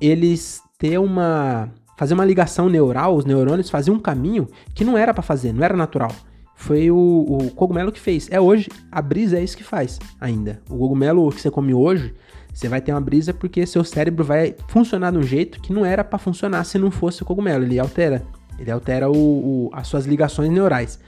eles 0.00 0.62
ter 0.78 0.98
uma... 0.98 1.68
fazer 1.96 2.14
uma 2.14 2.24
ligação 2.24 2.68
neural, 2.68 3.14
os 3.14 3.24
neurônios 3.24 3.68
faziam 3.68 3.96
um 3.96 4.00
caminho 4.00 4.48
que 4.74 4.84
não 4.84 4.96
era 4.96 5.12
para 5.12 5.22
fazer, 5.22 5.52
não 5.52 5.64
era 5.64 5.76
natural. 5.76 6.12
Foi 6.54 6.90
o, 6.90 6.96
o 6.96 7.50
cogumelo 7.52 7.90
que 7.90 8.00
fez. 8.00 8.28
É 8.30 8.40
hoje, 8.40 8.68
a 8.90 9.00
brisa 9.00 9.38
é 9.38 9.42
isso 9.42 9.56
que 9.56 9.64
faz 9.64 9.98
ainda. 10.20 10.60
O 10.68 10.76
cogumelo 10.78 11.30
que 11.30 11.40
você 11.40 11.50
come 11.50 11.72
hoje, 11.72 12.14
você 12.52 12.68
vai 12.68 12.80
ter 12.80 12.92
uma 12.92 13.00
brisa 13.00 13.32
porque 13.32 13.64
seu 13.66 13.84
cérebro 13.84 14.24
vai 14.24 14.54
funcionar 14.68 15.12
de 15.12 15.18
um 15.18 15.22
jeito 15.22 15.60
que 15.60 15.72
não 15.72 15.84
era 15.84 16.04
para 16.04 16.18
funcionar 16.18 16.64
se 16.64 16.78
não 16.78 16.90
fosse 16.90 17.22
o 17.22 17.24
cogumelo. 17.24 17.64
Ele 17.64 17.78
altera. 17.78 18.24
Ele 18.58 18.70
altera 18.70 19.10
o, 19.10 19.14
o, 19.14 19.70
as 19.72 19.86
suas 19.86 20.04
ligações 20.04 20.50
neurais. 20.50 20.98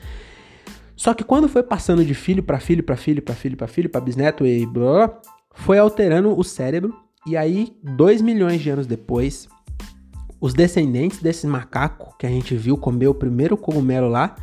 Só 0.96 1.12
que 1.12 1.24
quando 1.24 1.48
foi 1.48 1.62
passando 1.62 2.04
de 2.04 2.14
filho 2.14 2.42
para 2.42 2.60
filho, 2.60 2.82
para 2.82 2.96
filho, 2.96 3.22
para 3.22 3.34
filho, 3.34 3.56
para 3.56 3.66
filho, 3.66 3.90
para 3.90 4.00
bisneto 4.00 4.46
e 4.46 4.64
blá, 4.64 5.20
foi 5.54 5.78
alterando 5.78 6.38
o 6.38 6.44
cérebro. 6.44 6.94
E 7.26 7.36
aí, 7.36 7.76
dois 7.82 8.22
milhões 8.22 8.60
de 8.60 8.70
anos 8.70 8.86
depois, 8.86 9.48
os 10.40 10.54
descendentes 10.54 11.20
desse 11.20 11.46
macaco 11.46 12.16
que 12.18 12.26
a 12.26 12.28
gente 12.28 12.56
viu 12.56 12.76
comer 12.76 13.08
o 13.08 13.14
primeiro 13.14 13.56
cogumelo 13.56 14.08
lá, 14.08 14.36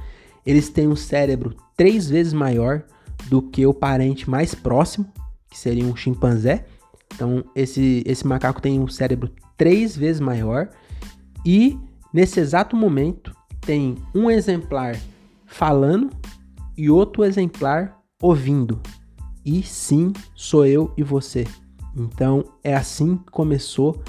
eles 0.46 0.70
têm 0.70 0.88
um 0.88 0.96
cérebro 0.96 1.56
três 1.76 2.10
vezes 2.10 2.34
maior 2.34 2.84
do 3.30 3.42
que 3.42 3.66
o 3.66 3.74
parente 3.74 4.30
mais 4.30 4.56
próximo, 4.56 5.12
que 5.50 5.58
seria 5.58 5.86
um 5.86 5.96
chimpanzé. 5.96 6.66
Então, 7.14 7.44
esse, 7.56 8.04
esse 8.06 8.26
macaco 8.26 8.62
tem 8.62 8.80
um 8.80 8.88
cérebro 8.88 9.32
três 9.58 9.96
vezes 9.96 10.22
maior 10.22 10.70
e, 11.46 11.78
nesse 12.14 12.40
exato 12.40 12.76
momento, 12.76 13.36
tem 13.62 13.96
um 14.16 14.32
exemplar 14.32 14.96
falando 15.46 16.10
e 16.78 16.90
outro 16.90 17.24
exemplar 17.24 18.00
ouvindo. 18.22 18.80
E 19.46 19.64
sim, 19.64 20.14
sou 20.34 20.66
eu 20.66 20.94
e 20.98 21.04
você. 21.04 21.46
Então, 21.96 22.44
é 22.64 22.76
assim 22.76 23.18
que 23.18 23.32
começou 23.32 24.02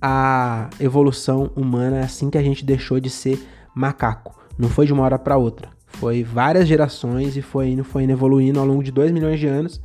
a 0.00 0.68
evolução 0.78 1.50
humana, 1.56 1.96
é 1.96 2.02
assim 2.02 2.28
que 2.28 2.38
a 2.38 2.42
gente 2.42 2.64
deixou 2.64 3.00
de 3.00 3.08
ser 3.08 3.42
macaco. 3.74 4.38
Não 4.58 4.68
foi 4.68 4.86
de 4.86 4.92
uma 4.92 5.02
hora 5.02 5.18
para 5.18 5.36
outra. 5.36 5.70
Foi 5.86 6.22
várias 6.22 6.68
gerações 6.68 7.36
e 7.36 7.42
foi 7.42 7.70
indo, 7.70 7.84
foi 7.84 8.04
indo 8.04 8.12
evoluindo 8.12 8.60
ao 8.60 8.66
longo 8.66 8.82
de 8.82 8.92
2 8.92 9.10
milhões 9.12 9.40
de 9.40 9.46
anos. 9.46 9.80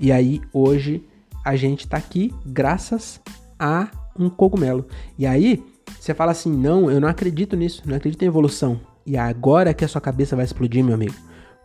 E 0.00 0.10
aí, 0.10 0.40
hoje, 0.52 1.04
a 1.44 1.54
gente 1.56 1.86
tá 1.86 1.96
aqui 1.96 2.32
graças 2.46 3.20
a 3.58 3.88
um 4.18 4.30
cogumelo. 4.30 4.86
E 5.18 5.26
aí, 5.26 5.62
você 6.00 6.14
fala 6.14 6.32
assim: 6.32 6.50
não, 6.50 6.90
eu 6.90 7.00
não 7.00 7.08
acredito 7.08 7.56
nisso, 7.56 7.82
não 7.84 7.96
acredito 7.96 8.22
em 8.22 8.26
evolução. 8.26 8.80
E 9.06 9.16
agora 9.16 9.74
que 9.74 9.84
a 9.84 9.88
sua 9.88 10.00
cabeça 10.00 10.34
vai 10.34 10.44
explodir, 10.44 10.82
meu 10.82 10.94
amigo. 10.94 11.14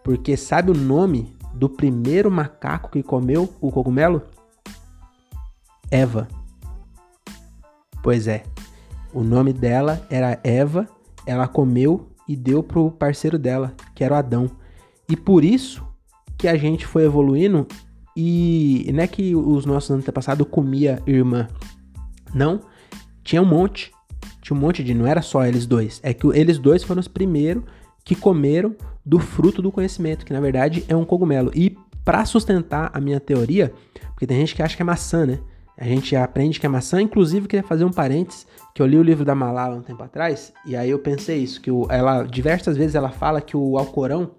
Porque 0.04 0.36
sabe 0.36 0.72
o 0.72 0.74
nome 0.74 1.34
do 1.54 1.70
primeiro 1.70 2.30
macaco 2.30 2.92
que 2.92 3.02
comeu 3.02 3.54
o 3.62 3.72
cogumelo? 3.72 4.22
Eva. 5.90 6.28
Pois 8.04 8.28
é. 8.28 8.44
O 9.14 9.24
nome 9.24 9.54
dela 9.54 10.06
era 10.10 10.40
Eva, 10.44 10.88
ela 11.26 11.48
comeu 11.48 12.10
e 12.28 12.36
deu 12.36 12.62
pro 12.62 12.92
parceiro 12.92 13.40
dela, 13.40 13.74
que 13.96 14.04
era 14.04 14.14
o 14.14 14.18
Adão. 14.18 14.52
E 15.08 15.18
por 15.18 15.44
isso 15.44 15.84
que 16.38 16.48
a 16.48 16.56
gente 16.56 16.86
foi 16.86 17.04
evoluindo 17.04 17.68
e 18.22 18.92
não 18.92 19.02
é 19.02 19.08
que 19.08 19.34
os 19.34 19.66
nossos 19.66 19.92
antepassados 19.92 20.46
comia 20.52 21.02
irmã. 21.08 21.48
Não, 22.36 22.60
tinha 23.24 23.42
um 23.42 23.46
monte. 23.46 23.94
Tinha 24.42 24.58
um 24.58 24.60
monte 24.60 24.84
de, 24.84 24.94
não 24.94 25.08
era 25.08 25.22
só 25.22 25.46
eles 25.46 25.66
dois. 25.66 26.02
É 26.04 26.14
que 26.14 26.28
eles 26.28 26.60
dois 26.60 26.84
foram 26.84 27.00
os 27.00 27.08
primeiros 27.08 27.64
que 28.04 28.16
comeram 28.16 28.76
do 29.06 29.20
fruto 29.20 29.62
do 29.62 29.72
conhecimento, 29.72 30.26
que 30.26 30.34
na 30.34 30.42
verdade 30.42 30.84
é 30.90 30.96
um 30.98 31.06
cogumelo. 31.06 31.50
E 31.56 31.78
para 32.04 32.26
sustentar 32.26 32.92
a 32.94 33.00
minha 33.00 33.22
teoria, 33.22 33.74
porque 34.10 34.28
tem 34.28 34.40
gente 34.40 34.54
que 34.54 34.62
acha 34.62 34.76
que 34.76 34.82
é 34.82 34.86
maçã, 34.86 35.26
né? 35.26 35.40
A 35.78 35.86
gente 35.86 36.14
aprende 36.14 36.60
que 36.60 36.66
é 36.66 36.70
maçã, 36.70 37.02
inclusive 37.02 37.48
queria 37.48 37.66
fazer 37.66 37.86
um 37.86 37.92
parênteses, 37.92 38.46
que 38.76 38.82
eu 38.82 38.86
li 38.86 38.98
o 38.98 39.04
livro 39.04 39.24
da 39.24 39.34
Malala 39.34 39.78
um 39.78 39.82
tempo 39.82 40.04
atrás, 40.04 40.52
e 40.66 40.76
aí 40.76 40.90
eu 40.90 41.00
pensei 41.00 41.38
isso, 41.38 41.62
que 41.62 41.70
ela 41.90 42.24
diversas 42.24 42.76
vezes 42.76 42.96
ela 42.96 43.12
fala 43.12 43.40
que 43.40 43.56
o 43.56 43.78
Alcorão 43.78 44.32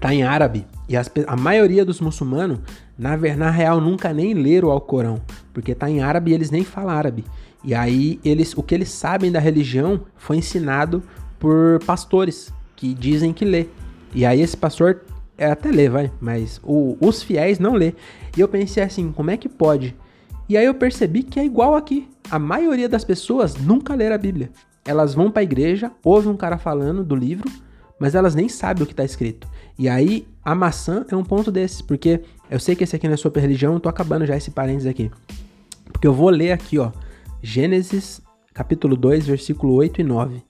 tá 0.00 0.14
em 0.14 0.22
árabe, 0.22 0.66
e 0.88 0.96
as, 0.96 1.10
a 1.26 1.36
maioria 1.36 1.84
dos 1.84 2.00
muçulmanos, 2.00 2.60
na, 2.98 3.16
na 3.16 3.50
real, 3.50 3.80
nunca 3.80 4.12
nem 4.12 4.34
leram 4.34 4.68
o 4.68 4.70
Alcorão, 4.70 5.20
porque 5.52 5.74
tá 5.74 5.90
em 5.90 6.00
árabe 6.00 6.30
e 6.30 6.34
eles 6.34 6.50
nem 6.50 6.64
falam 6.64 6.90
árabe. 6.90 7.24
E 7.64 7.74
aí 7.74 8.20
eles, 8.24 8.56
o 8.56 8.62
que 8.62 8.74
eles 8.74 8.88
sabem 8.88 9.32
da 9.32 9.40
religião 9.40 10.02
foi 10.16 10.36
ensinado 10.36 11.02
por 11.38 11.80
pastores 11.84 12.52
que 12.76 12.94
dizem 12.94 13.32
que 13.32 13.44
lê. 13.44 13.66
E 14.14 14.24
aí 14.24 14.40
esse 14.40 14.56
pastor 14.56 15.02
é, 15.36 15.50
até 15.50 15.70
lê, 15.70 15.88
vai, 15.88 16.12
mas 16.20 16.60
o, 16.62 16.96
os 17.00 17.22
fiéis 17.22 17.58
não 17.58 17.74
lê. 17.74 17.92
E 18.36 18.40
eu 18.40 18.48
pensei 18.48 18.82
assim, 18.82 19.10
como 19.10 19.30
é 19.30 19.36
que 19.36 19.48
pode? 19.48 19.96
E 20.48 20.56
aí 20.56 20.64
eu 20.64 20.74
percebi 20.74 21.24
que 21.24 21.40
é 21.40 21.44
igual 21.44 21.74
aqui. 21.74 22.08
A 22.30 22.38
maioria 22.38 22.88
das 22.88 23.04
pessoas 23.04 23.56
nunca 23.56 23.94
lê 23.94 24.06
a 24.12 24.18
Bíblia. 24.18 24.50
Elas 24.84 25.14
vão 25.14 25.30
para 25.30 25.40
a 25.40 25.44
igreja, 25.44 25.90
ouvem 26.04 26.30
um 26.30 26.36
cara 26.36 26.56
falando 26.56 27.02
do 27.02 27.16
livro, 27.16 27.50
mas 27.98 28.14
elas 28.14 28.34
nem 28.34 28.48
sabem 28.48 28.84
o 28.84 28.86
que 28.86 28.92
está 28.92 29.04
escrito. 29.04 29.48
E 29.78 29.88
aí 29.88 30.26
a 30.44 30.54
maçã 30.54 31.04
é 31.10 31.16
um 31.16 31.24
ponto 31.24 31.50
desses, 31.50 31.82
porque 31.82 32.22
eu 32.50 32.58
sei 32.58 32.74
que 32.74 32.84
esse 32.84 32.96
aqui 32.96 33.06
não 33.06 33.14
é 33.14 33.16
sobre 33.16 33.40
religião, 33.40 33.74
eu 33.74 33.80
tô 33.80 33.88
acabando 33.88 34.26
já 34.26 34.36
esse 34.36 34.50
parênteses 34.50 34.86
aqui. 34.86 35.10
Porque 35.92 36.06
eu 36.06 36.14
vou 36.14 36.30
ler 36.30 36.52
aqui, 36.52 36.78
ó, 36.78 36.90
Gênesis 37.42 38.20
capítulo 38.54 38.96
2, 38.96 39.26
versículo 39.26 39.74
8 39.74 40.00
e 40.00 40.04
9. 40.04 40.42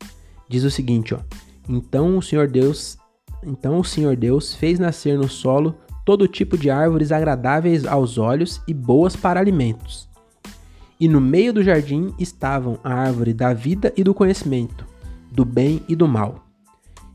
Diz 0.49 0.63
o 0.63 0.71
seguinte, 0.71 1.15
ó: 1.15 1.19
Então 1.69 2.17
o 2.17 2.23
Senhor 2.23 2.47
Deus 2.47 2.99
então 3.47 3.79
o 3.79 3.85
Senhor 3.85 4.17
Deus 4.17 4.55
fez 4.55 4.79
nascer 4.79 5.17
no 5.17 5.29
solo 5.29 5.77
todo 6.05 6.29
tipo 6.29 6.59
de 6.59 6.71
árvores 6.71 7.13
agradáveis 7.13 7.85
aos 7.85 8.19
olhos 8.19 8.61
e 8.67 8.75
boas 8.75 9.15
para 9.15 9.41
alimentos. 9.41 10.09
E 10.99 11.09
no 11.09 11.21
meio 11.21 11.53
do 11.53 11.63
jardim 11.63 12.15
estavam 12.19 12.79
a 12.83 12.93
árvore 12.93 13.33
da 13.33 13.53
vida 13.53 13.93
e 13.97 14.03
do 14.03 14.15
conhecimento, 14.15 14.87
do 15.31 15.45
bem 15.45 15.83
e 15.89 15.95
do 15.95 16.09
mal. 16.09 16.47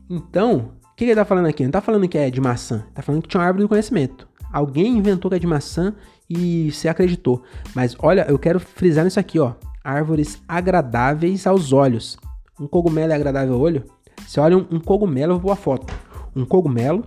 Então, 0.08 0.72
que 1.04 1.10
ele 1.10 1.12
está 1.12 1.24
falando 1.24 1.46
aqui? 1.46 1.62
Não 1.62 1.68
está 1.70 1.80
falando 1.80 2.08
que 2.08 2.18
é 2.18 2.30
de 2.30 2.40
maçã, 2.40 2.84
está 2.88 3.02
falando 3.02 3.22
que 3.22 3.28
tinha 3.28 3.40
uma 3.40 3.46
árvore 3.46 3.64
do 3.64 3.68
conhecimento. 3.68 4.28
Alguém 4.52 4.96
inventou 4.96 5.30
que 5.30 5.36
é 5.36 5.38
de 5.38 5.46
maçã 5.46 5.94
e 6.28 6.70
se 6.72 6.88
acreditou. 6.88 7.42
Mas 7.74 7.96
olha, 7.98 8.26
eu 8.28 8.38
quero 8.38 8.60
frisar 8.60 9.04
nisso 9.04 9.20
aqui, 9.20 9.38
ó. 9.38 9.54
Árvores 9.82 10.42
agradáveis 10.46 11.46
aos 11.46 11.72
olhos. 11.72 12.16
Um 12.60 12.66
cogumelo 12.66 13.12
é 13.12 13.16
agradável 13.16 13.54
ao 13.54 13.60
olho? 13.60 13.84
Você 14.26 14.38
olha 14.38 14.56
um, 14.56 14.66
um 14.70 14.80
cogumelo, 14.80 15.34
eu 15.34 15.38
vou 15.38 15.50
a 15.50 15.56
foto 15.56 15.92
um 16.34 16.44
cogumelo 16.44 17.04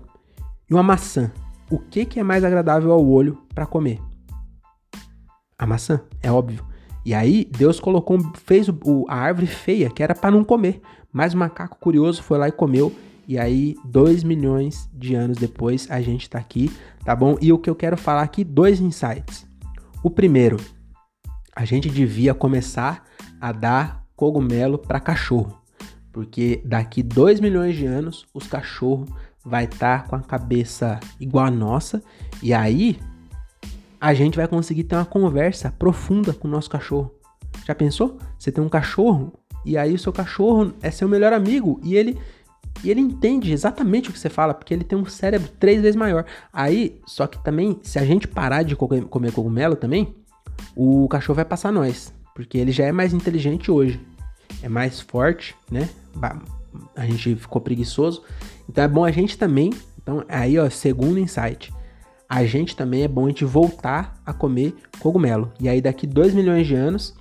e 0.69 0.73
uma 0.73 0.83
maçã. 0.83 1.31
O 1.69 1.79
que, 1.79 2.05
que 2.05 2.19
é 2.19 2.23
mais 2.23 2.43
agradável 2.43 2.91
ao 2.91 3.05
olho 3.05 3.41
para 3.53 3.65
comer? 3.65 3.99
A 5.57 5.65
maçã, 5.65 6.01
é 6.21 6.31
óbvio. 6.31 6.63
E 7.03 7.13
aí 7.13 7.45
Deus 7.45 7.79
colocou, 7.79 8.19
fez 8.45 8.67
o, 8.69 9.05
a 9.07 9.15
árvore 9.15 9.47
feia, 9.47 9.89
que 9.89 10.03
era 10.03 10.13
para 10.13 10.31
não 10.31 10.43
comer. 10.43 10.81
Mas 11.11 11.33
o 11.33 11.37
macaco 11.37 11.77
curioso 11.79 12.21
foi 12.21 12.37
lá 12.37 12.47
e 12.47 12.51
comeu. 12.51 12.91
E 13.27 13.39
aí, 13.39 13.75
dois 13.83 14.23
milhões 14.23 14.89
de 14.93 15.15
anos 15.15 15.37
depois, 15.37 15.89
a 15.89 16.01
gente 16.01 16.29
tá 16.29 16.37
aqui, 16.37 16.71
tá 17.03 17.15
bom? 17.15 17.37
E 17.41 17.51
o 17.51 17.57
que 17.57 17.69
eu 17.69 17.75
quero 17.75 17.97
falar 17.97 18.21
aqui, 18.21 18.43
dois 18.43 18.79
insights. 18.79 19.47
O 20.03 20.09
primeiro, 20.09 20.57
a 21.55 21.65
gente 21.65 21.89
devia 21.89 22.33
começar 22.33 23.03
a 23.41 23.51
dar 23.51 24.05
cogumelo 24.15 24.77
para 24.77 24.99
cachorro. 24.99 25.59
Porque 26.11 26.61
daqui 26.63 27.03
2 27.03 27.39
milhões 27.39 27.75
de 27.75 27.85
anos, 27.85 28.25
os 28.33 28.47
cachorros 28.47 29.09
vai 29.43 29.65
estar 29.65 30.03
tá 30.03 30.09
com 30.09 30.15
a 30.15 30.21
cabeça 30.21 30.99
igual 31.19 31.45
a 31.45 31.51
nossa. 31.51 32.01
E 32.41 32.53
aí, 32.53 32.99
a 33.99 34.13
gente 34.13 34.35
vai 34.37 34.47
conseguir 34.47 34.83
ter 34.83 34.95
uma 34.95 35.05
conversa 35.05 35.71
profunda 35.71 36.33
com 36.33 36.47
o 36.47 36.51
nosso 36.51 36.69
cachorro. 36.69 37.11
Já 37.65 37.73
pensou? 37.73 38.17
Você 38.37 38.51
tem 38.51 38.63
um 38.63 38.69
cachorro 38.69 39.33
e 39.65 39.77
aí 39.77 39.93
o 39.93 39.99
seu 39.99 40.13
cachorro 40.13 40.73
é 40.81 40.91
seu 40.91 41.09
melhor 41.09 41.33
amigo 41.33 41.79
e 41.83 41.95
ele 41.95 42.19
e 42.83 42.91
ele 42.91 42.99
entende 42.99 43.51
exatamente 43.51 44.09
o 44.09 44.13
que 44.13 44.19
você 44.19 44.29
fala, 44.29 44.53
porque 44.53 44.73
ele 44.73 44.83
tem 44.83 44.97
um 44.97 45.05
cérebro 45.05 45.49
três 45.59 45.81
vezes 45.81 45.95
maior. 45.95 46.25
Aí, 46.51 46.99
só 47.05 47.25
que 47.27 47.43
também, 47.43 47.79
se 47.81 47.97
a 47.97 48.05
gente 48.05 48.27
parar 48.27 48.63
de 48.63 48.75
comer 48.75 49.31
cogumelo 49.31 49.75
também, 49.75 50.15
o 50.75 51.07
cachorro 51.07 51.35
vai 51.35 51.45
passar 51.45 51.71
nós, 51.71 52.13
porque 52.33 52.57
ele 52.57 52.71
já 52.71 52.85
é 52.85 52.91
mais 52.91 53.13
inteligente 53.13 53.71
hoje 53.71 53.99
é 54.61 54.69
mais 54.69 54.99
forte, 54.99 55.55
né? 55.69 55.89
A 56.95 57.05
gente 57.05 57.35
ficou 57.35 57.61
preguiçoso. 57.61 58.23
Então 58.69 58.83
é 58.83 58.87
bom 58.87 59.05
a 59.05 59.11
gente 59.11 59.37
também. 59.37 59.71
Então, 60.01 60.23
aí, 60.27 60.57
ó, 60.57 60.69
segundo 60.69 61.19
insight. 61.19 61.73
A 62.27 62.43
gente 62.45 62.75
também 62.75 63.03
é 63.03 63.07
bom 63.07 63.25
a 63.25 63.29
gente 63.29 63.45
voltar 63.45 64.19
a 64.25 64.33
comer 64.33 64.73
cogumelo. 64.99 65.53
E 65.59 65.69
aí, 65.69 65.81
daqui 65.81 66.07
2 66.07 66.33
milhões 66.33 66.65
de 66.65 66.73
anos, 66.73 67.15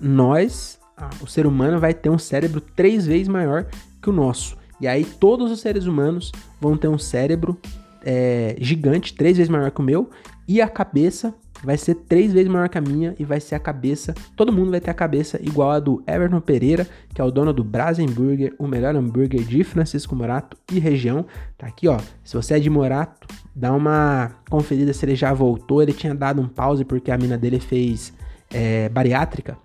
nós, 0.00 0.78
o 1.20 1.26
ser 1.26 1.46
humano, 1.46 1.80
vai 1.80 1.94
ter 1.94 2.10
um 2.10 2.18
cérebro 2.18 2.60
três 2.60 3.06
vezes 3.06 3.28
maior 3.28 3.66
que 4.00 4.10
o 4.10 4.12
nosso. 4.12 4.56
E 4.82 4.88
aí, 4.88 5.04
todos 5.04 5.52
os 5.52 5.60
seres 5.60 5.86
humanos 5.86 6.32
vão 6.60 6.76
ter 6.76 6.88
um 6.88 6.98
cérebro 6.98 7.56
é, 8.04 8.56
gigante, 8.58 9.14
três 9.14 9.36
vezes 9.36 9.48
maior 9.48 9.70
que 9.70 9.80
o 9.80 9.82
meu, 9.82 10.10
e 10.48 10.60
a 10.60 10.68
cabeça 10.68 11.32
vai 11.62 11.78
ser 11.78 11.94
três 11.94 12.32
vezes 12.32 12.48
maior 12.48 12.68
que 12.68 12.76
a 12.76 12.80
minha 12.80 13.14
e 13.16 13.24
vai 13.24 13.38
ser 13.38 13.54
a 13.54 13.60
cabeça, 13.60 14.12
todo 14.34 14.52
mundo 14.52 14.72
vai 14.72 14.80
ter 14.80 14.90
a 14.90 14.94
cabeça 14.94 15.38
igual 15.40 15.70
a 15.70 15.78
do 15.78 16.02
Everton 16.04 16.40
Pereira, 16.40 16.84
que 17.14 17.20
é 17.20 17.24
o 17.24 17.30
dono 17.30 17.52
do 17.52 17.62
Brasenburger, 17.62 18.54
o 18.58 18.66
melhor 18.66 18.96
hambúrguer 18.96 19.44
de 19.44 19.62
Francisco 19.62 20.16
Morato 20.16 20.56
e 20.72 20.80
região. 20.80 21.24
Tá 21.56 21.68
aqui, 21.68 21.86
ó. 21.86 22.00
Se 22.24 22.34
você 22.34 22.54
é 22.54 22.58
de 22.58 22.68
Morato, 22.68 23.28
dá 23.54 23.72
uma 23.72 24.32
conferida 24.50 24.92
se 24.92 25.04
ele 25.04 25.14
já 25.14 25.32
voltou. 25.32 25.80
Ele 25.80 25.92
tinha 25.92 26.12
dado 26.12 26.42
um 26.42 26.48
pause 26.48 26.84
porque 26.84 27.12
a 27.12 27.16
mina 27.16 27.38
dele 27.38 27.60
fez 27.60 28.12
é, 28.52 28.88
bariátrica. 28.88 29.56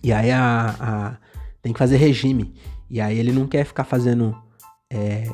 E 0.00 0.12
aí 0.12 0.30
a, 0.30 0.76
a, 0.78 1.16
tem 1.60 1.72
que 1.72 1.78
fazer 1.80 1.96
regime. 1.96 2.54
E 2.90 3.00
aí 3.00 3.18
ele 3.18 3.32
não 3.32 3.46
quer 3.46 3.64
ficar 3.64 3.84
fazendo. 3.84 4.36
É, 4.90 5.24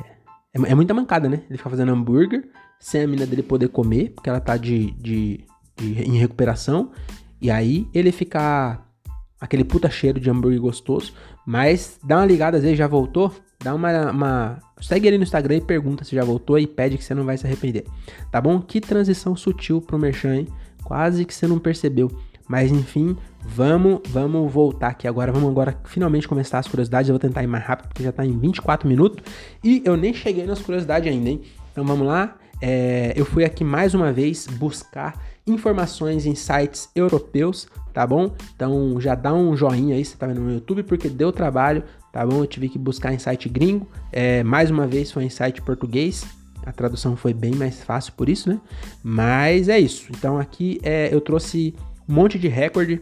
é, 0.53 0.71
é 0.71 0.75
muita 0.75 0.93
mancada, 0.93 1.29
né? 1.29 1.41
Ele 1.49 1.57
fica 1.57 1.69
fazendo 1.69 1.91
hambúrguer 1.91 2.47
sem 2.79 3.03
a 3.03 3.07
mina 3.07 3.25
dele 3.25 3.43
poder 3.43 3.69
comer, 3.69 4.11
porque 4.11 4.29
ela 4.29 4.39
tá 4.39 4.57
de, 4.57 4.91
de 4.91 5.45
de, 5.77 6.01
em 6.03 6.17
recuperação. 6.17 6.91
E 7.41 7.51
aí 7.51 7.87
ele 7.93 8.11
fica 8.11 8.79
aquele 9.39 9.63
puta 9.63 9.89
cheiro 9.89 10.19
de 10.19 10.29
hambúrguer 10.29 10.59
gostoso. 10.59 11.13
Mas 11.45 11.99
dá 12.03 12.17
uma 12.17 12.25
ligada, 12.25 12.57
às 12.57 12.63
vezes 12.63 12.77
já 12.77 12.87
voltou. 12.87 13.33
Dá 13.63 13.73
uma, 13.73 14.11
uma. 14.11 14.59
Segue 14.81 15.07
ele 15.07 15.17
no 15.17 15.23
Instagram 15.23 15.57
e 15.57 15.61
pergunta 15.61 16.03
se 16.03 16.15
já 16.15 16.23
voltou 16.23 16.57
e 16.59 16.67
pede 16.67 16.97
que 16.97 17.03
você 17.03 17.13
não 17.13 17.25
vai 17.25 17.37
se 17.37 17.45
arrepender. 17.45 17.85
Tá 18.31 18.41
bom? 18.41 18.61
Que 18.61 18.81
transição 18.81 19.35
sutil 19.35 19.81
pro 19.81 19.99
Merchan, 19.99 20.35
hein? 20.37 20.47
Quase 20.83 21.25
que 21.25 21.33
você 21.33 21.47
não 21.47 21.57
percebeu. 21.57 22.11
Mas 22.47 22.71
enfim, 22.71 23.17
vamos, 23.41 24.01
vamos 24.09 24.51
voltar 24.51 24.89
aqui 24.89 25.07
agora. 25.07 25.31
Vamos 25.31 25.49
agora 25.49 25.77
finalmente 25.85 26.27
começar 26.27 26.59
as 26.59 26.67
curiosidades. 26.67 27.09
Eu 27.09 27.13
vou 27.13 27.19
tentar 27.19 27.43
ir 27.43 27.47
mais 27.47 27.63
rápido 27.63 27.87
porque 27.87 28.03
já 28.03 28.11
tá 28.11 28.25
em 28.25 28.37
24 28.37 28.87
minutos. 28.87 29.23
E 29.63 29.81
eu 29.85 29.97
nem 29.97 30.13
cheguei 30.13 30.45
nas 30.45 30.61
curiosidades 30.61 31.11
ainda, 31.11 31.29
hein? 31.29 31.41
Então 31.71 31.85
vamos 31.85 32.05
lá. 32.07 32.35
É, 32.61 33.13
eu 33.15 33.25
fui 33.25 33.43
aqui 33.43 33.63
mais 33.63 33.93
uma 33.93 34.13
vez 34.13 34.47
buscar 34.47 35.21
informações 35.47 36.25
em 36.25 36.33
sites 36.33 36.89
europeus, 36.95 37.67
tá 37.93 38.05
bom? 38.07 38.33
Então 38.55 38.99
já 38.99 39.13
dá 39.13 39.33
um 39.33 39.55
joinha 39.55 39.95
aí, 39.95 40.03
você 40.03 40.17
tá 40.17 40.25
vendo 40.25 40.41
no 40.41 40.51
YouTube, 40.53 40.83
porque 40.83 41.09
deu 41.09 41.31
trabalho, 41.31 41.83
tá 42.11 42.25
bom? 42.25 42.39
Eu 42.39 42.47
tive 42.47 42.69
que 42.69 42.79
buscar 42.79 43.13
em 43.13 43.19
site 43.19 43.47
gringo, 43.47 43.87
é, 44.11 44.43
mais 44.43 44.71
uma 44.71 44.87
vez 44.87 45.11
foi 45.11 45.25
em 45.25 45.29
site 45.29 45.61
português, 45.61 46.25
a 46.65 46.71
tradução 46.71 47.15
foi 47.15 47.33
bem 47.33 47.53
mais 47.53 47.83
fácil 47.83 48.13
por 48.13 48.27
isso, 48.27 48.49
né? 48.49 48.59
Mas 49.03 49.69
é 49.69 49.79
isso. 49.79 50.07
Então 50.09 50.39
aqui 50.39 50.79
é, 50.81 51.13
eu 51.13 51.21
trouxe 51.21 51.75
um 52.07 52.13
monte 52.13 52.37
de 52.37 52.47
recorde. 52.47 53.01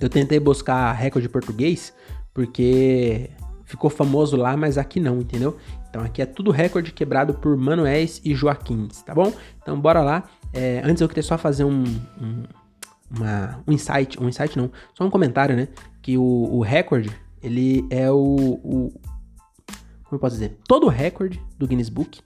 Eu 0.00 0.08
tentei 0.08 0.40
buscar 0.40 0.92
recorde 0.92 1.28
português, 1.28 1.94
porque 2.34 3.30
ficou 3.64 3.88
famoso 3.88 4.36
lá, 4.36 4.56
mas 4.56 4.76
aqui 4.76 4.98
não, 4.98 5.20
entendeu? 5.20 5.56
Então 5.88 6.02
aqui 6.02 6.20
é 6.22 6.26
tudo 6.26 6.50
recorde 6.50 6.92
quebrado 6.92 7.34
por 7.34 7.56
Manuéis 7.56 8.20
e 8.24 8.34
Joaquins, 8.34 9.02
tá 9.02 9.14
bom? 9.14 9.32
Então 9.60 9.80
bora 9.80 10.00
lá. 10.00 10.24
É, 10.52 10.82
antes 10.84 11.00
eu 11.00 11.08
queria 11.08 11.22
só 11.22 11.38
fazer 11.38 11.64
um, 11.64 11.84
um, 11.84 12.42
uma, 13.10 13.62
um 13.66 13.72
insight, 13.72 14.20
um 14.22 14.28
insight 14.28 14.56
não, 14.56 14.70
só 14.94 15.04
um 15.04 15.10
comentário, 15.10 15.56
né? 15.56 15.68
Que 16.02 16.18
o, 16.18 16.22
o 16.22 16.60
recorde, 16.60 17.10
ele 17.42 17.86
é 17.90 18.10
o, 18.10 18.16
o 18.62 18.92
como 20.04 20.18
eu 20.18 20.18
posso 20.18 20.34
dizer? 20.34 20.58
Todo 20.68 20.88
recorde 20.88 21.42
do 21.58 21.66
Guinness 21.66 21.88
Book 21.88 22.20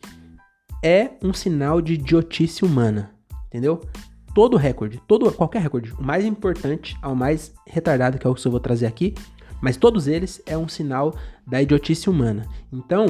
é 0.83 1.11
um 1.22 1.33
sinal 1.33 1.81
de 1.81 1.94
idiotice 1.94 2.64
humana, 2.64 3.12
entendeu? 3.46 3.81
Todo 4.37 4.59
recorde, 4.59 5.01
todo, 5.09 5.33
qualquer 5.33 5.62
recorde, 5.62 5.94
o 5.94 6.03
mais 6.03 6.22
importante 6.22 6.94
ao 7.01 7.16
mais 7.16 7.55
retardado, 7.66 8.18
que 8.18 8.27
é 8.27 8.29
o 8.29 8.35
que 8.35 8.46
eu 8.46 8.51
vou 8.51 8.61
trazer 8.61 8.85
aqui, 8.85 9.14
mas 9.62 9.79
todos 9.79 10.07
eles 10.07 10.42
é 10.44 10.59
um 10.59 10.68
sinal 10.68 11.14
da 11.46 11.62
idiotice 11.62 12.11
humana. 12.11 12.46
Então, 12.70 13.07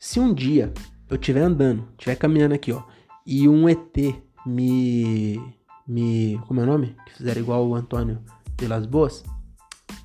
se 0.00 0.18
um 0.18 0.34
dia 0.34 0.72
eu 1.08 1.14
estiver 1.14 1.42
andando, 1.42 1.86
estiver 1.92 2.16
caminhando 2.16 2.56
aqui, 2.56 2.72
ó, 2.72 2.82
e 3.24 3.48
um 3.48 3.68
ET 3.68 3.96
me. 4.44 5.40
me. 5.86 6.40
como 6.48 6.58
é 6.58 6.64
o 6.64 6.66
nome? 6.66 6.96
Que 7.06 7.18
fizeram 7.18 7.40
igual 7.40 7.64
o 7.68 7.76
Antônio 7.76 8.18
Vilas 8.58 8.84
Boas, 8.84 9.22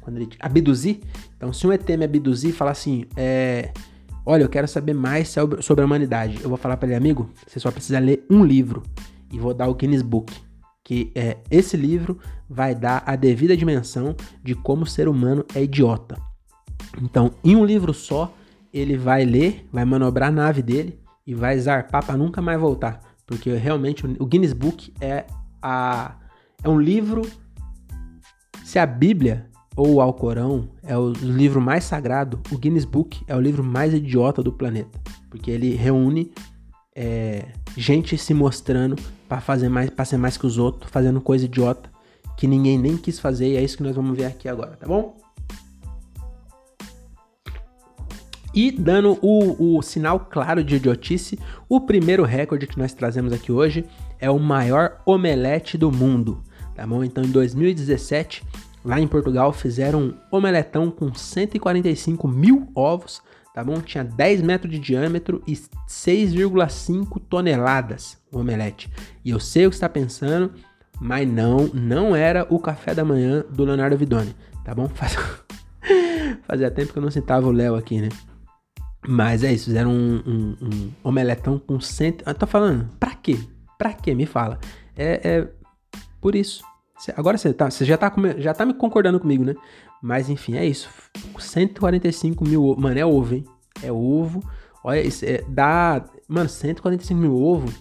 quando 0.01 0.17
ele. 0.17 0.29
abduzir. 0.39 0.99
Então, 1.36 1.51
se 1.51 1.65
um 1.65 1.73
ET 1.73 1.89
me 1.89 2.05
abduzir 2.05 2.51
e 2.51 2.53
falar 2.53 2.71
assim, 2.73 3.05
é. 3.17 3.73
Olha, 4.23 4.43
eu 4.43 4.49
quero 4.49 4.67
saber 4.67 4.93
mais 4.93 5.29
sobre 5.29 5.82
a 5.82 5.86
humanidade. 5.86 6.39
Eu 6.43 6.49
vou 6.49 6.60
falar 6.60 6.77
para 6.77 6.89
ele, 6.89 6.95
amigo, 6.95 7.27
você 7.47 7.60
só 7.60 7.71
precisa 7.71 7.97
ler 7.97 8.23
um 8.29 8.45
livro. 8.45 8.84
E 9.32 9.39
vou 9.39 9.51
dar 9.51 9.67
o 9.67 9.73
Guinness 9.73 10.03
Book. 10.03 10.32
Que 10.89 11.12
é 11.13 11.38
esse 11.52 11.78
livro 11.78 12.17
vai 12.49 12.73
dar 12.73 13.04
a 13.06 13.15
devida 13.15 13.56
dimensão 13.56 14.15
de 14.43 14.56
como 14.56 14.86
o 14.86 14.88
ser 14.88 15.08
humano 15.08 15.45
é 15.54 15.62
idiota. 15.62 16.19
Então, 16.99 17.30
em 17.43 17.56
um 17.56 17.63
livro 17.63 17.93
só, 17.93 18.34
ele 18.73 18.97
vai 18.97 19.23
ler, 19.23 19.69
vai 19.71 19.86
manobrar 19.86 20.30
a 20.30 20.32
nave 20.32 20.63
dele 20.63 20.99
e 21.28 21.36
vai 21.36 21.60
zarpar 21.60 22.04
para 22.04 22.17
nunca 22.17 22.41
mais 22.41 22.60
voltar. 22.60 23.02
Porque 23.28 23.54
realmente 23.54 24.04
o 24.17 24.25
Guinness 24.25 24.52
Book 24.52 24.91
é, 24.99 25.28
a, 25.62 26.15
é 26.63 26.67
um 26.67 26.82
livro. 26.82 27.21
Se 28.63 28.80
a 28.80 28.86
Bíblia 28.88 29.47
ou 29.75 29.93
o 29.93 30.02
Alcorão 30.02 30.71
é 30.82 30.97
o 30.97 31.12
livro 31.12 31.62
mais 31.62 31.84
sagrado, 31.84 32.41
o 32.52 32.58
Guinness 32.58 32.86
Book 32.86 33.21
é 33.28 33.36
o 33.36 33.39
livro 33.39 33.63
mais 33.63 33.93
idiota 33.93 34.41
do 34.41 34.52
planeta. 34.52 34.99
Porque 35.30 35.52
ele 35.52 35.75
reúne 35.75 36.32
é, 36.95 37.45
gente 37.78 38.17
se 38.17 38.34
mostrando 38.34 38.95
para 39.28 39.39
fazer 39.39 39.69
mais, 39.69 39.89
para 39.89 40.06
ser 40.06 40.17
mais 40.17 40.38
que 40.38 40.45
os 40.45 40.58
outros, 40.58 40.91
fazendo 40.91 41.21
coisa 41.21 41.45
idiota 41.45 41.89
que 42.39 42.47
ninguém 42.47 42.78
nem 42.78 42.95
quis 42.95 43.19
fazer, 43.19 43.49
e 43.49 43.58
é 43.58 43.62
isso 43.62 43.75
que 43.75 43.84
nós 43.84 43.93
vamos 43.93 44.17
ver 44.17 44.23
aqui 44.23 44.47
agora, 44.47 44.78
tá 44.78 44.88
bom? 44.88 45.17
E 48.54 48.71
dando 48.71 49.19
o, 49.21 49.78
o 49.78 49.82
sinal 49.82 50.21
claro 50.21 50.63
de 50.63 50.78
idiotice, 50.78 51.38
o 51.67 51.82
primeiro 51.82 52.23
recorde 52.23 52.65
que 52.65 52.80
nós 52.80 52.93
trazemos 52.93 53.34
aqui 53.34 53.52
hoje 53.52 53.86
é 54.19 54.32
o 54.32 54.39
maior 54.39 55.02
omelete 55.06 55.78
do 55.78 55.91
mundo, 55.91 56.41
tá 56.75 56.88
bom? 56.88 57.04
Então 57.04 57.23
em 57.23 57.30
2017, 57.30 58.43
lá 58.86 58.99
em 59.02 59.08
Portugal, 59.08 59.52
fizeram 59.52 60.02
um 60.02 60.13
omeletão 60.32 60.89
com 60.89 61.13
145 61.13 62.28
mil 62.28 62.69
ovos, 62.73 63.21
tá 63.53 63.63
bom? 63.63 63.81
Tinha 63.81 64.03
10 64.03 64.41
metros 64.41 64.71
de 64.71 64.79
diâmetro 64.79 65.41
e 65.47 65.53
6,5 65.53 67.21
toneladas 67.29 68.17
o 68.31 68.39
omelete. 68.39 68.91
E 69.23 69.31
eu 69.31 69.39
sei 69.39 69.65
o 69.65 69.69
que 69.69 69.75
está 69.75 69.89
pensando, 69.89 70.53
mas 70.99 71.27
não, 71.27 71.67
não 71.67 72.15
era 72.15 72.45
o 72.49 72.59
café 72.59 72.93
da 72.93 73.03
manhã 73.03 73.43
do 73.49 73.63
Leonardo 73.63 73.97
Vidoni, 73.97 74.35
tá 74.63 74.73
bom? 74.73 74.88
Faz... 74.93 75.17
Fazia 76.43 76.69
tempo 76.69 76.93
que 76.93 76.99
eu 76.99 77.03
não 77.03 77.12
citava 77.12 77.47
o 77.47 77.51
Léo 77.51 77.75
aqui, 77.75 78.01
né? 78.01 78.09
Mas 79.07 79.43
é 79.43 79.53
isso, 79.53 79.65
fizeram 79.65 79.91
um, 79.91 80.23
um, 80.25 80.57
um 80.62 80.91
omeletão 81.03 81.57
com 81.57 81.79
cento. 81.79 82.23
Ah, 82.25 82.33
tô 82.33 82.45
falando, 82.45 82.89
pra 82.99 83.12
quê? 83.15 83.39
Pra 83.77 83.93
quê? 83.93 84.13
Me 84.13 84.25
fala. 84.25 84.59
É, 84.95 85.21
é 85.23 85.47
por 86.19 86.35
isso. 86.35 86.63
Agora 87.15 87.38
você, 87.38 87.53
tá, 87.53 87.69
já, 87.69 87.97
tá, 87.97 88.13
já 88.38 88.53
tá 88.53 88.65
me 88.65 88.73
concordando 88.73 89.19
comigo, 89.19 89.45
né? 89.45 89.55
Mas 90.01 90.29
enfim, 90.29 90.55
é 90.55 90.65
isso. 90.65 90.89
145 91.38 92.47
mil 92.47 92.63
ovos. 92.63 92.83
Mano, 92.83 92.99
é 92.99 93.05
ovo, 93.05 93.35
hein? 93.35 93.45
É 93.83 93.91
ovo. 93.91 94.41
Olha, 94.83 95.01
isso 95.01 95.25
é, 95.25 95.43
dá. 95.47 96.05
Mano, 96.27 96.49
145 96.49 97.19
mil 97.19 97.35
ovos. 97.35 97.73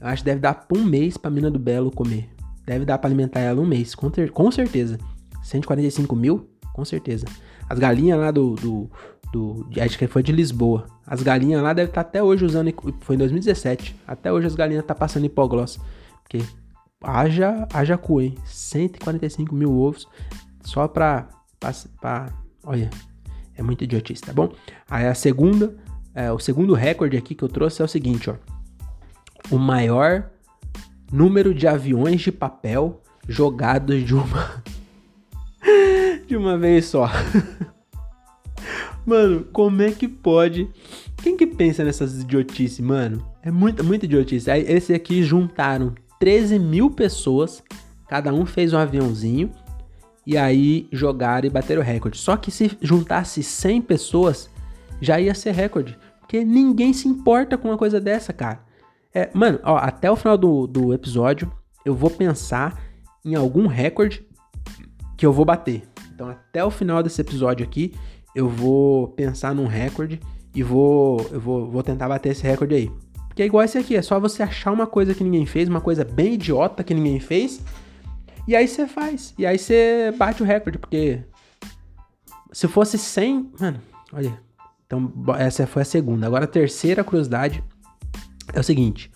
Eu 0.00 0.08
acho 0.08 0.22
que 0.22 0.26
deve 0.26 0.40
dar 0.40 0.54
pra 0.54 0.78
um 0.78 0.84
mês 0.84 1.16
pra 1.16 1.30
mina 1.30 1.50
do 1.50 1.58
Belo 1.58 1.90
comer. 1.90 2.28
Deve 2.64 2.84
dar 2.84 2.98
pra 2.98 3.08
alimentar 3.08 3.40
ela 3.40 3.60
um 3.60 3.66
mês, 3.66 3.94
com, 3.94 4.10
ter, 4.10 4.30
com 4.30 4.50
certeza. 4.50 4.98
145 5.42 6.16
mil? 6.16 6.50
Com 6.72 6.84
certeza. 6.84 7.24
As 7.68 7.78
galinhas 7.78 8.18
lá 8.18 8.30
do, 8.30 8.54
do, 8.56 8.90
do, 9.32 9.68
acho 9.80 9.96
que 9.96 10.06
foi 10.06 10.22
de 10.22 10.32
Lisboa. 10.32 10.86
As 11.06 11.22
galinhas 11.22 11.62
lá 11.62 11.72
devem 11.72 11.88
estar 11.88 12.00
até 12.00 12.22
hoje 12.22 12.44
usando, 12.44 12.72
foi 13.00 13.14
em 13.14 13.18
2017. 13.18 13.96
Até 14.06 14.32
hoje 14.32 14.48
as 14.48 14.54
galinhas 14.54 14.84
tá 14.84 14.94
passando 14.94 15.26
hipogloss. 15.26 15.78
Porque 16.22 16.44
haja, 17.02 17.66
haja 17.72 17.96
cu, 17.96 18.20
hein? 18.20 18.34
145 18.44 19.54
mil 19.54 19.78
ovos 19.78 20.08
só 20.62 20.88
pra, 20.88 21.28
pra, 22.00 22.32
olha, 22.64 22.90
é 23.54 23.62
muito 23.62 23.84
idiotice, 23.84 24.22
tá 24.22 24.32
bom? 24.32 24.52
Aí 24.88 25.06
a 25.06 25.14
segunda, 25.14 25.76
é, 26.14 26.30
o 26.30 26.38
segundo 26.38 26.74
recorde 26.74 27.16
aqui 27.16 27.34
que 27.34 27.42
eu 27.42 27.48
trouxe 27.48 27.82
é 27.82 27.84
o 27.84 27.88
seguinte, 27.88 28.30
ó. 28.30 28.34
O 29.50 29.58
maior 29.58 30.30
número 31.12 31.54
de 31.54 31.66
aviões 31.66 32.20
de 32.20 32.32
papel 32.32 33.00
jogados 33.28 34.04
de 34.04 34.14
uma 34.14 34.62
de 36.26 36.36
uma 36.36 36.58
vez 36.58 36.86
só. 36.86 37.08
Mano, 39.06 39.44
como 39.52 39.82
é 39.82 39.92
que 39.92 40.08
pode? 40.08 40.68
Quem 41.22 41.36
que 41.36 41.46
pensa 41.46 41.84
nessas 41.84 42.20
idiotices, 42.20 42.80
mano? 42.80 43.24
É 43.40 43.52
muita, 43.52 43.84
muita 43.84 44.04
idiotice. 44.04 44.50
Aí, 44.50 44.62
esse 44.62 44.92
aqui 44.92 45.22
juntaram 45.22 45.94
13 46.18 46.58
mil 46.58 46.90
pessoas, 46.90 47.62
cada 48.08 48.34
um 48.34 48.44
fez 48.44 48.72
um 48.72 48.78
aviãozinho, 48.78 49.50
e 50.26 50.36
aí 50.36 50.88
jogaram 50.90 51.46
e 51.46 51.50
bateram 51.50 51.80
o 51.80 51.84
recorde. 51.84 52.18
Só 52.18 52.36
que 52.36 52.50
se 52.50 52.76
juntasse 52.82 53.42
100 53.42 53.82
pessoas, 53.82 54.50
já 55.00 55.20
ia 55.20 55.34
ser 55.34 55.52
recorde. 55.52 55.96
Porque 56.20 56.44
ninguém 56.44 56.92
se 56.92 57.06
importa 57.06 57.56
com 57.56 57.68
uma 57.68 57.78
coisa 57.78 58.00
dessa, 58.00 58.32
cara. 58.32 58.60
É, 59.14 59.30
mano, 59.32 59.60
ó, 59.62 59.76
até 59.76 60.10
o 60.10 60.16
final 60.16 60.36
do, 60.36 60.66
do 60.66 60.92
episódio, 60.92 61.50
eu 61.84 61.94
vou 61.94 62.10
pensar 62.10 62.82
em 63.24 63.34
algum 63.34 63.66
recorde 63.66 64.26
que 65.16 65.24
eu 65.24 65.32
vou 65.32 65.44
bater. 65.44 65.88
Então, 66.12 66.28
até 66.28 66.64
o 66.64 66.70
final 66.70 67.02
desse 67.02 67.20
episódio 67.20 67.64
aqui, 67.64 67.94
eu 68.34 68.48
vou 68.48 69.08
pensar 69.08 69.54
num 69.54 69.66
recorde 69.66 70.20
e 70.54 70.62
vou, 70.62 71.24
eu 71.30 71.40
vou, 71.40 71.70
vou 71.70 71.82
tentar 71.82 72.08
bater 72.08 72.32
esse 72.32 72.42
recorde 72.42 72.74
aí. 72.74 72.90
Porque 73.28 73.42
é 73.42 73.46
igual 73.46 73.62
esse 73.62 73.78
aqui, 73.78 73.94
é 73.94 74.02
só 74.02 74.18
você 74.18 74.42
achar 74.42 74.72
uma 74.72 74.86
coisa 74.86 75.14
que 75.14 75.22
ninguém 75.22 75.46
fez, 75.46 75.68
uma 75.68 75.80
coisa 75.80 76.04
bem 76.04 76.34
idiota 76.34 76.82
que 76.82 76.94
ninguém 76.94 77.20
fez, 77.20 77.62
e 78.46 78.54
aí 78.54 78.68
você 78.68 78.86
faz. 78.86 79.34
E 79.38 79.44
aí 79.44 79.58
você 79.58 80.12
bate 80.16 80.42
o 80.42 80.46
recorde, 80.46 80.78
porque 80.78 81.22
se 82.52 82.68
fosse 82.68 82.96
100, 82.96 83.52
mano, 83.60 83.80
olha. 84.12 84.40
Então 84.86 85.12
essa 85.38 85.66
foi 85.66 85.82
a 85.82 85.84
segunda. 85.84 86.26
Agora 86.26 86.44
a 86.44 86.48
terceira 86.48 87.02
curiosidade 87.02 87.62
é 88.52 88.60
o 88.60 88.64
seguinte: 88.64 89.10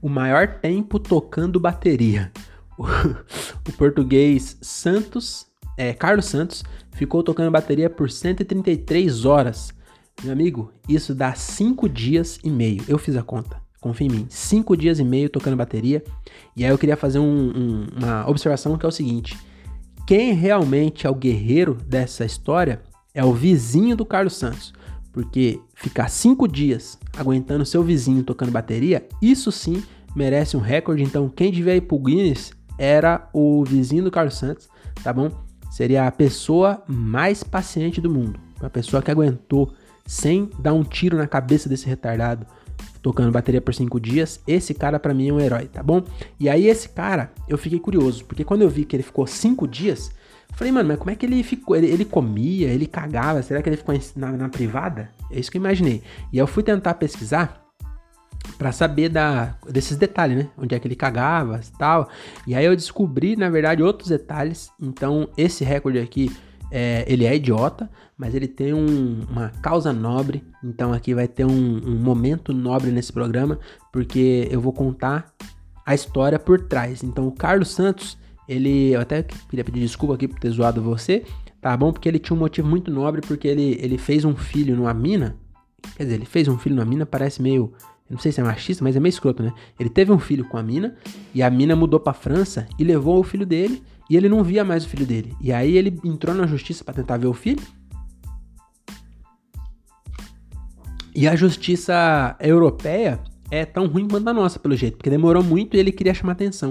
o 0.00 0.08
maior 0.08 0.60
tempo 0.60 0.98
tocando 0.98 1.60
bateria. 1.60 2.32
O, 2.78 3.72
português 3.72 4.58
Santos, 4.60 5.46
é, 5.78 5.94
Carlos 5.94 6.26
Santos, 6.26 6.62
ficou 6.92 7.22
tocando 7.22 7.50
bateria 7.50 7.88
por 7.88 8.10
133 8.10 9.24
horas. 9.24 9.72
Meu 10.22 10.32
amigo, 10.32 10.70
isso 10.86 11.14
dá 11.14 11.34
5 11.34 11.88
dias 11.88 12.38
e 12.44 12.50
meio. 12.50 12.84
Eu 12.86 12.98
fiz 12.98 13.16
a 13.16 13.22
conta, 13.22 13.60
confia 13.80 14.06
em 14.06 14.10
mim. 14.10 14.26
5 14.28 14.76
dias 14.76 14.98
e 14.98 15.04
meio 15.04 15.28
tocando 15.28 15.56
bateria. 15.56 16.02
E 16.56 16.64
aí 16.64 16.70
eu 16.70 16.78
queria 16.78 16.96
fazer 16.96 17.18
um, 17.18 17.24
um, 17.24 17.86
uma 17.96 18.28
observação 18.28 18.76
que 18.76 18.84
é 18.84 18.88
o 18.88 18.92
seguinte: 18.92 19.38
quem 20.06 20.32
realmente 20.32 21.06
é 21.06 21.10
o 21.10 21.14
guerreiro 21.14 21.74
dessa 21.74 22.24
história 22.24 22.82
é 23.14 23.24
o 23.24 23.32
vizinho 23.32 23.96
do 23.96 24.04
Carlos 24.04 24.36
Santos. 24.36 24.72
Porque 25.12 25.58
ficar 25.74 26.08
5 26.08 26.46
dias 26.46 26.98
aguentando 27.16 27.64
seu 27.64 27.82
vizinho 27.82 28.22
tocando 28.22 28.52
bateria, 28.52 29.06
isso 29.22 29.50
sim 29.50 29.82
merece 30.14 30.56
um 30.56 30.60
recorde. 30.60 31.02
Então, 31.02 31.28
quem 31.28 31.50
devia 31.50 31.74
ir 31.74 31.82
pro 31.82 31.98
Guinness 31.98 32.52
era 32.78 33.28
o 33.32 33.64
vizinho 33.64 34.04
do 34.04 34.10
Carlos 34.10 34.36
Santos, 34.36 34.68
tá 35.02 35.12
bom? 35.12 35.30
seria 35.76 36.06
a 36.06 36.10
pessoa 36.10 36.82
mais 36.86 37.44
paciente 37.44 38.00
do 38.00 38.08
mundo. 38.08 38.40
Uma 38.58 38.70
pessoa 38.70 39.02
que 39.02 39.10
aguentou 39.10 39.74
sem 40.06 40.48
dar 40.58 40.72
um 40.72 40.82
tiro 40.82 41.18
na 41.18 41.26
cabeça 41.26 41.68
desse 41.68 41.86
retardado 41.86 42.46
tocando 43.06 43.30
bateria 43.30 43.60
por 43.60 43.72
cinco 43.72 44.00
dias. 44.00 44.40
Esse 44.48 44.74
cara 44.74 44.98
para 44.98 45.14
mim 45.14 45.28
é 45.28 45.32
um 45.32 45.38
herói, 45.38 45.66
tá 45.66 45.80
bom? 45.80 46.02
E 46.40 46.48
aí 46.48 46.66
esse 46.66 46.88
cara, 46.88 47.30
eu 47.48 47.56
fiquei 47.56 47.78
curioso, 47.78 48.24
porque 48.24 48.42
quando 48.42 48.62
eu 48.62 48.68
vi 48.68 48.84
que 48.84 48.96
ele 48.96 49.04
ficou 49.04 49.24
cinco 49.28 49.68
dias, 49.68 50.10
falei, 50.54 50.72
mano, 50.72 50.88
mas 50.88 50.98
como 50.98 51.12
é 51.12 51.14
que 51.14 51.24
ele 51.24 51.40
ficou? 51.44 51.76
Ele, 51.76 51.86
ele 51.86 52.04
comia, 52.04 52.66
ele 52.66 52.84
cagava, 52.84 53.40
será 53.42 53.62
que 53.62 53.68
ele 53.68 53.76
ficou 53.76 53.94
na, 54.16 54.32
na 54.32 54.48
privada? 54.48 55.08
É 55.30 55.38
isso 55.38 55.52
que 55.52 55.56
eu 55.56 55.60
imaginei. 55.60 56.02
E 56.32 56.38
eu 56.38 56.48
fui 56.48 56.64
tentar 56.64 56.94
pesquisar 56.94 57.64
para 58.58 58.72
saber 58.72 59.08
da, 59.08 59.54
desses 59.68 59.96
detalhes, 59.96 60.38
né? 60.38 60.48
Onde 60.58 60.74
é 60.74 60.78
que 60.80 60.88
ele 60.88 60.96
cagava 60.96 61.60
e 61.60 61.78
tal. 61.78 62.08
E 62.44 62.56
aí 62.56 62.64
eu 62.64 62.74
descobri, 62.74 63.36
na 63.36 63.48
verdade, 63.48 63.84
outros 63.84 64.08
detalhes. 64.08 64.68
Então, 64.82 65.28
esse 65.38 65.62
recorde 65.62 66.00
aqui, 66.00 66.36
é, 66.70 67.04
ele 67.06 67.24
é 67.24 67.34
idiota, 67.34 67.88
mas 68.16 68.34
ele 68.34 68.48
tem 68.48 68.72
um, 68.72 69.22
uma 69.30 69.50
causa 69.62 69.92
nobre. 69.92 70.44
Então, 70.62 70.92
aqui 70.92 71.14
vai 71.14 71.28
ter 71.28 71.44
um, 71.44 71.50
um 71.50 71.96
momento 71.96 72.52
nobre 72.52 72.90
nesse 72.90 73.12
programa, 73.12 73.58
porque 73.92 74.48
eu 74.50 74.60
vou 74.60 74.72
contar 74.72 75.32
a 75.84 75.94
história 75.94 76.38
por 76.38 76.60
trás. 76.62 77.02
Então, 77.02 77.26
o 77.26 77.32
Carlos 77.32 77.68
Santos, 77.68 78.18
ele. 78.48 78.92
Eu 78.92 79.00
até 79.00 79.22
queria 79.22 79.64
pedir 79.64 79.80
desculpa 79.80 80.14
aqui 80.14 80.26
por 80.26 80.38
ter 80.38 80.50
zoado 80.50 80.82
você, 80.82 81.24
tá 81.60 81.76
bom? 81.76 81.92
Porque 81.92 82.08
ele 82.08 82.18
tinha 82.18 82.36
um 82.36 82.40
motivo 82.40 82.68
muito 82.68 82.90
nobre, 82.90 83.20
porque 83.20 83.46
ele, 83.46 83.78
ele 83.80 83.98
fez 83.98 84.24
um 84.24 84.34
filho 84.34 84.76
numa 84.76 84.94
mina. 84.94 85.36
Quer 85.96 86.04
dizer, 86.04 86.16
ele 86.16 86.26
fez 86.26 86.48
um 86.48 86.58
filho 86.58 86.74
numa 86.74 86.84
mina, 86.84 87.06
parece 87.06 87.40
meio 87.40 87.72
não 88.08 88.18
sei 88.18 88.30
se 88.30 88.40
é 88.40 88.44
machista, 88.44 88.84
mas 88.84 88.94
é 88.94 89.00
meio 89.00 89.10
escroto, 89.10 89.42
né? 89.42 89.52
Ele 89.78 89.90
teve 89.90 90.12
um 90.12 90.18
filho 90.18 90.44
com 90.44 90.56
a 90.56 90.62
mina, 90.62 90.94
e 91.34 91.42
a 91.42 91.50
mina 91.50 91.74
mudou 91.74 91.98
pra 91.98 92.12
França 92.12 92.68
e 92.78 92.84
levou 92.84 93.18
o 93.18 93.24
filho 93.24 93.44
dele, 93.44 93.82
e 94.08 94.16
ele 94.16 94.28
não 94.28 94.42
via 94.42 94.64
mais 94.64 94.84
o 94.84 94.88
filho 94.88 95.06
dele. 95.06 95.34
E 95.40 95.52
aí 95.52 95.76
ele 95.76 95.98
entrou 96.04 96.34
na 96.34 96.46
justiça 96.46 96.84
para 96.84 96.94
tentar 96.94 97.16
ver 97.16 97.26
o 97.26 97.32
filho. 97.32 97.62
E 101.14 101.26
a 101.26 101.34
justiça 101.34 102.36
europeia 102.40 103.18
é 103.50 103.64
tão 103.64 103.86
ruim 103.86 104.06
quanto 104.06 104.28
a 104.28 104.34
nossa, 104.34 104.58
pelo 104.58 104.76
jeito, 104.76 104.96
porque 104.96 105.10
demorou 105.10 105.42
muito 105.42 105.76
e 105.76 105.80
ele 105.80 105.90
queria 105.90 106.12
chamar 106.12 106.32
atenção. 106.32 106.70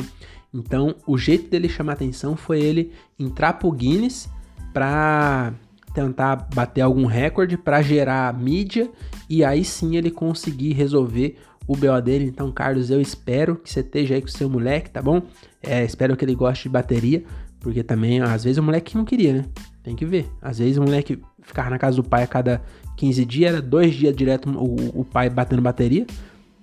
Então, 0.54 0.96
o 1.06 1.18
jeito 1.18 1.50
dele 1.50 1.68
chamar 1.68 1.94
atenção 1.94 2.38
foi 2.38 2.62
ele 2.62 2.94
entrar 3.20 3.54
pro 3.54 3.72
Guinness 3.72 4.30
para 4.72 5.54
tentar 5.94 6.48
bater 6.54 6.82
algum 6.82 7.06
recorde, 7.06 7.58
para 7.58 7.82
gerar 7.82 8.34
mídia 8.38 8.92
e 9.30 9.44
aí 9.44 9.64
sim 9.64 9.96
ele 9.96 10.12
conseguir 10.12 10.74
resolver 10.74 11.38
o 11.68 11.76
BO 11.76 12.02
dele. 12.02 12.26
Então, 12.26 12.52
Carlos, 12.52 12.90
eu 12.90 13.02
espero 13.02 13.56
que 13.56 13.72
você 13.72 13.80
esteja 13.80 14.16
aí 14.16 14.22
com 14.22 14.28
o 14.28 14.32
seu 14.32 14.50
moleque, 14.50 14.90
tá 14.90 15.02
bom? 15.02 15.22
É, 15.62 15.84
espero 15.84 16.16
que 16.16 16.24
ele 16.24 16.36
goste 16.36 16.64
de 16.64 16.70
bateria, 16.70 17.24
porque 17.60 17.84
também, 17.84 18.22
às 18.22 18.44
vezes, 18.44 18.58
o 18.58 18.64
moleque 18.64 18.96
não 18.96 19.06
queria, 19.06 19.34
né? 19.34 19.46
Tem 19.84 19.96
que 19.96 20.06
ver. 20.06 20.30
Às 20.42 20.60
vezes, 20.60 20.78
o 20.78 20.82
moleque 20.82 21.22
ficava 21.42 21.70
na 21.70 21.78
casa 21.78 21.96
do 21.98 22.04
pai 22.04 22.24
a 22.24 22.28
cada 22.28 22.62
15 22.98 23.26
dias, 23.26 23.54
era 23.54 23.62
dois 23.62 23.94
dias 23.94 24.16
direto 24.16 24.50
o, 24.50 25.02
o 25.02 25.06
pai 25.06 25.30
batendo 25.30 25.62
bateria. 25.62 26.06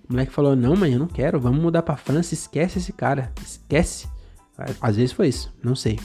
O 0.08 0.12
moleque 0.12 0.32
falou: 0.32 0.56
Não, 0.56 0.76
mãe, 0.76 0.92
eu 0.92 0.98
não 0.98 1.06
quero, 1.06 1.40
vamos 1.40 1.60
mudar 1.60 1.82
pra 1.82 1.96
França, 1.96 2.34
esquece 2.34 2.78
esse 2.78 2.92
cara, 2.92 3.32
esquece. 3.42 4.08
Às 4.80 4.96
vezes 4.96 5.12
foi 5.12 5.28
isso, 5.28 5.52
não 5.62 5.74
sei. 5.74 5.98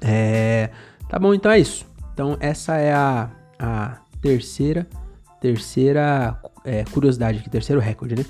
É, 0.00 0.70
tá 1.08 1.18
bom, 1.18 1.34
então 1.34 1.50
é 1.50 1.58
isso. 1.58 1.86
Então, 2.12 2.36
essa 2.40 2.76
é 2.76 2.92
a, 2.92 3.30
a 3.58 3.98
terceira 4.20 4.86
terceira 5.40 6.40
é, 6.64 6.84
curiosidade 6.84 7.38
aqui, 7.38 7.50
terceiro 7.50 7.80
recorde, 7.80 8.16
né? 8.16 8.24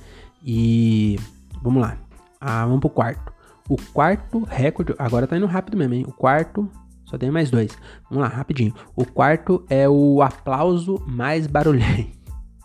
E 0.45 1.19
vamos 1.63 1.83
lá. 1.83 1.97
Ah, 2.41 2.65
vamos 2.65 2.81
pro 2.81 2.91
quarto. 2.91 3.33
O 3.69 3.77
quarto 3.93 4.45
recorde, 4.45 4.95
agora 4.99 5.27
tá 5.27 5.37
indo 5.37 5.47
rápido 5.47 5.77
mesmo, 5.77 5.95
hein? 5.95 6.05
O 6.07 6.13
quarto, 6.13 6.71
só 7.05 7.19
tem 7.19 7.31
mais 7.31 7.51
dois. 7.51 7.77
Vamos 8.09 8.23
lá, 8.23 8.29
rapidinho. 8.29 8.75
O 8.97 9.05
quarto 9.05 9.65
é 9.69 9.89
o 9.89 10.23
aplauso 10.23 11.03
mais 11.07 11.47
barulhento. 11.47 12.17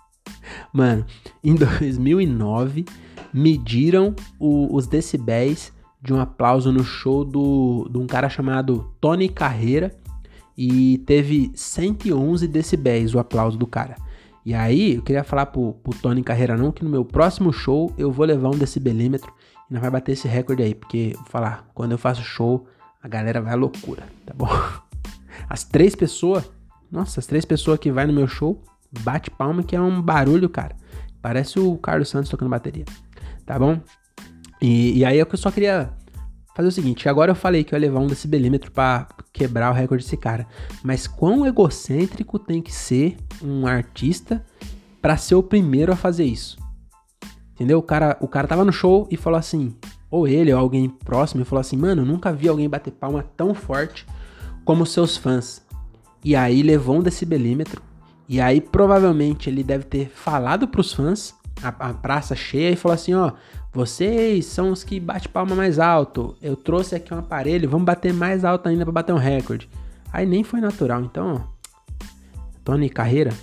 Mano, 0.72 1.06
em 1.44 1.56
2009 1.56 2.86
mediram 3.34 4.16
o, 4.40 4.74
os 4.76 4.88
decibéis 4.88 5.74
de 6.02 6.14
um 6.14 6.20
aplauso 6.20 6.72
no 6.72 6.84
show 6.84 7.24
do, 7.24 7.88
de 7.90 7.98
um 7.98 8.06
cara 8.06 8.30
chamado 8.30 8.94
Tony 9.00 9.30
Carreira 9.30 9.96
e 10.58 11.00
teve 11.00 11.52
111 11.56 12.48
decibéis 12.48 13.16
o 13.16 13.20
aplauso 13.20 13.58
do 13.58 13.66
cara. 13.66 13.96
E 14.46 14.54
aí, 14.54 14.96
eu 14.96 15.02
queria 15.02 15.24
falar 15.24 15.46
pro, 15.46 15.74
pro 15.74 15.98
Tony 16.00 16.22
Carreira 16.22 16.58
não 16.58 16.72
que 16.72 16.84
no 16.84 16.90
meu 16.90 17.06
próximo 17.06 17.54
show 17.54 17.94
eu 17.98 18.12
vou 18.12 18.26
levar 18.26 18.50
um 18.50 18.58
decibelímetro 18.58 19.32
e 19.70 19.74
não 19.74 19.80
vai 19.80 19.90
bater 19.90 20.12
esse 20.12 20.28
recorde 20.28 20.64
aí, 20.64 20.76
porque 20.76 21.14
vou 21.16 21.26
falar, 21.28 21.70
quando 21.74 21.94
eu 21.94 21.98
faço 21.98 22.22
show, 22.22 22.68
a 23.02 23.08
galera 23.08 23.42
vai 23.42 23.54
à 23.54 23.56
loucura, 23.56 24.04
tá 24.26 24.34
bom? 24.36 24.50
As 25.50 25.64
três 25.64 25.96
pessoas, 25.96 26.50
nossa, 26.92 27.20
as 27.20 27.26
três 27.26 27.44
pessoas 27.44 27.80
que 27.80 27.92
vai 27.92 28.06
no 28.06 28.14
meu 28.14 28.28
show, 28.28 28.62
bate 29.02 29.30
palma 29.32 29.64
que 29.64 29.76
é 29.76 29.82
um 29.82 30.02
barulho, 30.02 30.48
cara. 30.48 30.76
Parece 31.22 31.60
o 31.60 31.76
Carlos 31.78 32.08
Santos 32.10 32.30
tocando 32.30 32.50
bateria, 32.50 32.86
tá 33.46 33.58
bom? 33.58 33.80
E, 34.62 35.00
e 35.00 35.06
aí 35.06 35.18
eu 35.18 35.28
só 35.34 35.52
queria 35.52 35.92
fazer 36.56 36.68
o 36.68 36.72
seguinte, 36.72 37.10
agora 37.10 37.32
eu 37.32 37.36
falei 37.36 37.64
que 37.64 37.74
eu 37.74 37.78
ia 37.78 37.88
levar 37.88 38.00
um 38.00 38.08
decibelímetro 38.08 38.72
para 38.72 39.08
quebrar 39.32 39.72
o 39.72 39.74
recorde 39.74 40.04
desse 40.04 40.18
cara, 40.18 40.48
mas 40.84 41.08
quão 41.08 41.46
egocêntrico 41.46 42.38
tem 42.38 42.62
que 42.62 42.72
ser 42.72 43.18
um 43.42 43.66
artista 43.66 44.46
para 45.02 45.18
ser 45.18 45.36
o 45.36 45.44
primeiro 45.44 45.92
a 45.92 45.96
fazer 45.96 46.26
isso? 46.26 46.58
Entendeu? 47.54 47.80
O 47.80 47.84
cara, 47.84 48.18
o 48.20 48.28
cara 48.28 48.48
tava 48.48 48.66
no 48.66 48.72
show 48.72 49.08
e 49.12 49.18
falou 49.18 49.38
assim, 49.38 49.76
ou 50.14 50.28
ele 50.28 50.54
ou 50.54 50.60
alguém 50.60 50.88
próximo, 50.88 51.42
e 51.42 51.46
falou 51.46 51.62
assim: 51.62 51.76
"Mano, 51.76 52.06
nunca 52.06 52.32
vi 52.32 52.48
alguém 52.48 52.70
bater 52.70 52.92
palma 52.92 53.26
tão 53.36 53.56
forte 53.56 54.06
como 54.64 54.86
seus 54.86 55.18
fãs". 55.18 55.64
E 56.24 56.36
aí 56.36 56.62
levou 56.62 56.98
um 56.98 57.02
decibelímetro, 57.02 57.82
e 58.30 58.40
aí 58.40 58.62
provavelmente 58.62 59.50
ele 59.50 59.64
deve 59.64 59.86
ter 59.86 60.10
falado 60.10 60.68
pros 60.68 60.94
fãs, 60.94 61.34
a, 61.62 61.90
a 61.90 61.94
praça 61.94 62.36
cheia 62.36 62.72
e 62.72 62.76
falou 62.76 62.96
assim, 62.96 63.14
ó, 63.14 63.32
vocês 63.72 64.46
são 64.46 64.72
os 64.72 64.84
que 64.84 65.00
bate 65.00 65.28
palma 65.30 65.56
mais 65.56 65.80
alto. 65.80 66.36
Eu 66.42 66.56
trouxe 66.56 66.96
aqui 66.96 67.14
um 67.14 67.20
aparelho, 67.20 67.70
vamos 67.70 67.86
bater 67.86 68.14
mais 68.14 68.46
alto 68.46 68.70
ainda 68.70 68.86
para 68.86 68.92
bater 68.92 69.14
um 69.14 69.18
recorde. 69.18 69.70
Aí 70.12 70.26
nem 70.26 70.44
foi 70.44 70.60
natural, 70.62 71.02
então, 71.02 71.48
Tony 72.64 72.90
Carreira, 72.90 73.34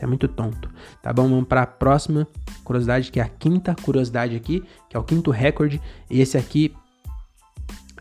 é 0.00 0.06
muito 0.06 0.28
tonto. 0.28 0.70
Tá 1.02 1.12
bom, 1.12 1.28
vamos 1.28 1.46
para 1.46 1.62
a 1.62 1.66
próxima 1.66 2.26
curiosidade, 2.64 3.10
que 3.10 3.20
é 3.20 3.22
a 3.22 3.28
quinta 3.28 3.74
curiosidade 3.74 4.36
aqui, 4.36 4.62
que 4.88 4.96
é 4.96 5.00
o 5.00 5.04
quinto 5.04 5.30
recorde. 5.30 5.80
E 6.10 6.20
esse 6.20 6.36
aqui 6.36 6.74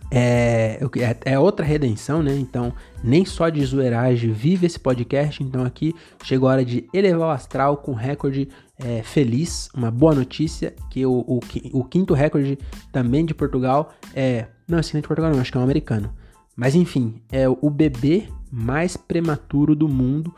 é, 0.10 0.80
é, 1.00 1.34
é, 1.34 1.40
outra 1.40 1.66
redenção, 1.66 2.24
né? 2.24 2.36
Então, 2.38 2.74
nem 3.04 3.26
só 3.26 3.50
de 3.50 3.64
zoeiragem 3.66 4.32
vive 4.32 4.66
esse 4.66 4.80
podcast. 4.80 5.44
Então, 5.44 5.64
aqui 5.66 5.94
chegou 6.24 6.48
a 6.48 6.54
hora 6.54 6.66
de 6.66 6.88
elevar 6.94 7.28
o 7.28 7.32
astral 7.32 7.78
com 7.78 7.94
recorde 7.94 8.48
é, 8.80 9.02
feliz, 9.04 9.70
uma 9.74 9.92
boa 9.92 10.16
notícia, 10.16 10.74
que 10.90 11.06
o, 11.06 11.20
o, 11.28 11.40
o, 11.74 11.84
quinto 11.84 12.14
recorde 12.14 12.58
também 12.92 13.26
de 13.26 13.34
Portugal 13.34 13.94
é. 14.14 14.48
Não, 14.68 14.80
esse 14.80 14.94
não 14.94 15.00
é 15.00 15.02
de 15.02 15.08
Portugal, 15.08 15.32
não, 15.32 15.40
acho 15.40 15.52
que 15.52 15.58
é 15.58 15.62
um 15.62 15.64
americano. 15.64 16.14
Mas 16.56 16.76
enfim, 16.76 17.22
é 17.32 17.48
o 17.48 17.70
bebê 17.70 18.28
mais 18.52 18.98
prematuro 18.98 19.76
do 19.76 19.88
mundo 19.88 20.34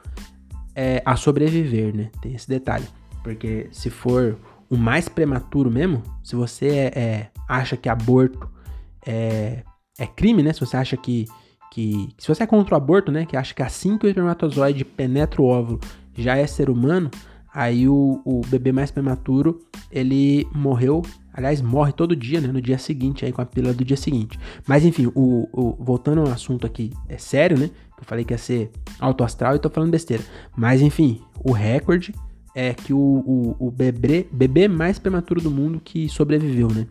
é, 0.75 1.01
a 1.05 1.15
sobreviver, 1.15 1.95
né? 1.95 2.10
Tem 2.21 2.34
esse 2.34 2.47
detalhe. 2.47 2.86
Porque 3.23 3.67
se 3.71 3.89
for 3.89 4.38
o 4.69 4.77
mais 4.77 5.10
prematuro 5.10 5.69
mesmo, 5.69 6.03
se 6.23 6.36
você 6.36 6.67
é, 6.67 6.99
é 6.99 7.27
acha 7.47 7.75
que 7.75 7.89
aborto 7.89 8.49
é, 9.05 9.63
é 9.97 10.07
crime, 10.07 10.43
né? 10.43 10.53
Se 10.53 10.59
você 10.59 10.77
acha 10.77 10.97
que, 10.97 11.25
que. 11.71 12.09
Se 12.17 12.27
você 12.27 12.43
é 12.43 12.47
contra 12.47 12.73
o 12.73 12.77
aborto, 12.77 13.12
né? 13.12 13.25
Que 13.25 13.38
acha 13.38 13.53
que 13.53 13.63
assim 13.63 13.97
que 13.97 14.05
o 14.05 14.09
espermatozoide 14.09 14.85
penetra 14.85 15.41
o 15.41 15.45
óvulo 15.45 15.79
já 16.15 16.38
é 16.38 16.45
ser 16.45 16.69
humano, 16.69 17.09
aí 17.53 17.88
o, 17.88 18.21
o 18.25 18.41
bebê 18.47 18.71
mais 18.71 18.91
prematuro 18.91 19.59
ele 19.91 20.47
morreu. 20.53 21.01
Aliás, 21.33 21.62
morre 21.62 21.93
todo 21.93 22.15
dia, 22.15 22.41
né? 22.41 22.49
No 22.49 22.62
dia 22.62 22.77
seguinte, 22.77 23.23
aí 23.23 23.31
com 23.31 23.41
a 23.41 23.45
pílula 23.45 23.73
do 23.73 23.85
dia 23.85 23.95
seguinte. 23.95 24.38
Mas 24.67 24.83
enfim, 24.83 25.07
o, 25.15 25.47
o, 25.53 25.77
voltando 25.79 26.21
ao 26.21 26.27
assunto 26.27 26.67
aqui, 26.67 26.91
é 27.07 27.17
sério, 27.17 27.57
né? 27.57 27.69
Eu 27.97 28.03
falei 28.03 28.25
que 28.25 28.33
ia 28.33 28.38
ser 28.38 28.71
alto 28.99 29.23
astral 29.23 29.55
e 29.55 29.59
tô 29.59 29.69
falando 29.69 29.91
besteira. 29.91 30.23
Mas 30.55 30.81
enfim, 30.81 31.21
o 31.43 31.51
recorde 31.51 32.13
é 32.55 32.73
que 32.73 32.93
o, 32.93 32.97
o, 32.97 33.55
o 33.67 33.71
bebê, 33.71 34.27
bebê 34.31 34.67
mais 34.67 34.99
prematuro 34.99 35.39
do 35.39 35.51
mundo 35.51 35.79
que 35.83 36.09
sobreviveu, 36.09 36.67
né? 36.67 36.88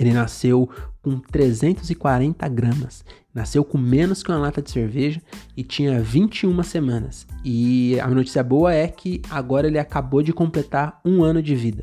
Ele 0.00 0.14
nasceu 0.14 0.68
com 1.02 1.18
340 1.18 2.48
gramas, 2.48 3.04
nasceu 3.34 3.62
com 3.62 3.76
menos 3.76 4.22
que 4.22 4.30
uma 4.30 4.38
lata 4.38 4.62
de 4.62 4.70
cerveja 4.70 5.20
e 5.54 5.62
tinha 5.62 6.00
21 6.00 6.62
semanas. 6.62 7.26
E 7.44 8.00
a 8.00 8.08
notícia 8.08 8.42
boa 8.42 8.72
é 8.72 8.88
que 8.88 9.20
agora 9.28 9.66
ele 9.66 9.78
acabou 9.78 10.22
de 10.22 10.32
completar 10.32 10.98
um 11.04 11.22
ano 11.22 11.42
de 11.42 11.54
vida. 11.54 11.82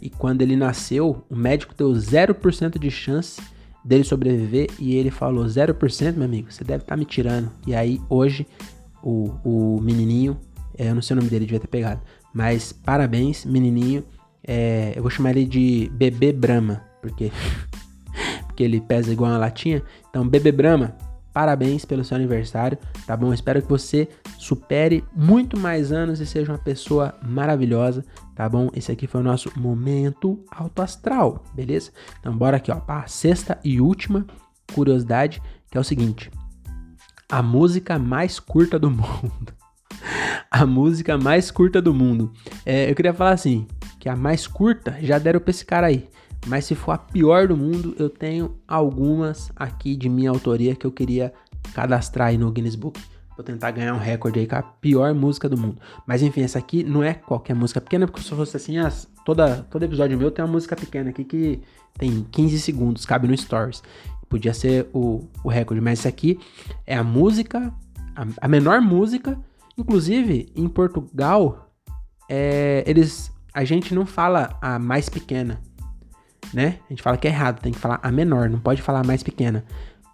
E 0.00 0.10
quando 0.10 0.42
ele 0.42 0.56
nasceu, 0.56 1.24
o 1.30 1.36
médico 1.36 1.72
deu 1.72 1.92
0% 1.92 2.78
de 2.78 2.90
chance 2.90 3.40
dele 3.84 4.02
sobreviver 4.02 4.68
e 4.78 4.96
ele 4.96 5.12
falou: 5.12 5.44
0%, 5.44 6.14
meu 6.14 6.24
amigo, 6.24 6.52
você 6.52 6.64
deve 6.64 6.82
estar 6.82 6.94
tá 6.94 6.96
me 6.96 7.04
tirando. 7.04 7.48
E 7.64 7.76
aí, 7.76 8.00
hoje, 8.08 8.44
o, 9.00 9.30
o 9.44 9.80
menininho, 9.80 10.36
é, 10.76 10.90
eu 10.90 10.94
não 10.96 11.02
sei 11.02 11.14
o 11.14 11.18
nome 11.18 11.30
dele, 11.30 11.44
devia 11.44 11.60
ter 11.60 11.68
pegado, 11.68 12.00
mas 12.34 12.72
parabéns, 12.72 13.44
menininho. 13.44 14.02
É, 14.44 14.92
eu 14.96 15.02
vou 15.02 15.10
chamar 15.10 15.36
ele 15.36 15.44
de 15.44 15.88
Bebê 15.94 16.32
Brahma 16.32 16.91
porque, 17.02 17.32
porque 18.46 18.62
ele 18.62 18.80
pesa 18.80 19.12
igual 19.12 19.32
uma 19.32 19.38
latinha. 19.38 19.82
Então, 20.08 20.26
Bebê 20.26 20.52
Brahma, 20.52 20.96
parabéns 21.32 21.84
pelo 21.84 22.04
seu 22.04 22.16
aniversário, 22.16 22.78
tá 23.06 23.16
bom? 23.16 23.34
Espero 23.34 23.60
que 23.60 23.68
você 23.68 24.08
supere 24.38 25.04
muito 25.14 25.58
mais 25.58 25.90
anos 25.90 26.20
e 26.20 26.26
seja 26.26 26.52
uma 26.52 26.58
pessoa 26.58 27.14
maravilhosa, 27.22 28.04
tá 28.34 28.48
bom? 28.48 28.70
Esse 28.74 28.92
aqui 28.92 29.06
foi 29.06 29.20
o 29.20 29.24
nosso 29.24 29.50
momento 29.58 30.42
alto 30.50 30.80
astral, 30.80 31.42
beleza? 31.52 31.90
Então, 32.20 32.36
bora 32.36 32.56
aqui, 32.56 32.70
ó, 32.70 32.76
para 32.76 33.00
a 33.00 33.08
sexta 33.08 33.58
e 33.64 33.80
última 33.80 34.24
curiosidade, 34.72 35.42
que 35.70 35.76
é 35.76 35.80
o 35.80 35.84
seguinte: 35.84 36.30
a 37.30 37.42
música 37.42 37.98
mais 37.98 38.38
curta 38.38 38.78
do 38.78 38.88
mundo. 38.92 39.52
a 40.50 40.66
música 40.66 41.18
mais 41.18 41.50
curta 41.50 41.80
do 41.80 41.94
mundo. 41.94 42.32
É, 42.64 42.90
eu 42.90 42.94
queria 42.94 43.14
falar 43.14 43.32
assim, 43.32 43.66
que 43.98 44.08
a 44.08 44.14
mais 44.14 44.46
curta 44.46 44.96
já 45.00 45.18
deram 45.18 45.40
pra 45.40 45.50
esse 45.50 45.64
cara 45.64 45.86
aí. 45.86 46.08
Mas 46.46 46.64
se 46.64 46.74
for 46.74 46.92
a 46.92 46.98
pior 46.98 47.46
do 47.46 47.56
mundo, 47.56 47.94
eu 47.98 48.10
tenho 48.10 48.56
algumas 48.66 49.50
aqui 49.54 49.94
de 49.94 50.08
minha 50.08 50.30
autoria 50.30 50.74
que 50.74 50.86
eu 50.86 50.90
queria 50.90 51.32
cadastrar 51.72 52.28
aí 52.28 52.38
no 52.38 52.50
Guinness 52.50 52.74
Book. 52.74 53.00
Vou 53.36 53.44
tentar 53.44 53.70
ganhar 53.70 53.94
um 53.94 53.98
recorde 53.98 54.40
aí 54.40 54.46
com 54.46 54.56
a 54.56 54.62
pior 54.62 55.14
música 55.14 55.48
do 55.48 55.56
mundo. 55.56 55.78
Mas 56.06 56.20
enfim, 56.20 56.42
essa 56.42 56.58
aqui 56.58 56.82
não 56.82 57.02
é 57.02 57.14
qualquer 57.14 57.54
música 57.54 57.80
pequena, 57.80 58.06
porque 58.06 58.22
se 58.22 58.28
fosse 58.30 58.56
assim, 58.56 58.78
as, 58.78 59.08
toda, 59.24 59.62
todo 59.70 59.84
episódio 59.84 60.18
meu 60.18 60.30
tem 60.30 60.44
uma 60.44 60.50
música 60.50 60.76
pequena 60.76 61.10
aqui 61.10 61.24
que 61.24 61.62
tem 61.98 62.26
15 62.30 62.60
segundos, 62.60 63.06
cabe 63.06 63.28
no 63.28 63.36
Stories. 63.36 63.82
Podia 64.28 64.52
ser 64.52 64.88
o, 64.92 65.28
o 65.44 65.48
recorde, 65.48 65.80
mas 65.80 66.00
essa 66.00 66.08
aqui 66.08 66.38
é 66.86 66.96
a 66.96 67.04
música, 67.04 67.72
a, 68.16 68.26
a 68.40 68.48
menor 68.48 68.80
música. 68.80 69.38
Inclusive, 69.78 70.52
em 70.54 70.68
Portugal, 70.68 71.70
é, 72.28 72.82
eles, 72.86 73.32
a 73.54 73.64
gente 73.64 73.94
não 73.94 74.04
fala 74.04 74.58
a 74.60 74.78
mais 74.78 75.08
pequena 75.08 75.60
né? 76.52 76.78
A 76.86 76.92
gente 76.92 77.02
fala 77.02 77.16
que 77.16 77.26
é 77.26 77.30
errado, 77.30 77.60
tem 77.60 77.72
que 77.72 77.78
falar 77.78 78.00
a 78.02 78.10
menor, 78.10 78.48
não 78.48 78.58
pode 78.58 78.80
falar 78.82 79.00
a 79.00 79.04
mais 79.04 79.22
pequena. 79.22 79.64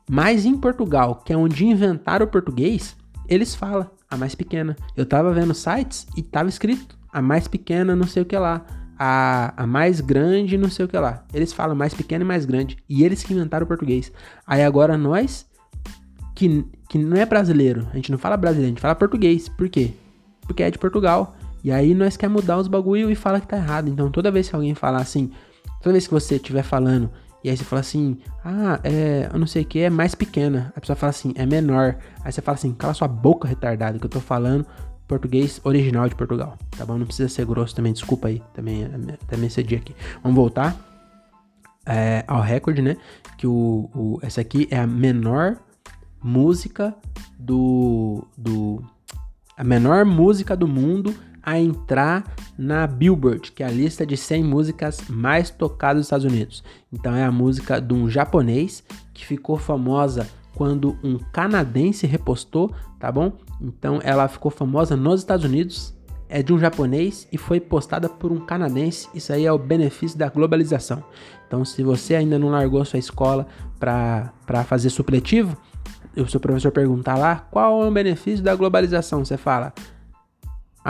Mas 0.09 0.47
em 0.47 0.57
Portugal, 0.57 1.23
que 1.25 1.33
é 1.33 1.37
onde 1.37 1.67
inventaram 1.67 2.25
o 2.25 2.29
português, 2.29 2.97
eles 3.29 3.55
falam 3.55 3.91
a 4.11 4.17
mais 4.17 4.35
pequena. 4.35 4.75
Eu 4.97 5.05
tava 5.05 5.33
vendo 5.33 5.53
sites 5.55 6.07
e 6.17 6.23
tava 6.23 6.49
escrito 6.49 6.99
a 7.13 7.21
mais 7.21 7.47
pequena, 7.47 7.95
não 7.95 8.07
sei 8.07 8.23
o 8.23 8.27
que 8.27 8.37
lá. 8.37 8.65
A, 8.99 9.53
a 9.63 9.67
mais 9.67 10.01
grande, 10.01 10.59
não 10.59 10.71
sei 10.71 10.87
o 10.87 10.89
que 10.89 10.99
lá. 10.99 11.25
Eles 11.33 11.53
falam 11.53 11.77
mais 11.77 11.95
pequena 11.95 12.25
e 12.25 12.27
mais 12.27 12.45
grande. 12.45 12.77
E 12.89 13.05
eles 13.05 13.23
que 13.23 13.33
inventaram 13.33 13.65
o 13.65 13.69
português. 13.69 14.11
Aí 14.47 14.65
agora 14.65 14.97
nós, 14.97 15.47
que, 16.35 16.65
que 16.89 16.99
não 16.99 17.17
é 17.17 17.25
brasileiro, 17.25 17.87
a 17.93 17.97
gente 17.97 18.11
não 18.11 18.19
fala 18.19 18.37
brasileiro, 18.37 18.69
a 18.69 18.71
gente 18.71 18.81
fala 18.81 18.95
português. 18.95 19.49
Por 19.49 19.69
quê? 19.69 19.93
Porque 20.43 20.63
é 20.63 20.71
de 20.71 20.79
Portugal. 20.79 21.37
E 21.63 21.71
aí 21.71 21.95
nós 21.95 22.17
quer 22.17 22.29
mudar 22.29 22.57
os 22.57 22.67
bagulho 22.67 23.11
e 23.11 23.15
fala 23.15 23.41
que 23.41 23.47
tá 23.47 23.57
errado. 23.57 23.89
Então 23.89 24.11
toda 24.11 24.31
vez 24.31 24.49
que 24.49 24.57
alguém 24.57 24.75
falar 24.75 25.01
assim, 25.01 25.31
toda 25.81 25.93
vez 25.93 26.07
que 26.07 26.15
você 26.15 26.37
estiver 26.37 26.63
falando 26.63 27.11
e 27.43 27.51
aí 27.51 27.57
você 27.57 27.65
fala 27.65 27.81
assim, 27.81 28.19
ah, 28.45 28.81
é, 28.83 29.31
eu 29.33 29.39
não 29.39 29.47
sei 29.47 29.63
o 29.63 29.65
que, 29.65 29.79
é 29.81 29.91
mais 29.91 30.15
pequena. 30.15 30.73
A 30.75 30.81
pessoa 30.81 30.97
fala 30.97 31.11
assim, 31.11 31.33
é 31.37 31.47
menor. 31.47 31.97
Aí 32.25 32.33
você 32.33 32.43
fala 32.43 32.57
assim, 32.57 32.73
cala 32.75 32.95
sua 32.95 33.07
boca 33.07 33.47
retardada, 33.47 33.99
que 33.99 34.05
eu 34.05 34.11
tô 34.11 34.21
falando 34.21 34.67
português 35.07 35.61
original 35.65 36.07
de 36.07 36.15
Portugal, 36.15 36.59
tá 36.77 36.85
bom? 36.85 36.99
Não 36.99 37.07
precisa 37.07 37.31
ser 37.31 37.47
grosso 37.47 37.75
também, 37.75 37.95
desculpa 37.95 38.29
aí, 38.29 38.43
também, 38.53 38.87
também 39.27 39.49
cedi 39.49 39.77
aqui. 39.77 39.97
Vamos 40.23 40.37
voltar 40.37 40.77
é, 41.87 42.25
ao 42.27 42.43
recorde, 42.43 42.83
né? 42.83 42.97
Que 43.39 43.47
o, 43.47 43.89
o, 43.95 44.19
essa 44.21 44.43
aqui 44.43 44.69
é 44.71 44.79
a 44.79 44.87
menor 44.87 45.57
música 46.23 46.95
do, 47.39 48.27
do... 48.37 48.83
A 49.57 49.65
menor 49.65 50.05
música 50.05 50.55
do 50.55 50.69
mundo 50.69 51.15
a 51.49 51.59
entrar 51.59 52.25
na 52.59 52.87
Billboard, 52.87 53.53
que 53.53 53.63
é 53.63 53.67
a 53.67 53.71
lista 53.71 54.05
de 54.05 54.19
100 54.19 54.45
músicas 54.45 55.01
mais 55.09 55.49
tocadas 55.49 55.97
nos 55.97 56.07
Estados 56.07 56.27
Unidos. 56.27 56.63
Então 56.93 57.15
é 57.15 57.25
a 57.25 57.33
música 57.33 57.81
de 57.81 57.95
um 57.95 58.07
japonês 58.07 58.85
que 59.15 59.25
ficou 59.25 59.57
famosa 59.57 60.29
quando 60.55 60.99
um 61.03 61.19
canadense 61.33 62.07
repostou, 62.07 62.71
tá 63.01 63.11
bom? 63.11 63.33
Então 63.63 63.99
ela 64.05 64.29
ficou 64.29 64.51
famosa 64.51 64.95
nos 64.95 65.21
Estados 65.21 65.47
Unidos, 65.47 65.95
é 66.29 66.43
de 66.43 66.53
um 66.53 66.59
japonês 66.59 67.27
e 67.33 67.39
foi 67.39 67.61
postada 67.61 68.11
por 68.11 68.31
um 68.31 68.45
canadense. 68.45 69.09
Isso 69.15 69.33
aí 69.33 69.47
é 69.47 69.53
o 69.53 69.59
benefício 69.59 70.19
da 70.19 70.29
globalização. 70.29 71.03
Então, 71.47 71.65
se 71.65 71.83
você 71.83 72.15
ainda 72.15 72.39
não 72.39 72.51
largou 72.51 72.85
sua 72.85 72.99
escola 72.99 73.47
para 73.81 74.65
fazer 74.67 74.91
supletivo, 74.91 75.57
o 76.15 76.27
seu 76.27 76.41
professor 76.41 76.71
perguntar 76.71 77.17
lá 77.17 77.37
qual 77.51 77.85
é 77.85 77.89
o 77.89 77.91
benefício 77.91 78.45
da 78.45 78.55
globalização, 78.55 79.25
você 79.25 79.39
fala 79.39 79.73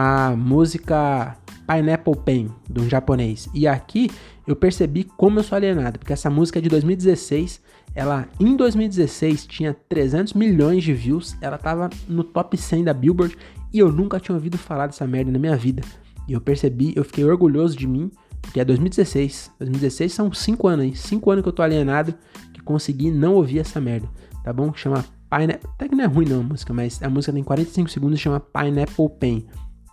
a 0.01 0.37
música 0.37 1.37
Pineapple 1.67 2.15
Pen, 2.25 2.49
de 2.71 2.81
um 2.81 2.89
japonês. 2.89 3.49
E 3.53 3.67
aqui 3.67 4.09
eu 4.47 4.55
percebi 4.55 5.03
como 5.03 5.41
eu 5.41 5.43
sou 5.43 5.57
alienado, 5.57 5.99
porque 5.99 6.13
essa 6.13 6.31
música 6.31 6.61
é 6.61 6.63
de 6.63 6.69
2016, 6.69 7.61
ela 7.97 8.29
em 8.39 8.55
2016 8.55 9.45
tinha 9.45 9.77
300 9.89 10.35
milhões 10.35 10.85
de 10.85 10.95
views, 10.95 11.37
ela 11.41 11.59
tava 11.59 11.91
no 12.07 12.23
top 12.23 12.57
100 12.57 12.85
da 12.85 12.95
Billboard 12.95 13.37
e 13.75 13.81
eu 13.81 13.91
nunca 13.91 14.21
tinha 14.21 14.37
ouvido 14.37 14.57
falar 14.57 14.87
dessa 14.87 15.05
merda 15.05 15.33
na 15.33 15.39
minha 15.39 15.57
vida. 15.57 15.83
E 16.29 16.33
eu 16.33 16.41
percebi, 16.41 16.93
eu 16.95 17.03
fiquei 17.03 17.25
orgulhoso 17.25 17.77
de 17.77 17.89
mim, 17.89 18.09
porque 18.41 18.61
é 18.61 18.65
2016. 18.65 19.51
2016 19.59 20.13
são 20.13 20.33
5 20.33 20.69
anos 20.69 20.85
aí, 20.85 20.95
5 20.95 21.29
anos 21.29 21.43
que 21.43 21.49
eu 21.49 21.53
tô 21.53 21.63
alienado, 21.63 22.15
que 22.55 22.61
consegui 22.63 23.11
não 23.11 23.35
ouvir 23.35 23.59
essa 23.59 23.81
merda, 23.81 24.09
tá 24.45 24.53
bom? 24.53 24.73
Chama 24.75 25.05
Pineapple, 25.29 25.69
até 25.75 25.89
que 25.89 25.97
não 25.97 26.05
é 26.05 26.07
ruim 26.07 26.25
não 26.25 26.39
a 26.39 26.45
música, 26.45 26.73
mas 26.73 27.03
a 27.03 27.11
música 27.11 27.33
tem 27.33 27.43
45 27.43 27.91
segundos 27.91 28.17
e 28.17 28.23
chama 28.23 28.39
Pineapple 28.39 29.09
Pen, 29.19 29.45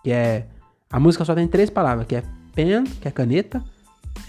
que 0.06 0.12
é 0.12 0.46
a 0.92 1.00
música 1.00 1.26
só 1.26 1.34
tem 1.34 1.48
três 1.48 1.68
palavras, 1.68 2.06
que 2.06 2.16
é 2.16 2.24
pen, 2.54 2.84
que 2.84 3.08
é 3.08 3.12
caneta, 3.12 3.64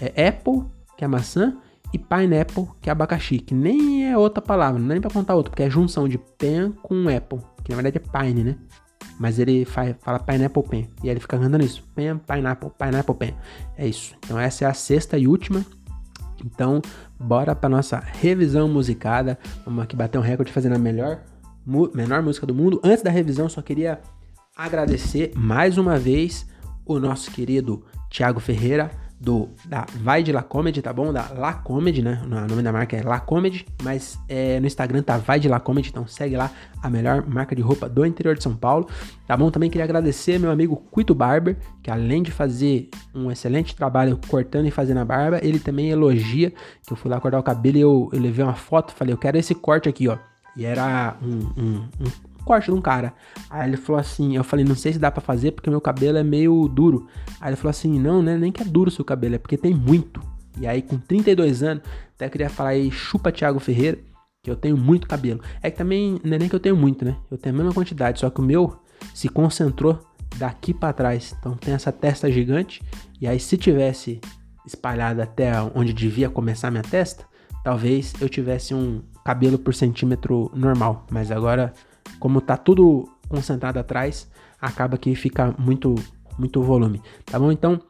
é 0.01 0.27
apple, 0.27 0.63
que 0.97 1.05
é 1.05 1.07
maçã, 1.07 1.55
e 1.93 1.99
pineapple, 1.99 2.67
que 2.81 2.89
é 2.89 2.91
abacaxi, 2.91 3.37
que 3.37 3.53
nem 3.53 4.11
é 4.11 4.17
outra 4.17 4.41
palavra, 4.41 4.79
não 4.79 4.87
é 4.87 4.93
nem 4.93 5.01
pra 5.01 5.11
contar 5.11 5.35
outra, 5.35 5.51
porque 5.51 5.61
é 5.61 5.69
junção 5.69 6.09
de 6.09 6.17
pen 6.17 6.71
com 6.81 7.07
apple, 7.15 7.41
que 7.63 7.69
na 7.69 7.79
verdade 7.79 7.97
é 8.03 8.19
pine, 8.19 8.43
né? 8.43 8.55
Mas 9.19 9.37
ele 9.37 9.65
fala 9.65 10.17
pineapple 10.17 10.63
pen, 10.63 10.89
e 11.03 11.09
aí 11.09 11.09
ele 11.11 11.19
fica 11.19 11.37
cantando 11.37 11.63
isso, 11.63 11.83
pen, 11.93 12.17
pineapple, 12.17 12.71
pineapple 12.75 13.15
pen. 13.15 13.35
É 13.77 13.87
isso. 13.87 14.15
Então 14.25 14.39
essa 14.39 14.65
é 14.65 14.67
a 14.67 14.73
sexta 14.73 15.15
e 15.15 15.27
última. 15.27 15.63
Então, 16.43 16.81
bora 17.19 17.53
para 17.53 17.69
nossa 17.69 17.99
revisão 17.99 18.67
musicada. 18.67 19.37
Vamos 19.63 19.83
aqui 19.83 19.95
bater 19.95 20.17
um 20.17 20.21
recorde 20.21 20.51
fazendo 20.51 20.73
a 20.73 20.79
melhor, 20.79 21.19
menor 21.93 22.23
música 22.23 22.47
do 22.47 22.55
mundo. 22.55 22.81
Antes 22.83 23.03
da 23.03 23.11
revisão, 23.11 23.47
só 23.47 23.61
queria 23.61 23.99
agradecer 24.57 25.31
mais 25.35 25.77
uma 25.77 25.99
vez 25.99 26.47
o 26.85 26.99
nosso 26.99 27.29
querido 27.31 27.85
Thiago 28.09 28.39
Ferreira 28.39 28.89
do 29.19 29.49
da 29.65 29.85
Vai 30.01 30.21
de 30.21 30.31
La 30.31 30.43
Comedy, 30.43 30.81
tá 30.81 30.93
bom? 30.93 31.11
Da 31.11 31.29
La 31.35 31.53
Comedy, 31.53 32.03
né? 32.03 32.21
O 32.23 32.27
nome 32.27 32.61
da 32.61 32.71
marca 32.71 32.95
é 32.95 33.01
La 33.01 33.19
Comedy, 33.19 33.65
mas 33.81 34.17
é, 34.29 34.59
no 34.59 34.67
Instagram 34.67 35.01
tá 35.01 35.17
Vai 35.17 35.39
de 35.39 35.47
La 35.47 35.59
Comedy, 35.59 35.89
então 35.89 36.05
segue 36.05 36.37
lá 36.37 36.51
a 36.81 36.89
melhor 36.89 37.25
marca 37.27 37.55
de 37.55 37.61
roupa 37.61 37.89
do 37.89 38.05
interior 38.05 38.35
de 38.35 38.43
São 38.43 38.55
Paulo, 38.55 38.87
tá 39.25 39.35
bom? 39.35 39.49
Também 39.49 39.69
queria 39.69 39.85
agradecer 39.85 40.39
meu 40.39 40.51
amigo 40.51 40.75
Cuito 40.91 41.15
Barber, 41.15 41.57
que 41.81 41.89
além 41.89 42.21
de 42.21 42.31
fazer 42.31 42.89
um 43.13 43.31
excelente 43.31 43.75
trabalho 43.75 44.19
cortando 44.27 44.67
e 44.67 44.71
fazendo 44.71 44.99
a 44.99 45.05
barba, 45.05 45.39
ele 45.41 45.59
também 45.59 45.89
elogia 45.89 46.51
que 46.85 46.93
eu 46.93 46.97
fui 46.97 47.09
lá 47.09 47.19
cortar 47.19 47.39
o 47.39 47.43
cabelo 47.43 47.77
e 47.77 47.81
eu, 47.81 48.09
eu 48.13 48.19
levei 48.19 48.45
uma 48.45 48.55
foto, 48.55 48.93
falei, 48.93 49.13
eu 49.13 49.17
quero 49.17 49.37
esse 49.37 49.55
corte 49.55 49.89
aqui, 49.89 50.07
ó. 50.07 50.17
E 50.55 50.65
era 50.65 51.15
um, 51.21 51.61
um, 51.61 51.89
um 51.99 52.36
corte 52.47 52.65
de 52.65 52.71
um 52.71 52.81
cara. 52.81 53.13
Aí 53.49 53.69
ele 53.69 53.77
falou 53.77 53.99
assim, 53.99 54.35
eu 54.35 54.43
falei, 54.43 54.63
não 54.63 54.75
sei 54.75 54.93
se 54.93 54.99
dá 54.99 55.11
para 55.11 55.21
fazer 55.21 55.51
porque 55.51 55.69
meu 55.69 55.81
cabelo 55.81 56.17
é 56.17 56.23
meio 56.23 56.67
duro. 56.67 57.07
Aí 57.41 57.49
ele 57.49 57.57
falou 57.57 57.69
assim, 57.69 57.99
não, 57.99 58.23
né, 58.23 58.37
nem 58.37 58.51
que 58.51 58.61
é 58.61 58.65
duro 58.65 58.89
seu 58.89 59.03
cabelo, 59.03 59.35
é 59.35 59.37
porque 59.37 59.57
tem 59.57 59.73
muito. 59.73 60.21
E 60.59 60.65
aí 60.65 60.81
com 60.81 60.97
32 60.97 61.61
anos, 61.61 61.83
até 62.15 62.29
queria 62.29 62.49
falar 62.49 62.69
aí, 62.69 62.89
chupa 62.89 63.31
Thiago 63.31 63.59
Ferreira, 63.59 63.99
que 64.41 64.49
eu 64.49 64.55
tenho 64.55 64.77
muito 64.77 65.07
cabelo. 65.07 65.41
É 65.61 65.69
que 65.69 65.77
também, 65.77 66.19
não 66.23 66.35
é 66.35 66.39
nem 66.39 66.49
que 66.49 66.55
eu 66.55 66.59
tenho 66.59 66.75
muito, 66.75 67.03
né, 67.03 67.17
eu 67.29 67.37
tenho 67.37 67.53
a 67.53 67.57
mesma 67.57 67.73
quantidade, 67.73 68.19
só 68.19 68.29
que 68.29 68.39
o 68.39 68.43
meu 68.43 68.79
se 69.13 69.27
concentrou 69.27 69.99
daqui 70.37 70.73
para 70.73 70.93
trás. 70.93 71.35
Então 71.37 71.55
tem 71.55 71.73
essa 71.73 71.91
testa 71.91 72.31
gigante, 72.31 72.81
e 73.19 73.27
aí 73.27 73.39
se 73.39 73.57
tivesse 73.57 74.19
espalhado 74.65 75.21
até 75.21 75.51
onde 75.75 75.93
devia 75.93 76.29
começar 76.29 76.71
minha 76.71 76.83
testa, 76.83 77.25
talvez 77.63 78.13
eu 78.19 78.29
tivesse 78.29 78.73
um 78.73 79.01
cabelo 79.23 79.59
por 79.59 79.73
centímetro 79.73 80.49
normal, 80.55 81.05
mas 81.11 81.31
agora 81.31 81.73
como 82.19 82.41
tá 82.41 82.57
tudo 82.57 83.07
concentrado 83.27 83.79
atrás, 83.79 84.29
acaba 84.61 84.97
que 84.97 85.13
fica 85.15 85.53
muito 85.57 85.95
muito 86.37 86.61
volume, 86.61 87.01
tá 87.25 87.39
bom? 87.39 87.51
Então, 87.51 87.81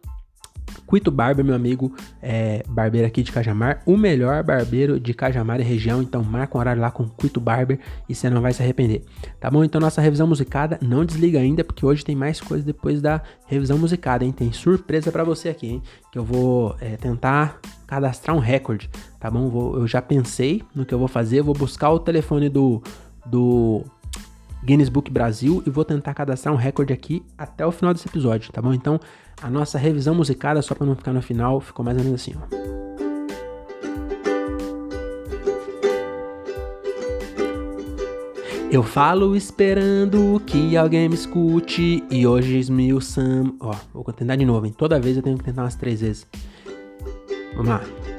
Cuito 0.86 1.12
Barber, 1.12 1.44
meu 1.44 1.56
amigo, 1.56 1.94
é, 2.22 2.64
barbeiro 2.68 3.08
aqui 3.08 3.24
de 3.24 3.32
Cajamar, 3.32 3.82
o 3.86 3.98
melhor 3.98 4.44
barbeiro 4.44 5.00
de 5.00 5.14
Cajamar 5.14 5.60
e 5.60 5.64
região. 5.64 6.02
Então, 6.02 6.24
marca 6.24 6.58
um 6.58 6.62
horário 6.62 6.82
lá 6.82 6.92
com 6.92 7.08
Cuito 7.08 7.40
Barber 7.42 7.80
e 8.08 8.16
você 8.16 8.30
não 8.30 8.42
vai 8.42 8.54
se 8.54 8.62
arrepender, 8.62 9.04
tá 9.40 9.50
bom? 9.50 9.64
Então, 9.64 9.82
nossa 9.82 10.02
revisão 10.02 10.28
musicada, 10.28 10.80
não 10.82 11.04
desliga 11.04 11.40
ainda, 11.40 11.64
porque 11.64 11.86
hoje 11.86 12.06
tem 12.06 12.16
mais 12.16 12.40
coisa 12.40 12.64
depois 12.64 13.02
da 13.02 13.22
revisão 13.48 13.78
musicada, 13.78 14.24
hein? 14.24 14.32
Tem 14.32 14.52
surpresa 14.52 15.12
para 15.12 15.24
você 15.24 15.50
aqui, 15.50 15.68
hein? 15.68 15.84
Que 16.12 16.20
eu 16.20 16.24
vou 16.24 16.76
é, 16.80 16.96
tentar 16.96 17.60
cadastrar 17.86 18.36
um 18.36 18.40
recorde, 18.40 18.90
tá 19.20 19.30
bom? 19.30 19.50
Vou, 19.50 19.80
eu 19.80 19.88
já 19.88 20.02
pensei 20.02 20.64
no 20.74 20.86
que 20.86 20.94
eu 20.94 21.00
vou 21.00 21.08
fazer, 21.08 21.42
vou 21.42 21.54
buscar 21.54 21.92
o 21.92 22.00
telefone 22.00 22.50
do, 22.50 22.82
do 23.26 23.84
Guinness 24.68 24.90
Book 24.90 25.10
Brasil 25.10 25.64
e 25.66 25.70
vou 25.70 25.86
tentar 25.86 26.14
cadastrar 26.14 26.54
um 26.54 26.58
recorde 26.58 26.92
aqui 26.92 27.24
até 27.38 27.66
o 27.66 27.72
final 27.72 27.94
desse 27.94 28.06
episódio, 28.06 28.52
tá 28.52 28.62
bom? 28.62 28.74
Então, 28.74 29.00
a 29.42 29.50
nossa 29.50 29.78
revisão 29.78 30.14
musicada, 30.14 30.62
só 30.62 30.76
para 30.76 30.86
não 30.86 30.94
ficar 30.94 31.14
no 31.14 31.22
final, 31.22 31.62
ficou 31.62 31.86
mais 31.86 31.98
ou 31.98 32.04
menos 32.04 32.22
assim, 32.22 32.34
ó. 32.36 32.58
Eu 38.70 38.84
falo 38.84 39.38
esperando 39.38 40.42
que 40.46 40.76
alguém 40.76 41.08
me 41.08 41.16
escute 41.16 42.04
e 42.12 42.28
hoje 42.28 42.58
esmiuçamos... 42.58 43.54
Ó, 43.62 43.74
vou 43.94 44.12
tentar 44.12 44.36
de 44.36 44.44
novo, 44.44 44.66
hein? 44.66 44.76
Toda 44.78 45.00
vez 45.00 45.16
eu 45.16 45.24
tenho 45.24 45.38
que 45.38 45.46
tentar 45.46 45.64
umas 45.64 45.76
três 45.76 46.02
vezes. 46.02 46.28
Vamos 47.56 47.70
lá. 47.70 48.17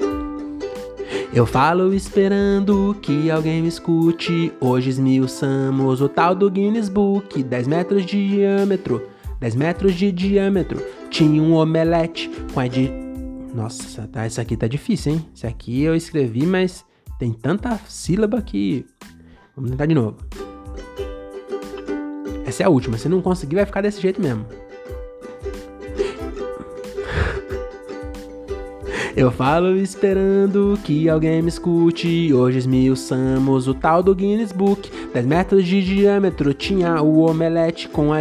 Eu 1.32 1.44
falo 1.44 1.92
esperando 1.92 2.96
que 3.02 3.30
alguém 3.30 3.60
me 3.60 3.68
escute. 3.68 4.50
Hoje 4.58 4.88
esmiuçamos 4.88 6.00
o 6.00 6.08
tal 6.08 6.34
do 6.34 6.50
Guinness 6.50 6.88
Book. 6.88 7.42
10 7.42 7.68
metros 7.68 8.06
de 8.06 8.28
diâmetro. 8.28 9.06
10 9.38 9.54
metros 9.54 9.94
de 9.94 10.10
diâmetro. 10.10 10.82
Tinha 11.10 11.42
um 11.42 11.54
omelete 11.54 12.30
com 12.52 12.60
a 12.60 12.66
de. 12.66 12.90
Nossa, 13.54 14.08
tá, 14.08 14.26
isso 14.26 14.40
aqui 14.40 14.56
tá 14.56 14.66
difícil, 14.66 15.12
hein? 15.12 15.26
Isso 15.34 15.46
aqui 15.46 15.82
eu 15.82 15.94
escrevi, 15.94 16.46
mas 16.46 16.84
tem 17.18 17.32
tanta 17.32 17.78
sílaba 17.86 18.40
que. 18.40 18.86
Vamos 19.54 19.70
tentar 19.70 19.86
de 19.86 19.94
novo. 19.94 20.16
Essa 22.46 22.62
é 22.62 22.66
a 22.66 22.70
última. 22.70 22.96
Se 22.96 23.08
não 23.08 23.20
conseguir, 23.20 23.56
vai 23.56 23.66
ficar 23.66 23.82
desse 23.82 24.00
jeito 24.00 24.20
mesmo. 24.20 24.46
Eu 29.18 29.32
falo 29.32 29.76
esperando 29.76 30.78
que 30.84 31.08
alguém 31.08 31.42
me 31.42 31.48
escute. 31.48 32.32
Hoje 32.32 32.58
esmiuçamos 32.58 33.66
o 33.66 33.74
tal 33.74 34.00
do 34.00 34.14
Guinness 34.14 34.52
Book. 34.52 34.88
10 35.12 35.26
metros 35.26 35.66
de 35.66 35.82
diâmetro 35.82 36.54
tinha 36.54 37.02
o 37.02 37.28
omelete 37.28 37.88
com 37.88 38.12
a, 38.12 38.18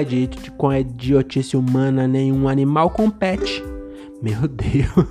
com 0.57 0.69
a 0.69 0.79
idiotice 0.79 1.55
humana. 1.55 2.07
Nenhum 2.07 2.49
animal 2.49 2.89
compete. 2.89 3.63
Meu 4.23 4.47
Deus. 4.49 5.07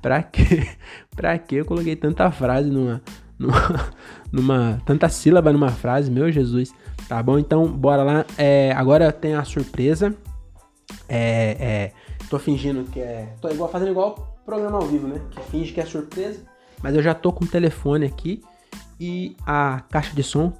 pra 0.00 0.22
que? 0.22 0.68
Pra 1.16 1.36
que 1.36 1.56
eu 1.56 1.64
coloquei 1.64 1.96
tanta 1.96 2.30
frase 2.30 2.70
numa, 2.70 3.02
numa, 3.36 3.90
numa 4.30 4.82
tanta 4.86 5.08
sílaba 5.08 5.52
numa 5.52 5.70
frase, 5.70 6.12
meu 6.12 6.30
Jesus. 6.30 6.72
Tá 7.08 7.20
bom? 7.20 7.40
Então, 7.40 7.66
bora 7.66 8.04
lá. 8.04 8.24
É, 8.38 8.72
agora 8.76 9.10
tem 9.10 9.34
a 9.34 9.42
surpresa. 9.42 10.14
É, 11.08 11.56
é, 11.58 11.92
tô 12.30 12.38
fingindo 12.38 12.84
que 12.84 13.00
é. 13.00 13.34
Tô 13.40 13.48
igual, 13.48 13.68
fazendo 13.68 13.90
igual 13.90 14.33
programa 14.44 14.78
ao 14.78 14.86
vivo, 14.86 15.08
né? 15.08 15.20
Que 15.30 15.40
finge 15.50 15.72
que 15.72 15.80
é 15.80 15.86
surpresa. 15.86 16.40
Mas 16.82 16.94
eu 16.94 17.02
já 17.02 17.14
tô 17.14 17.32
com 17.32 17.44
o 17.44 17.48
telefone 17.48 18.06
aqui 18.06 18.42
e 19.00 19.36
a 19.46 19.82
caixa 19.90 20.14
de 20.14 20.22
som, 20.22 20.52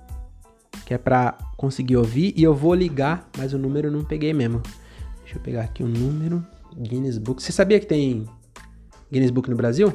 que 0.86 0.94
é 0.94 0.98
pra 0.98 1.36
conseguir 1.56 1.96
ouvir. 1.96 2.32
E 2.36 2.42
eu 2.42 2.54
vou 2.54 2.74
ligar, 2.74 3.28
mas 3.36 3.52
o 3.52 3.58
número 3.58 3.88
eu 3.88 3.92
não 3.92 4.04
peguei 4.04 4.32
mesmo. 4.32 4.62
Deixa 5.22 5.36
eu 5.36 5.42
pegar 5.42 5.62
aqui 5.62 5.82
o 5.82 5.88
número. 5.88 6.44
Guinness 6.76 7.18
Book. 7.18 7.42
Você 7.42 7.52
sabia 7.52 7.78
que 7.78 7.86
tem 7.86 8.26
Guinness 9.10 9.30
Book 9.30 9.48
no 9.48 9.56
Brasil? 9.56 9.92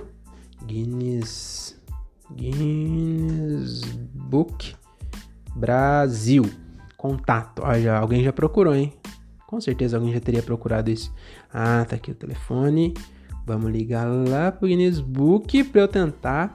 Guinness. 0.66 1.78
Guinness 2.32 3.82
Book 4.14 4.76
Brasil. 5.56 6.46
Contato. 6.96 7.62
Ó, 7.64 7.74
já, 7.80 7.98
alguém 7.98 8.24
já 8.24 8.32
procurou, 8.32 8.74
hein? 8.74 8.94
Com 9.48 9.60
certeza 9.60 9.98
alguém 9.98 10.14
já 10.14 10.20
teria 10.20 10.44
procurado 10.44 10.92
isso. 10.92 11.14
Ah, 11.52 11.86
tá 11.88 11.96
aqui 11.96 12.12
o 12.12 12.16
telefone. 12.16 12.94
Vamos 13.46 13.72
ligar 13.72 14.06
lá 14.06 14.52
pro 14.52 14.68
Guinness 14.68 15.00
Book 15.00 15.64
para 15.66 15.82
eu 15.82 15.88
tentar 15.88 16.54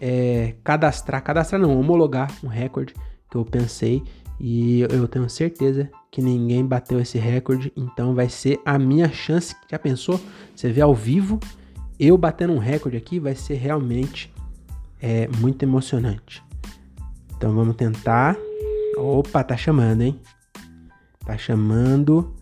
é, 0.00 0.54
cadastrar, 0.64 1.22
cadastrar 1.22 1.60
não, 1.60 1.78
homologar 1.78 2.30
um 2.42 2.48
recorde 2.48 2.94
que 3.30 3.36
eu 3.36 3.44
pensei 3.44 4.02
e 4.38 4.80
eu 4.80 5.06
tenho 5.06 5.28
certeza 5.28 5.90
que 6.10 6.22
ninguém 6.22 6.64
bateu 6.64 6.98
esse 6.98 7.18
recorde, 7.18 7.72
então 7.76 8.14
vai 8.14 8.28
ser 8.28 8.58
a 8.64 8.78
minha 8.78 9.08
chance. 9.10 9.54
Já 9.70 9.78
pensou? 9.78 10.20
Você 10.56 10.70
vê 10.70 10.80
ao 10.80 10.94
vivo 10.94 11.38
eu 12.00 12.16
batendo 12.16 12.54
um 12.54 12.58
recorde 12.58 12.96
aqui, 12.96 13.20
vai 13.20 13.34
ser 13.34 13.56
realmente 13.56 14.32
é, 15.02 15.28
muito 15.38 15.62
emocionante. 15.62 16.42
Então 17.36 17.54
vamos 17.54 17.76
tentar. 17.76 18.36
Opa, 18.96 19.44
tá 19.44 19.54
chamando, 19.54 20.00
hein? 20.00 20.18
Tá 21.26 21.36
chamando. 21.36 22.34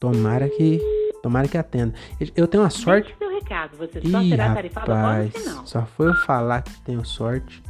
Tomara 0.00 0.48
que 0.48 0.80
Tomara 1.22 1.48
que 1.48 1.58
atenda. 1.58 1.94
Eu 2.36 2.46
tenho 2.46 2.62
uma 2.62 2.70
sorte. 2.70 3.14
Seu 3.18 3.30
recado. 3.30 3.76
Você 3.76 4.00
só 4.00 4.22
Ih, 4.22 4.30
será 4.30 4.54
tarifado 4.54 4.92
rapaz, 4.92 5.26
após 5.26 5.34
o 5.34 5.48
final. 5.48 5.66
Só 5.66 5.86
foi 5.86 6.08
eu 6.08 6.14
falar 6.14 6.62
que 6.62 6.80
tenho 6.82 7.04
sorte. 7.04 7.62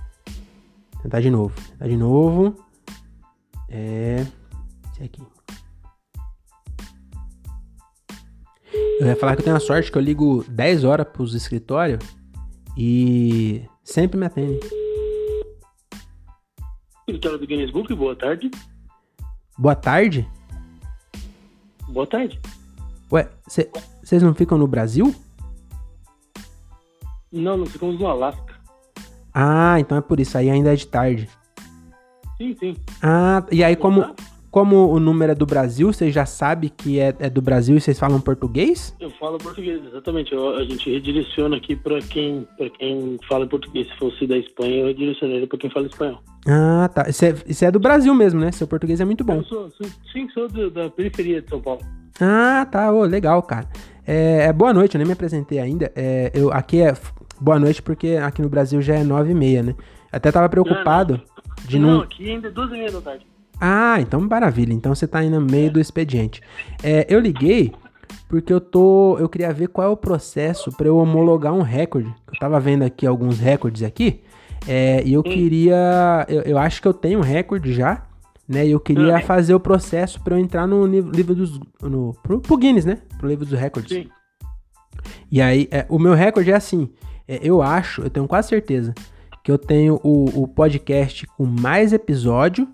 Tentar 1.02 1.20
de 1.20 1.30
novo. 1.30 1.54
Tentar 1.70 1.88
de 1.88 1.96
novo. 1.96 2.56
É. 3.68 4.26
Esse 4.92 5.04
aqui. 5.04 5.22
Eu 9.00 9.06
ia 9.06 9.16
falar 9.16 9.34
que 9.36 9.40
eu 9.40 9.44
tenho 9.44 9.56
a 9.56 9.60
sorte 9.60 9.90
que 9.90 9.96
eu 9.96 10.02
ligo 10.02 10.44
10 10.48 10.84
horas 10.84 11.06
pros 11.06 11.34
escritórios 11.34 12.04
e 12.76 13.64
sempre 13.82 14.18
me 14.18 14.26
atende. 14.26 14.60
Escritório 17.00 17.38
do 17.38 17.46
Guinness 17.46 17.70
Book, 17.70 17.94
boa 17.94 18.14
tarde. 18.14 18.50
Boa 19.56 19.74
tarde? 19.74 20.28
Boa 21.88 22.06
tarde. 22.06 22.38
Ué, 23.10 23.28
vocês 24.02 24.22
não 24.22 24.34
ficam 24.34 24.58
no 24.58 24.66
Brasil? 24.66 25.14
Não, 27.32 27.56
não 27.56 27.66
ficamos 27.66 27.98
no 27.98 28.06
Alasca. 28.06 28.54
Ah, 29.32 29.78
então 29.78 29.96
é 29.96 30.00
por 30.00 30.20
isso. 30.20 30.36
Aí 30.36 30.50
ainda 30.50 30.72
é 30.72 30.76
de 30.76 30.86
tarde. 30.86 31.28
Sim, 32.36 32.56
sim. 32.58 32.76
Ah, 33.02 33.44
e 33.50 33.64
aí 33.64 33.76
como, 33.76 34.14
como 34.50 34.88
o 34.88 34.98
número 34.98 35.32
é 35.32 35.34
do 35.34 35.44
Brasil, 35.44 35.92
você 35.92 36.10
já 36.10 36.24
sabe 36.24 36.70
que 36.70 36.98
é, 36.98 37.14
é 37.18 37.28
do 37.28 37.42
Brasil 37.42 37.76
e 37.76 37.80
vocês 37.80 37.98
falam 37.98 38.20
português? 38.20 38.96
Eu 38.98 39.10
falo 39.10 39.36
português, 39.36 39.84
exatamente. 39.84 40.32
Eu, 40.32 40.56
a 40.56 40.64
gente 40.64 40.90
redireciona 40.90 41.56
aqui 41.56 41.76
para 41.76 41.98
quem, 42.00 42.46
quem 42.78 43.18
fala 43.28 43.46
português. 43.46 43.86
Se 43.88 43.96
fosse 43.98 44.26
da 44.26 44.38
Espanha, 44.38 44.76
eu 44.76 44.86
redirecionaria 44.86 45.46
para 45.46 45.58
quem 45.58 45.70
fala 45.70 45.86
espanhol. 45.86 46.20
Ah, 46.46 46.88
tá. 46.92 47.08
Isso 47.08 47.24
é, 47.24 47.34
isso 47.46 47.64
é 47.64 47.70
do 47.70 47.78
Brasil 47.78 48.14
mesmo, 48.14 48.40
né? 48.40 48.50
Seu 48.50 48.66
português 48.66 49.00
é 49.00 49.04
muito 49.04 49.22
bom. 49.22 49.36
Eu 49.36 49.44
sou, 49.44 49.68
sim, 50.12 50.28
sou 50.30 50.48
do, 50.48 50.70
da 50.70 50.88
periferia 50.88 51.42
de 51.42 51.48
São 51.50 51.60
Paulo. 51.60 51.80
Ah, 52.18 52.66
tá. 52.70 52.90
Oh, 52.90 53.04
legal, 53.04 53.42
cara. 53.42 53.68
É, 54.06 54.46
é, 54.46 54.52
boa 54.52 54.72
noite, 54.72 54.94
eu 54.94 54.98
nem 54.98 55.06
me 55.06 55.12
apresentei 55.12 55.58
ainda. 55.58 55.92
É, 55.94 56.32
eu, 56.34 56.50
aqui 56.50 56.80
é 56.80 56.94
boa 57.38 57.58
noite 57.58 57.82
porque 57.82 58.18
aqui 58.22 58.40
no 58.40 58.48
Brasil 58.48 58.80
já 58.80 58.94
é 58.94 59.04
nove 59.04 59.32
e 59.32 59.34
meia, 59.34 59.62
né? 59.62 59.74
Até 60.10 60.32
tava 60.32 60.48
preocupado 60.48 61.14
não, 61.14 61.20
não. 61.20 61.66
de 61.66 61.78
não... 61.78 61.88
Não, 61.96 62.00
aqui 62.00 62.30
ainda 62.30 62.48
é 62.48 62.50
duas 62.50 62.70
e 62.70 62.72
meia 62.72 62.90
da 62.90 63.02
tarde. 63.02 63.26
Ah, 63.60 63.96
então 64.00 64.20
maravilha. 64.20 64.72
Então 64.72 64.94
você 64.94 65.06
tá 65.06 65.20
aí 65.20 65.30
no 65.30 65.40
meio 65.40 65.68
é. 65.68 65.70
do 65.70 65.80
expediente. 65.80 66.40
É, 66.82 67.06
eu 67.08 67.20
liguei 67.20 67.72
porque 68.28 68.52
eu 68.52 68.60
tô, 68.60 69.16
eu 69.18 69.28
queria 69.28 69.52
ver 69.52 69.68
qual 69.68 69.86
é 69.86 69.90
o 69.90 69.96
processo 69.96 70.70
para 70.70 70.86
eu 70.86 70.96
homologar 70.96 71.52
um 71.52 71.62
recorde. 71.62 72.14
Eu 72.26 72.38
tava 72.38 72.60
vendo 72.60 72.82
aqui 72.82 73.06
alguns 73.06 73.38
recordes 73.38 73.82
aqui, 73.82 74.22
é, 74.66 75.02
e 75.04 75.14
eu 75.14 75.22
queria, 75.22 76.26
eu, 76.28 76.42
eu, 76.42 76.58
acho 76.58 76.82
que 76.82 76.88
eu 76.88 76.92
tenho 76.92 77.20
um 77.20 77.22
recorde 77.22 77.72
já, 77.72 78.02
né? 78.46 78.66
E 78.66 78.70
eu 78.70 78.80
queria 78.80 79.16
ah, 79.16 79.22
fazer 79.22 79.54
o 79.54 79.60
processo 79.60 80.20
para 80.20 80.34
eu 80.34 80.38
entrar 80.38 80.66
no 80.66 80.86
livro 80.86 81.34
dos, 81.34 81.58
no 81.82 82.14
pro, 82.22 82.40
pro, 82.40 82.56
Guinness, 82.56 82.84
né? 82.84 82.98
Pro 83.18 83.28
livro 83.28 83.46
dos 83.46 83.58
recordes. 83.58 83.96
Sim. 83.96 84.08
E 85.30 85.40
aí, 85.40 85.68
é, 85.70 85.86
o 85.88 85.98
meu 85.98 86.14
recorde 86.14 86.50
é 86.50 86.54
assim. 86.54 86.90
É, 87.26 87.38
eu 87.42 87.62
acho, 87.62 88.02
eu 88.02 88.10
tenho 88.10 88.26
quase 88.26 88.48
certeza 88.48 88.94
que 89.42 89.50
eu 89.50 89.58
tenho 89.58 89.98
o, 90.02 90.42
o 90.42 90.48
podcast 90.48 91.26
com 91.28 91.46
mais 91.46 91.92
episódio 91.92 92.68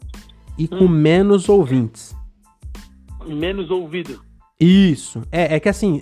e 0.59 0.69
com 0.69 0.85
hum. 0.85 0.89
menos 0.89 1.49
ouvintes. 1.49 2.15
Menos 3.27 3.71
ouvido. 3.71 4.21
Isso. 4.61 5.23
É, 5.33 5.57
é 5.57 5.61
que 5.61 5.69
assim, 5.69 6.01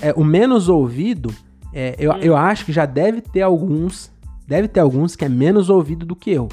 é, 0.00 0.12
o 0.16 0.24
menos 0.24 0.68
ouvido, 0.68 1.32
é, 1.72 1.94
eu, 1.98 2.12
hum. 2.12 2.18
eu 2.18 2.36
acho 2.36 2.64
que 2.64 2.72
já 2.72 2.86
deve 2.86 3.20
ter 3.20 3.42
alguns. 3.42 4.10
Deve 4.46 4.68
ter 4.68 4.80
alguns 4.80 5.16
que 5.16 5.24
é 5.24 5.28
menos 5.28 5.68
ouvido 5.68 6.06
do 6.06 6.14
que 6.14 6.30
eu. 6.30 6.48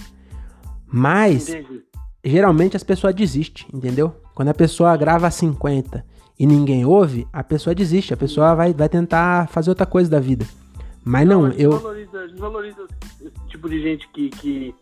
Mas, 0.87 1.49
Entendi. 1.49 1.83
geralmente 2.23 2.75
as 2.75 2.83
pessoas 2.83 3.13
desistem, 3.13 3.67
entendeu? 3.73 4.15
Quando 4.33 4.49
a 4.49 4.53
pessoa 4.53 4.95
grava 4.97 5.29
50 5.29 6.03
e 6.39 6.45
ninguém 6.45 6.85
ouve, 6.85 7.27
a 7.31 7.43
pessoa 7.43 7.75
desiste. 7.75 8.13
A 8.13 8.17
pessoa 8.17 8.55
vai, 8.55 8.73
vai 8.73 8.89
tentar 8.89 9.47
fazer 9.49 9.69
outra 9.69 9.85
coisa 9.85 10.09
da 10.09 10.19
vida. 10.19 10.45
Mas 11.05 11.27
não, 11.27 11.43
não 11.43 11.51
eu. 11.51 11.71
Desvaloriza, 11.71 12.27
desvaloriza 12.27 12.87
esse 13.21 13.47
tipo 13.47 13.69
de 13.69 13.81
gente 13.81 14.07
que, 14.09 14.29
que 14.29 14.75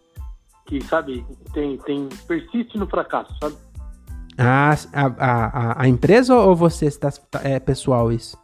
que, 0.72 0.82
sabe, 0.86 1.26
tem, 1.54 1.78
tem, 1.80 2.08
persiste 2.26 2.78
no 2.78 2.88
fracasso, 2.88 3.36
sabe? 3.42 3.58
Ah, 4.38 4.74
a, 4.94 5.06
a, 5.06 5.82
a 5.82 5.88
empresa 5.90 6.34
ou 6.34 6.56
você 6.56 6.86
está 6.86 7.10
é 7.44 7.60
pessoal 7.60 8.10
isso? 8.10 8.40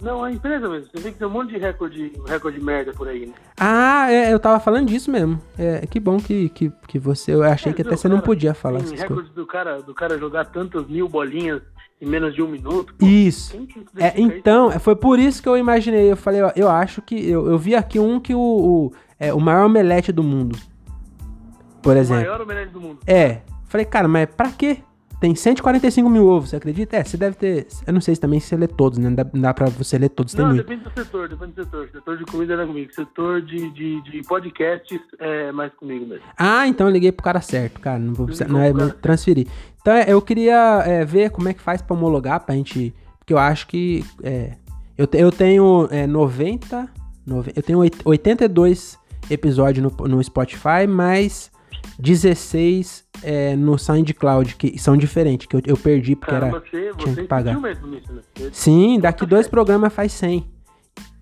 Não, 0.00 0.22
a 0.22 0.30
empresa 0.30 0.68
mesmo. 0.68 0.88
Você 0.92 1.02
vê 1.02 1.10
que 1.10 1.18
tem 1.18 1.26
um 1.26 1.30
monte 1.30 1.50
de 1.50 1.58
recorde, 1.58 2.12
recorde 2.26 2.58
de 2.58 2.64
merda 2.64 2.92
por 2.92 3.08
aí, 3.08 3.26
né? 3.26 3.32
Ah, 3.58 4.12
é, 4.12 4.32
eu 4.32 4.38
tava 4.38 4.60
falando 4.60 4.86
disso 4.86 5.10
mesmo. 5.10 5.40
É, 5.58 5.84
que 5.86 5.98
bom 5.98 6.18
que, 6.18 6.48
que, 6.50 6.72
que 6.86 6.98
você. 6.98 7.32
Eu 7.32 7.42
achei 7.42 7.72
é, 7.72 7.74
que 7.74 7.82
até 7.82 7.96
você 7.96 8.06
não 8.06 8.20
podia 8.20 8.54
falar 8.54 8.82
tem 8.82 8.96
recorde 8.96 9.30
do 9.30 9.46
cara, 9.46 9.82
do 9.82 9.94
cara 9.94 10.16
jogar 10.16 10.44
tantas 10.44 10.86
mil 10.86 11.08
bolinhas 11.08 11.62
em 12.00 12.06
menos 12.06 12.34
de 12.34 12.42
um 12.42 12.48
minuto. 12.48 12.94
Pô, 12.94 13.04
isso. 13.04 13.56
É, 13.96 14.12
então, 14.20 14.68
isso? 14.68 14.80
foi 14.80 14.94
por 14.94 15.18
isso 15.18 15.42
que 15.42 15.48
eu 15.48 15.56
imaginei. 15.56 16.12
Eu 16.12 16.16
falei, 16.16 16.42
ó, 16.42 16.52
eu 16.54 16.68
acho 16.68 17.02
que. 17.02 17.16
Eu, 17.28 17.50
eu 17.50 17.58
vi 17.58 17.74
aqui 17.74 17.98
um 17.98 18.20
que 18.20 18.34
o, 18.34 18.38
o, 18.38 18.92
é, 19.18 19.34
o 19.34 19.40
maior 19.40 19.66
omelete 19.66 20.12
do 20.12 20.22
mundo. 20.22 20.56
Por 21.84 21.96
exemplo. 21.96 22.22
O 22.22 22.26
maior 22.26 22.40
omelete 22.40 22.72
do 22.72 22.80
mundo. 22.80 22.98
É. 23.06 23.42
Falei, 23.68 23.84
cara, 23.84 24.08
mas 24.08 24.26
pra 24.26 24.50
quê? 24.50 24.78
Tem 25.20 25.34
145 25.34 26.10
mil 26.10 26.26
ovos, 26.26 26.50
você 26.50 26.56
acredita? 26.56 26.96
É, 26.96 27.04
você 27.04 27.16
deve 27.16 27.36
ter. 27.36 27.66
Eu 27.86 27.92
não 27.92 28.00
sei 28.00 28.14
se 28.14 28.20
também 28.20 28.40
você 28.40 28.56
lê 28.56 28.66
todos, 28.66 28.98
né? 28.98 29.08
Não 29.08 29.14
dá, 29.14 29.26
não 29.32 29.40
dá 29.40 29.54
pra 29.54 29.70
você 29.70 29.96
ler 29.96 30.10
todos. 30.10 30.34
Não, 30.34 30.54
depende 30.54 30.84
do 30.84 30.90
setor, 30.90 31.28
depende 31.28 31.52
do 31.52 31.64
setor. 31.64 31.88
Setor 31.90 32.18
de 32.18 32.24
comida 32.24 32.62
é 32.62 32.66
comigo. 32.66 32.92
Setor 32.92 33.40
de, 33.40 33.70
de, 33.70 34.02
de 34.02 34.22
podcasts 34.22 35.00
é 35.18 35.50
mais 35.52 35.72
comigo 35.74 36.04
mesmo. 36.06 36.24
Ah, 36.36 36.66
então 36.68 36.86
eu 36.88 36.92
liguei 36.92 37.10
pro 37.10 37.24
cara 37.24 37.40
certo, 37.40 37.80
cara. 37.80 37.98
Não, 37.98 38.12
vou, 38.12 38.26
não 38.48 38.60
é 38.60 38.72
transferir. 39.00 39.46
Então 39.80 39.94
é, 39.94 40.04
eu 40.08 40.20
queria 40.20 40.82
é, 40.84 41.04
ver 41.04 41.30
como 41.30 41.48
é 41.48 41.54
que 41.54 41.62
faz 41.62 41.80
pra 41.80 41.96
homologar, 41.96 42.40
pra 42.40 42.54
gente. 42.54 42.94
Porque 43.18 43.32
eu 43.32 43.38
acho 43.38 43.66
que. 43.66 44.04
É, 44.22 44.56
eu, 44.98 45.08
eu 45.14 45.32
tenho 45.32 45.88
é, 45.90 46.06
90, 46.06 46.88
90. 47.26 47.58
Eu 47.58 47.62
tenho 47.62 47.78
82 48.04 48.98
episódios 49.30 49.82
no, 49.82 50.06
no 50.06 50.22
Spotify, 50.22 50.86
mas 50.86 51.50
16 51.98 53.04
é, 53.22 53.56
no 53.56 53.78
SoundCloud, 53.78 54.56
que 54.56 54.78
são 54.78 54.96
diferentes, 54.96 55.46
que 55.46 55.56
eu, 55.56 55.62
eu 55.66 55.76
perdi 55.76 56.16
porque 56.16 56.32
Cara, 56.32 56.48
era. 56.48 56.60
Você, 56.60 56.90
tinha 56.98 57.14
que 57.14 57.24
pagar. 57.24 57.58
Mesmo 57.60 57.86
nisso, 57.86 58.12
né? 58.12 58.22
Sim, 58.52 58.98
daqui 59.00 59.24
dois 59.26 59.48
programas 59.48 59.92
faz 59.92 60.12
100. 60.12 60.52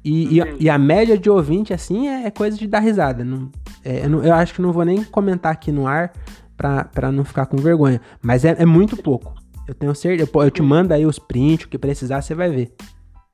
E, 0.04 0.40
e, 0.40 0.42
e, 0.60 0.70
a 0.70 0.76
média 0.76 1.16
de 1.16 1.30
ouvinte, 1.30 1.72
assim, 1.72 2.08
é, 2.08 2.26
é 2.26 2.30
coisa 2.30 2.56
de 2.56 2.66
dar 2.66 2.80
risada. 2.80 3.24
Não, 3.24 3.50
é, 3.84 4.04
eu, 4.04 4.24
eu, 4.24 4.34
acho 4.34 4.54
que 4.54 4.60
não 4.60 4.72
vou 4.72 4.84
nem 4.84 5.04
comentar 5.04 5.52
aqui 5.52 5.70
no 5.70 5.86
ar 5.86 6.12
pra, 6.56 6.84
pra 6.84 7.12
não 7.12 7.24
ficar 7.24 7.46
com 7.46 7.56
vergonha. 7.56 8.00
Mas 8.20 8.44
é, 8.44 8.56
é 8.58 8.66
muito 8.66 8.96
pouco. 8.96 9.32
Eu 9.66 9.74
tenho 9.74 9.94
certeza. 9.94 10.28
Eu, 10.34 10.42
eu 10.42 10.50
te 10.50 10.60
mando 10.60 10.92
aí 10.92 11.06
os 11.06 11.20
prints, 11.20 11.66
o 11.66 11.68
que 11.68 11.78
precisar, 11.78 12.20
você 12.20 12.34
vai 12.34 12.50
ver. 12.50 12.74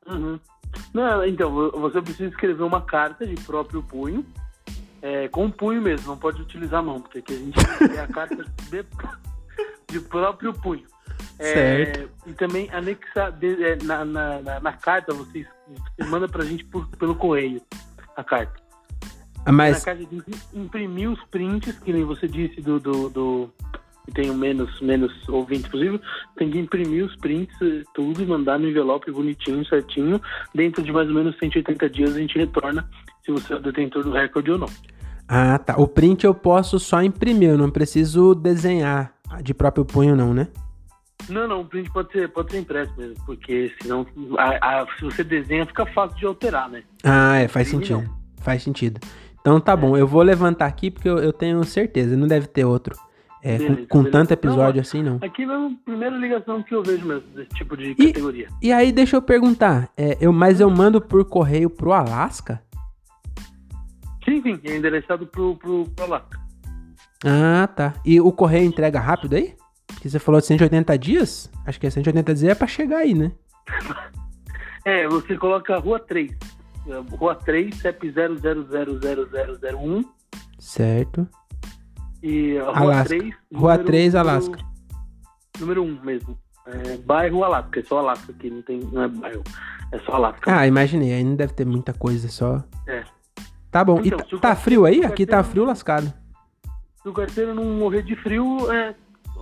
Uhum. 0.06 0.38
Não, 0.92 1.24
então, 1.24 1.70
você 1.70 2.02
precisa 2.02 2.28
escrever 2.28 2.62
uma 2.62 2.82
carta 2.82 3.26
de 3.26 3.34
próprio 3.42 3.82
punho 3.82 4.24
é, 5.00 5.28
com 5.28 5.50
punho 5.50 5.80
mesmo, 5.80 6.08
não 6.08 6.16
pode 6.16 6.42
utilizar 6.42 6.80
a 6.80 6.82
mão, 6.82 7.00
porque 7.00 7.18
aqui 7.18 7.34
a 7.34 7.38
gente 7.38 7.58
tem 7.78 7.98
a 7.98 8.06
carta 8.06 8.44
de, 8.70 8.86
de 9.92 10.00
próprio 10.00 10.52
punho. 10.52 10.84
É, 11.38 11.52
certo. 11.52 12.10
E 12.26 12.32
também 12.32 12.68
anexar 12.72 13.32
de, 13.32 13.62
é, 13.62 13.76
na, 13.82 14.04
na, 14.04 14.40
na, 14.40 14.60
na, 14.60 14.72
carta, 14.72 15.14
você, 15.14 15.46
você 15.96 16.08
manda 16.08 16.28
pra 16.28 16.44
gente 16.44 16.64
por, 16.64 16.86
pelo 16.96 17.14
correio 17.14 17.62
a 18.16 18.24
carta. 18.24 18.60
Ah, 19.44 19.52
Mas, 19.52 19.84
Na 19.84 19.94
tem 19.94 20.06
que 20.06 20.34
imprimir 20.52 21.10
os 21.10 21.22
prints, 21.24 21.78
que 21.78 21.92
nem 21.92 22.04
você 22.04 22.26
disse, 22.26 22.60
do. 22.60 22.78
do, 22.78 23.08
do 23.08 23.50
que 24.04 24.14
tem 24.14 24.30
o 24.30 24.34
menos, 24.34 24.80
menos 24.80 25.12
ouvinte 25.28 25.68
possível, 25.68 26.00
tem 26.36 26.50
que 26.50 26.58
imprimir 26.58 27.04
os 27.04 27.14
prints, 27.16 27.54
eh, 27.60 27.82
tudo, 27.92 28.22
e 28.22 28.26
mandar 28.26 28.58
no 28.58 28.66
envelope 28.66 29.10
bonitinho, 29.12 29.66
certinho. 29.66 30.18
Dentro 30.54 30.82
de 30.82 30.90
mais 30.90 31.08
ou 31.08 31.14
menos 31.14 31.38
180 31.38 31.90
dias 31.90 32.16
a 32.16 32.18
gente 32.18 32.38
retorna 32.38 32.88
se 33.28 33.32
você 33.32 33.52
é 33.52 33.56
o 33.56 33.60
detentor 33.60 34.02
do 34.02 34.10
recorde 34.12 34.50
ou 34.50 34.58
não. 34.58 34.68
ah, 35.28 35.58
tá. 35.58 35.76
O 35.76 35.86
print 35.86 36.24
eu 36.24 36.34
posso 36.34 36.78
só 36.78 37.02
imprimir, 37.02 37.50
eu 37.50 37.58
não 37.58 37.70
preciso 37.70 38.34
desenhar 38.34 39.12
de 39.42 39.52
próprio 39.52 39.84
punho, 39.84 40.16
não, 40.16 40.32
né? 40.32 40.48
Não, 41.28 41.46
não, 41.46 41.60
o 41.60 41.64
print 41.64 41.90
pode 41.90 42.10
ser, 42.12 42.28
pode 42.30 42.50
ser 42.52 42.58
impresso 42.60 42.92
mesmo, 42.96 43.16
porque 43.26 43.70
senão 43.82 44.06
a- 44.38 44.80
a- 44.82 44.86
se 44.98 45.04
você 45.04 45.22
desenha 45.22 45.66
fica 45.66 45.84
fácil 45.86 46.16
de 46.16 46.24
alterar, 46.26 46.70
né? 46.70 46.82
Ah, 47.04 47.36
é, 47.36 47.48
faz 47.48 47.68
sentido. 47.68 48.08
Faz 48.40 48.62
sentido. 48.62 49.00
Então 49.40 49.60
tá 49.60 49.76
bom, 49.76 49.96
eu 49.96 50.06
vou 50.06 50.22
levantar 50.22 50.66
aqui 50.66 50.90
porque 50.90 51.08
eu, 51.08 51.18
eu 51.18 51.32
tenho 51.32 51.62
certeza, 51.64 52.16
não 52.16 52.26
deve 52.26 52.46
ter 52.46 52.64
outro. 52.64 52.96
É, 53.42 53.56
com- 53.56 53.64
Beleza, 53.64 53.86
com, 53.88 53.98
beleza. 53.98 54.18
tanto 54.18 54.32
episódio 54.32 54.74
Não, 54.76 54.80
assim, 54.80 55.02
não. 55.02 55.16
Aqui 55.22 55.42
é 55.42 55.46
a 55.46 55.70
primeira 55.84 56.16
ligação 56.16 56.62
que 56.62 56.74
eu 56.74 56.82
vejo 56.82 57.06
mesmo 57.06 57.22
desse 57.34 57.48
tipo 57.50 57.76
de 57.76 57.90
E- 57.90 57.94
categoria. 58.06 58.48
E 58.62 58.72
aí, 58.72 58.90
deixa 58.90 59.16
eu 59.16 59.22
perguntar, 59.22 59.90
é, 59.96 60.16
eu, 60.20 60.32
mas 60.32 60.60
eu 60.60 60.68
mando 60.70 61.00
por 61.00 61.24
correio 61.24 61.68
pro 61.70 61.92
Alasca? 61.92 62.60
Sim, 64.28 64.42
sim, 64.42 64.60
é 64.64 64.76
endereçado 64.76 65.26
pro, 65.26 65.56
pro, 65.56 65.84
pro 65.90 66.04
Alasca. 66.04 66.38
Ah, 67.24 67.66
tá. 67.74 67.94
E 68.04 68.20
o 68.20 68.30
correio 68.32 68.64
entrega 68.66 69.00
rápido 69.00 69.34
aí? 69.34 69.56
Porque 69.86 70.08
você 70.08 70.18
falou 70.18 70.40
de 70.40 70.46
180 70.46 70.96
dias? 70.98 71.50
Acho 71.66 71.80
que 71.80 71.86
é 71.86 71.90
180 71.90 72.34
dias 72.34 72.52
é 72.52 72.54
pra 72.54 72.66
chegar 72.66 72.98
aí, 72.98 73.14
né? 73.14 73.32
É, 74.84 75.06
você 75.06 75.36
coloca 75.36 75.76
Rua 75.78 75.98
3. 76.00 76.30
é, 76.86 77.14
Rua 77.16 77.34
3, 77.34 77.74
CEP 77.76 78.10
000001 78.10 80.04
Certo. 80.58 81.28
e 82.22 82.56
a 82.58 82.64
Rua 82.64 82.78
Alasca. 82.78 83.08
3. 83.18 83.34
Rua 83.54 83.70
número- 83.72 83.84
3, 83.84 84.14
Alasca. 84.14 84.58
Número 85.60 85.82
1 85.82 86.00
mesmo. 86.04 86.38
É, 86.66 86.96
bairro 86.98 87.44
Alasca, 87.44 87.80
é 87.80 87.82
só 87.82 87.98
Alasca 87.98 88.32
aqui, 88.32 88.48
não, 88.50 88.62
tem, 88.62 88.80
não 88.80 89.02
é 89.02 89.08
bairro. 89.08 89.42
É 89.92 89.98
só 90.00 90.12
Alasca. 90.12 90.56
Ah, 90.58 90.66
imaginei, 90.66 91.12
aí 91.12 91.24
não 91.24 91.36
deve 91.36 91.52
ter 91.52 91.66
muita 91.66 91.92
coisa, 91.92 92.28
só. 92.28 92.62
É. 92.86 93.04
Tá 93.70 93.84
bom. 93.84 94.00
E 94.02 94.08
Então, 94.08 94.18
tá- 94.18 94.36
o 94.36 94.38
tá 94.40 94.56
frio 94.56 94.84
aí? 94.84 95.04
Aqui 95.04 95.26
tá 95.26 95.42
frio 95.42 95.64
lascado. 95.64 96.12
Se 97.02 97.08
o 97.08 97.12
carteiro 97.12 97.54
não 97.54 97.64
morrer 97.64 98.02
de 98.02 98.16
frio, 98.16 98.70
é, 98.72 98.94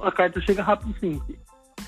a 0.02 0.10
carta 0.12 0.40
chega 0.40 0.62
rápido 0.62 0.94
sim. 1.00 1.20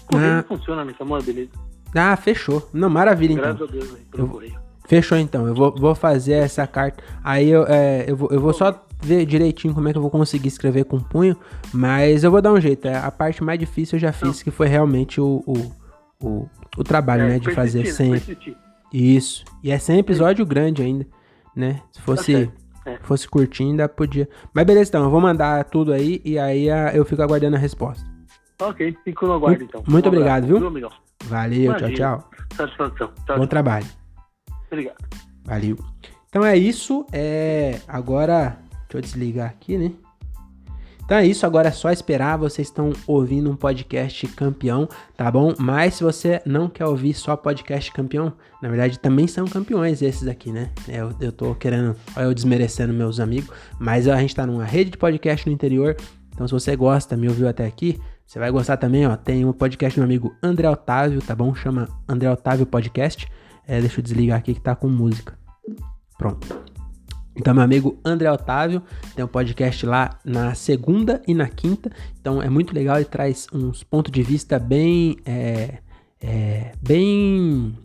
Correio 0.06 0.38
Ah. 0.38 0.44
funciona 0.46 0.84
nessa 0.84 1.04
moda, 1.04 1.22
beleza. 1.24 1.50
Ah, 1.94 2.16
fechou. 2.16 2.68
Não, 2.72 2.88
maravilha 2.88 3.32
então. 3.32 3.44
Graças 3.44 3.68
a 3.68 3.72
Deus, 3.72 3.88
pelo 4.10 4.24
Eu- 4.24 4.28
correio. 4.28 4.58
Fechou 4.86 5.18
então. 5.18 5.46
Eu 5.46 5.54
vou, 5.54 5.74
vou 5.76 5.94
fazer 5.94 6.32
essa 6.32 6.66
carta. 6.66 7.02
Aí 7.22 7.50
eu, 7.50 7.64
é, 7.68 8.06
eu, 8.08 8.16
vou, 8.16 8.28
eu 8.30 8.40
vou 8.40 8.54
só 8.54 8.86
ver 9.02 9.26
direitinho 9.26 9.74
como 9.74 9.86
é 9.88 9.92
que 9.92 9.98
eu 9.98 10.02
vou 10.02 10.10
conseguir 10.10 10.48
escrever 10.48 10.84
com 10.84 10.98
punho. 10.98 11.36
Mas 11.74 12.24
eu 12.24 12.30
vou 12.30 12.40
dar 12.40 12.52
um 12.52 12.60
jeito. 12.60 12.88
é, 12.88 12.96
A 12.96 13.10
parte 13.10 13.44
mais 13.44 13.58
difícil 13.58 13.96
eu 13.96 14.00
já 14.00 14.12
fiz, 14.12 14.42
que 14.42 14.50
foi 14.50 14.66
realmente 14.66 15.20
o, 15.20 15.42
o, 15.46 15.72
o, 16.26 16.48
o 16.78 16.84
trabalho, 16.84 17.24
É, 17.24 17.28
né? 17.28 17.38
De 17.38 17.50
fazer 17.50 17.82
persistir, 17.82 18.54
sem. 18.54 18.56
Isso. 18.90 19.44
E 19.62 19.70
é 19.70 19.78
sem 19.78 19.98
episódio 19.98 20.46
grande 20.46 20.80
ainda, 20.82 21.06
né? 21.54 21.80
Se 21.92 22.00
fosse, 22.00 22.50
é. 22.86 22.98
fosse 23.02 23.28
curtinho, 23.28 23.70
ainda 23.70 23.88
podia. 23.88 24.28
Mas 24.52 24.64
beleza, 24.64 24.90
então. 24.90 25.04
Eu 25.04 25.10
vou 25.10 25.20
mandar 25.20 25.64
tudo 25.64 25.92
aí 25.92 26.20
e 26.24 26.38
aí 26.38 26.70
ah, 26.70 26.90
eu 26.94 27.04
fico 27.04 27.22
aguardando 27.22 27.56
a 27.56 27.58
resposta. 27.58 28.04
Ok, 28.60 28.96
fico 29.04 29.26
no 29.26 29.34
aguardo 29.34 29.62
então. 29.62 29.82
muito 29.86 30.06
Um 30.06 30.08
obrigado, 30.08 30.46
viu? 30.46 30.58
Valeu, 31.24 31.64
Imagina. 31.64 31.94
tchau, 31.94 32.18
tchau. 32.18 32.30
Satisfação. 32.56 33.12
Tchau, 33.26 33.38
Bom 33.38 33.46
trabalho. 33.46 33.86
Obrigado. 34.66 34.96
Valeu. 35.44 35.78
Então 36.28 36.44
é 36.44 36.56
isso. 36.56 37.06
É... 37.12 37.80
Agora, 37.86 38.58
deixa 38.82 38.96
eu 38.96 39.00
desligar 39.00 39.48
aqui, 39.48 39.78
né? 39.78 39.92
Então 41.08 41.16
é 41.16 41.26
isso, 41.26 41.46
agora 41.46 41.68
é 41.68 41.70
só 41.70 41.90
esperar. 41.90 42.36
Vocês 42.36 42.68
estão 42.68 42.92
ouvindo 43.06 43.50
um 43.50 43.56
podcast 43.56 44.26
campeão, 44.26 44.86
tá 45.16 45.30
bom? 45.30 45.54
Mas 45.58 45.94
se 45.94 46.04
você 46.04 46.42
não 46.44 46.68
quer 46.68 46.84
ouvir 46.84 47.14
só 47.14 47.34
podcast 47.34 47.90
campeão, 47.92 48.30
na 48.60 48.68
verdade 48.68 48.98
também 48.98 49.26
são 49.26 49.46
campeões 49.46 50.02
esses 50.02 50.28
aqui, 50.28 50.52
né? 50.52 50.70
Eu, 50.86 51.10
eu 51.18 51.32
tô 51.32 51.54
querendo, 51.54 51.96
eu 52.14 52.34
desmerecendo 52.34 52.92
meus 52.92 53.20
amigos, 53.20 53.48
mas 53.78 54.06
a 54.06 54.20
gente 54.20 54.36
tá 54.36 54.46
numa 54.46 54.66
rede 54.66 54.90
de 54.90 54.98
podcast 54.98 55.46
no 55.46 55.52
interior. 55.54 55.96
Então 56.34 56.46
se 56.46 56.52
você 56.52 56.76
gosta, 56.76 57.16
me 57.16 57.26
ouviu 57.26 57.48
até 57.48 57.64
aqui, 57.64 57.98
você 58.26 58.38
vai 58.38 58.50
gostar 58.50 58.76
também, 58.76 59.06
ó. 59.06 59.16
Tem 59.16 59.46
um 59.46 59.52
podcast 59.54 59.98
do 59.98 60.02
meu 60.02 60.04
amigo 60.04 60.36
André 60.42 60.68
Otávio, 60.68 61.22
tá 61.22 61.34
bom? 61.34 61.54
Chama 61.54 61.88
André 62.06 62.30
Otávio 62.30 62.66
Podcast. 62.66 63.26
É, 63.66 63.80
deixa 63.80 64.00
eu 64.00 64.02
desligar 64.02 64.36
aqui 64.36 64.52
que 64.52 64.60
tá 64.60 64.76
com 64.76 64.88
música. 64.88 65.38
Pronto. 66.18 66.77
Então, 67.38 67.54
meu 67.54 67.62
amigo 67.62 67.98
André 68.04 68.30
Otávio 68.30 68.82
tem 69.14 69.24
um 69.24 69.28
podcast 69.28 69.86
lá 69.86 70.18
na 70.24 70.54
segunda 70.54 71.22
e 71.26 71.32
na 71.32 71.48
quinta. 71.48 71.90
Então, 72.20 72.42
é 72.42 72.50
muito 72.50 72.74
legal. 72.74 72.96
Ele 72.96 73.04
traz 73.04 73.46
uns 73.52 73.84
pontos 73.84 74.10
de 74.10 74.22
vista 74.22 74.58
bem. 74.58 75.16
É, 75.24 75.78
é, 76.20 76.72
bem 76.82 77.78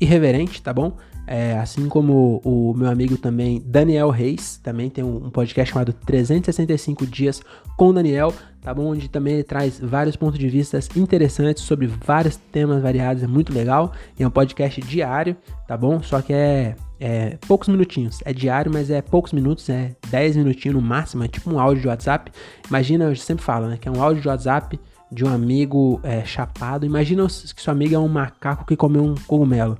irreverente, 0.00 0.62
tá 0.62 0.72
bom? 0.72 0.96
É, 1.30 1.58
assim 1.58 1.90
como 1.90 2.40
o 2.42 2.72
meu 2.72 2.88
amigo 2.88 3.18
também, 3.18 3.62
Daniel 3.62 4.08
Reis, 4.08 4.56
também 4.62 4.88
tem 4.88 5.04
um, 5.04 5.28
podcast 5.28 5.74
chamado 5.74 5.92
365 5.92 7.06
Dias 7.06 7.42
com 7.76 7.92
Daniel, 7.92 8.32
tá 8.62 8.72
bom? 8.72 8.92
Onde 8.92 9.10
também 9.10 9.34
ele 9.34 9.42
traz 9.42 9.78
vários 9.78 10.16
pontos 10.16 10.38
de 10.38 10.48
vista 10.48 10.80
interessantes 10.96 11.64
sobre 11.64 11.86
vários 11.86 12.36
temas 12.36 12.80
variados, 12.80 13.22
é 13.22 13.26
muito 13.26 13.52
legal. 13.52 13.92
E 14.18 14.22
é 14.22 14.26
um 14.26 14.30
podcast 14.30 14.80
diário, 14.80 15.36
tá 15.66 15.76
bom? 15.76 16.02
Só 16.02 16.22
que 16.22 16.32
é, 16.32 16.74
é 16.98 17.36
poucos 17.46 17.68
minutinhos. 17.68 18.20
É 18.24 18.32
diário, 18.32 18.72
mas 18.72 18.90
é 18.90 19.02
poucos 19.02 19.34
minutos, 19.34 19.68
é 19.68 19.94
10 20.08 20.36
minutinhos 20.36 20.76
no 20.76 20.80
máximo, 20.80 21.24
é 21.24 21.28
tipo 21.28 21.50
um 21.50 21.60
áudio 21.60 21.82
de 21.82 21.88
WhatsApp. 21.88 22.32
Imagina, 22.70 23.04
eu 23.04 23.14
sempre 23.16 23.44
falo, 23.44 23.66
né? 23.68 23.76
Que 23.76 23.86
é 23.86 23.92
um 23.92 24.02
áudio 24.02 24.22
de 24.22 24.28
WhatsApp 24.28 24.80
de 25.12 25.26
um 25.26 25.28
amigo 25.28 26.00
é, 26.02 26.24
chapado. 26.24 26.86
Imagina 26.86 27.26
que 27.26 27.62
seu 27.62 27.70
amigo 27.70 27.94
é 27.94 27.98
um 27.98 28.08
macaco 28.08 28.64
que 28.64 28.74
comeu 28.74 29.04
um 29.04 29.14
cogumelo 29.26 29.76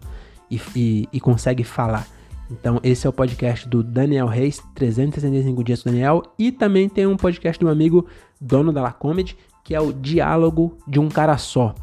e, 0.51 0.61
e, 0.75 1.09
e 1.13 1.21
consegue 1.21 1.65
falar. 1.65 2.07
Então, 2.51 2.81
esse 2.83 3.07
é 3.07 3.11
o 3.11 3.13
podcast 3.13 3.69
do 3.69 3.83
Daniel 3.83 4.27
Reis, 4.27 4.63
365 4.75 5.63
Dias 5.63 5.83
com 5.83 5.91
Daniel. 5.91 6.23
E 6.39 6.51
também 6.51 6.89
tem 6.89 7.07
um 7.07 7.17
podcast 7.17 7.61
do 7.61 7.65
meu 7.65 7.73
amigo 7.73 8.07
dono 8.41 8.73
da 8.73 8.83
La 8.83 8.93
Comedy, 8.93 9.37
que 9.63 9.75
é 9.75 9.81
o 9.81 9.93
Diálogo 9.93 10.79
de 10.87 10.99
um 10.99 11.09
Cara 11.09 11.37
Só. 11.37 11.75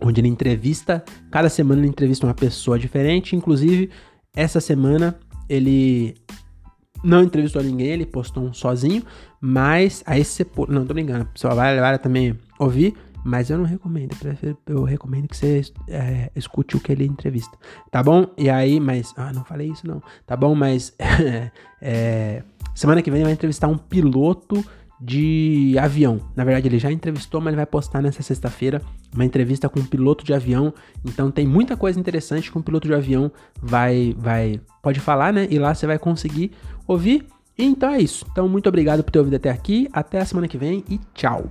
Onde 0.00 0.20
ele 0.20 0.28
entrevista, 0.28 1.04
cada 1.30 1.48
semana 1.48 1.80
ele 1.80 1.88
entrevista 1.88 2.26
uma 2.26 2.34
pessoa 2.34 2.78
diferente. 2.78 3.36
Inclusive, 3.36 3.90
essa 4.34 4.60
semana 4.60 5.18
ele 5.48 6.14
não 7.02 7.22
entrevistou 7.22 7.62
ninguém, 7.62 7.88
ele 7.88 8.06
postou 8.06 8.42
um 8.42 8.54
sozinho. 8.54 9.02
Mas 9.40 10.02
aí 10.06 10.24
você. 10.24 10.46
Não, 10.68 10.86
tô 10.86 10.94
brincando. 10.94 11.28
Você 11.34 11.46
vai 11.48 11.74
levar 11.74 11.98
também 11.98 12.38
ouvir. 12.58 12.94
Mas 13.24 13.48
eu 13.48 13.56
não 13.56 13.64
recomendo, 13.64 14.14
eu, 14.66 14.84
recomendo 14.84 15.28
que 15.28 15.36
você 15.36 15.62
é, 15.88 16.30
escute 16.36 16.76
o 16.76 16.80
que 16.80 16.92
ele 16.92 17.06
entrevista, 17.06 17.56
tá 17.90 18.02
bom? 18.02 18.26
E 18.36 18.50
aí, 18.50 18.78
mas, 18.78 19.14
ah, 19.16 19.32
não 19.32 19.44
falei 19.44 19.70
isso 19.70 19.86
não, 19.86 20.02
tá 20.26 20.36
bom? 20.36 20.54
Mas, 20.54 20.94
é, 21.80 22.42
semana 22.74 23.00
que 23.00 23.10
vem 23.10 23.20
ele 23.20 23.24
vai 23.24 23.32
entrevistar 23.32 23.68
um 23.68 23.78
piloto 23.78 24.62
de 25.00 25.74
avião. 25.78 26.20
Na 26.36 26.44
verdade, 26.44 26.68
ele 26.68 26.78
já 26.78 26.92
entrevistou, 26.92 27.40
mas 27.40 27.48
ele 27.48 27.56
vai 27.56 27.66
postar 27.66 28.00
nessa 28.00 28.22
sexta-feira 28.22 28.80
uma 29.12 29.24
entrevista 29.24 29.68
com 29.68 29.80
um 29.80 29.86
piloto 29.86 30.24
de 30.24 30.32
avião. 30.32 30.72
Então, 31.04 31.30
tem 31.30 31.46
muita 31.46 31.76
coisa 31.76 31.98
interessante 31.98 32.50
que 32.50 32.58
um 32.58 32.62
piloto 32.62 32.86
de 32.86 32.94
avião 32.94 33.32
vai, 33.60 34.14
vai, 34.18 34.60
pode 34.82 35.00
falar, 35.00 35.32
né? 35.32 35.46
E 35.50 35.58
lá 35.58 35.74
você 35.74 35.86
vai 35.86 35.98
conseguir 35.98 36.52
ouvir. 36.86 37.26
Então 37.56 37.90
é 37.90 38.00
isso. 38.00 38.26
Então, 38.30 38.48
muito 38.48 38.68
obrigado 38.68 39.02
por 39.02 39.10
ter 39.10 39.18
ouvido 39.18 39.36
até 39.36 39.50
aqui. 39.50 39.88
Até 39.92 40.20
a 40.20 40.24
semana 40.24 40.48
que 40.48 40.58
vem 40.58 40.84
e 40.88 40.98
tchau. 41.14 41.46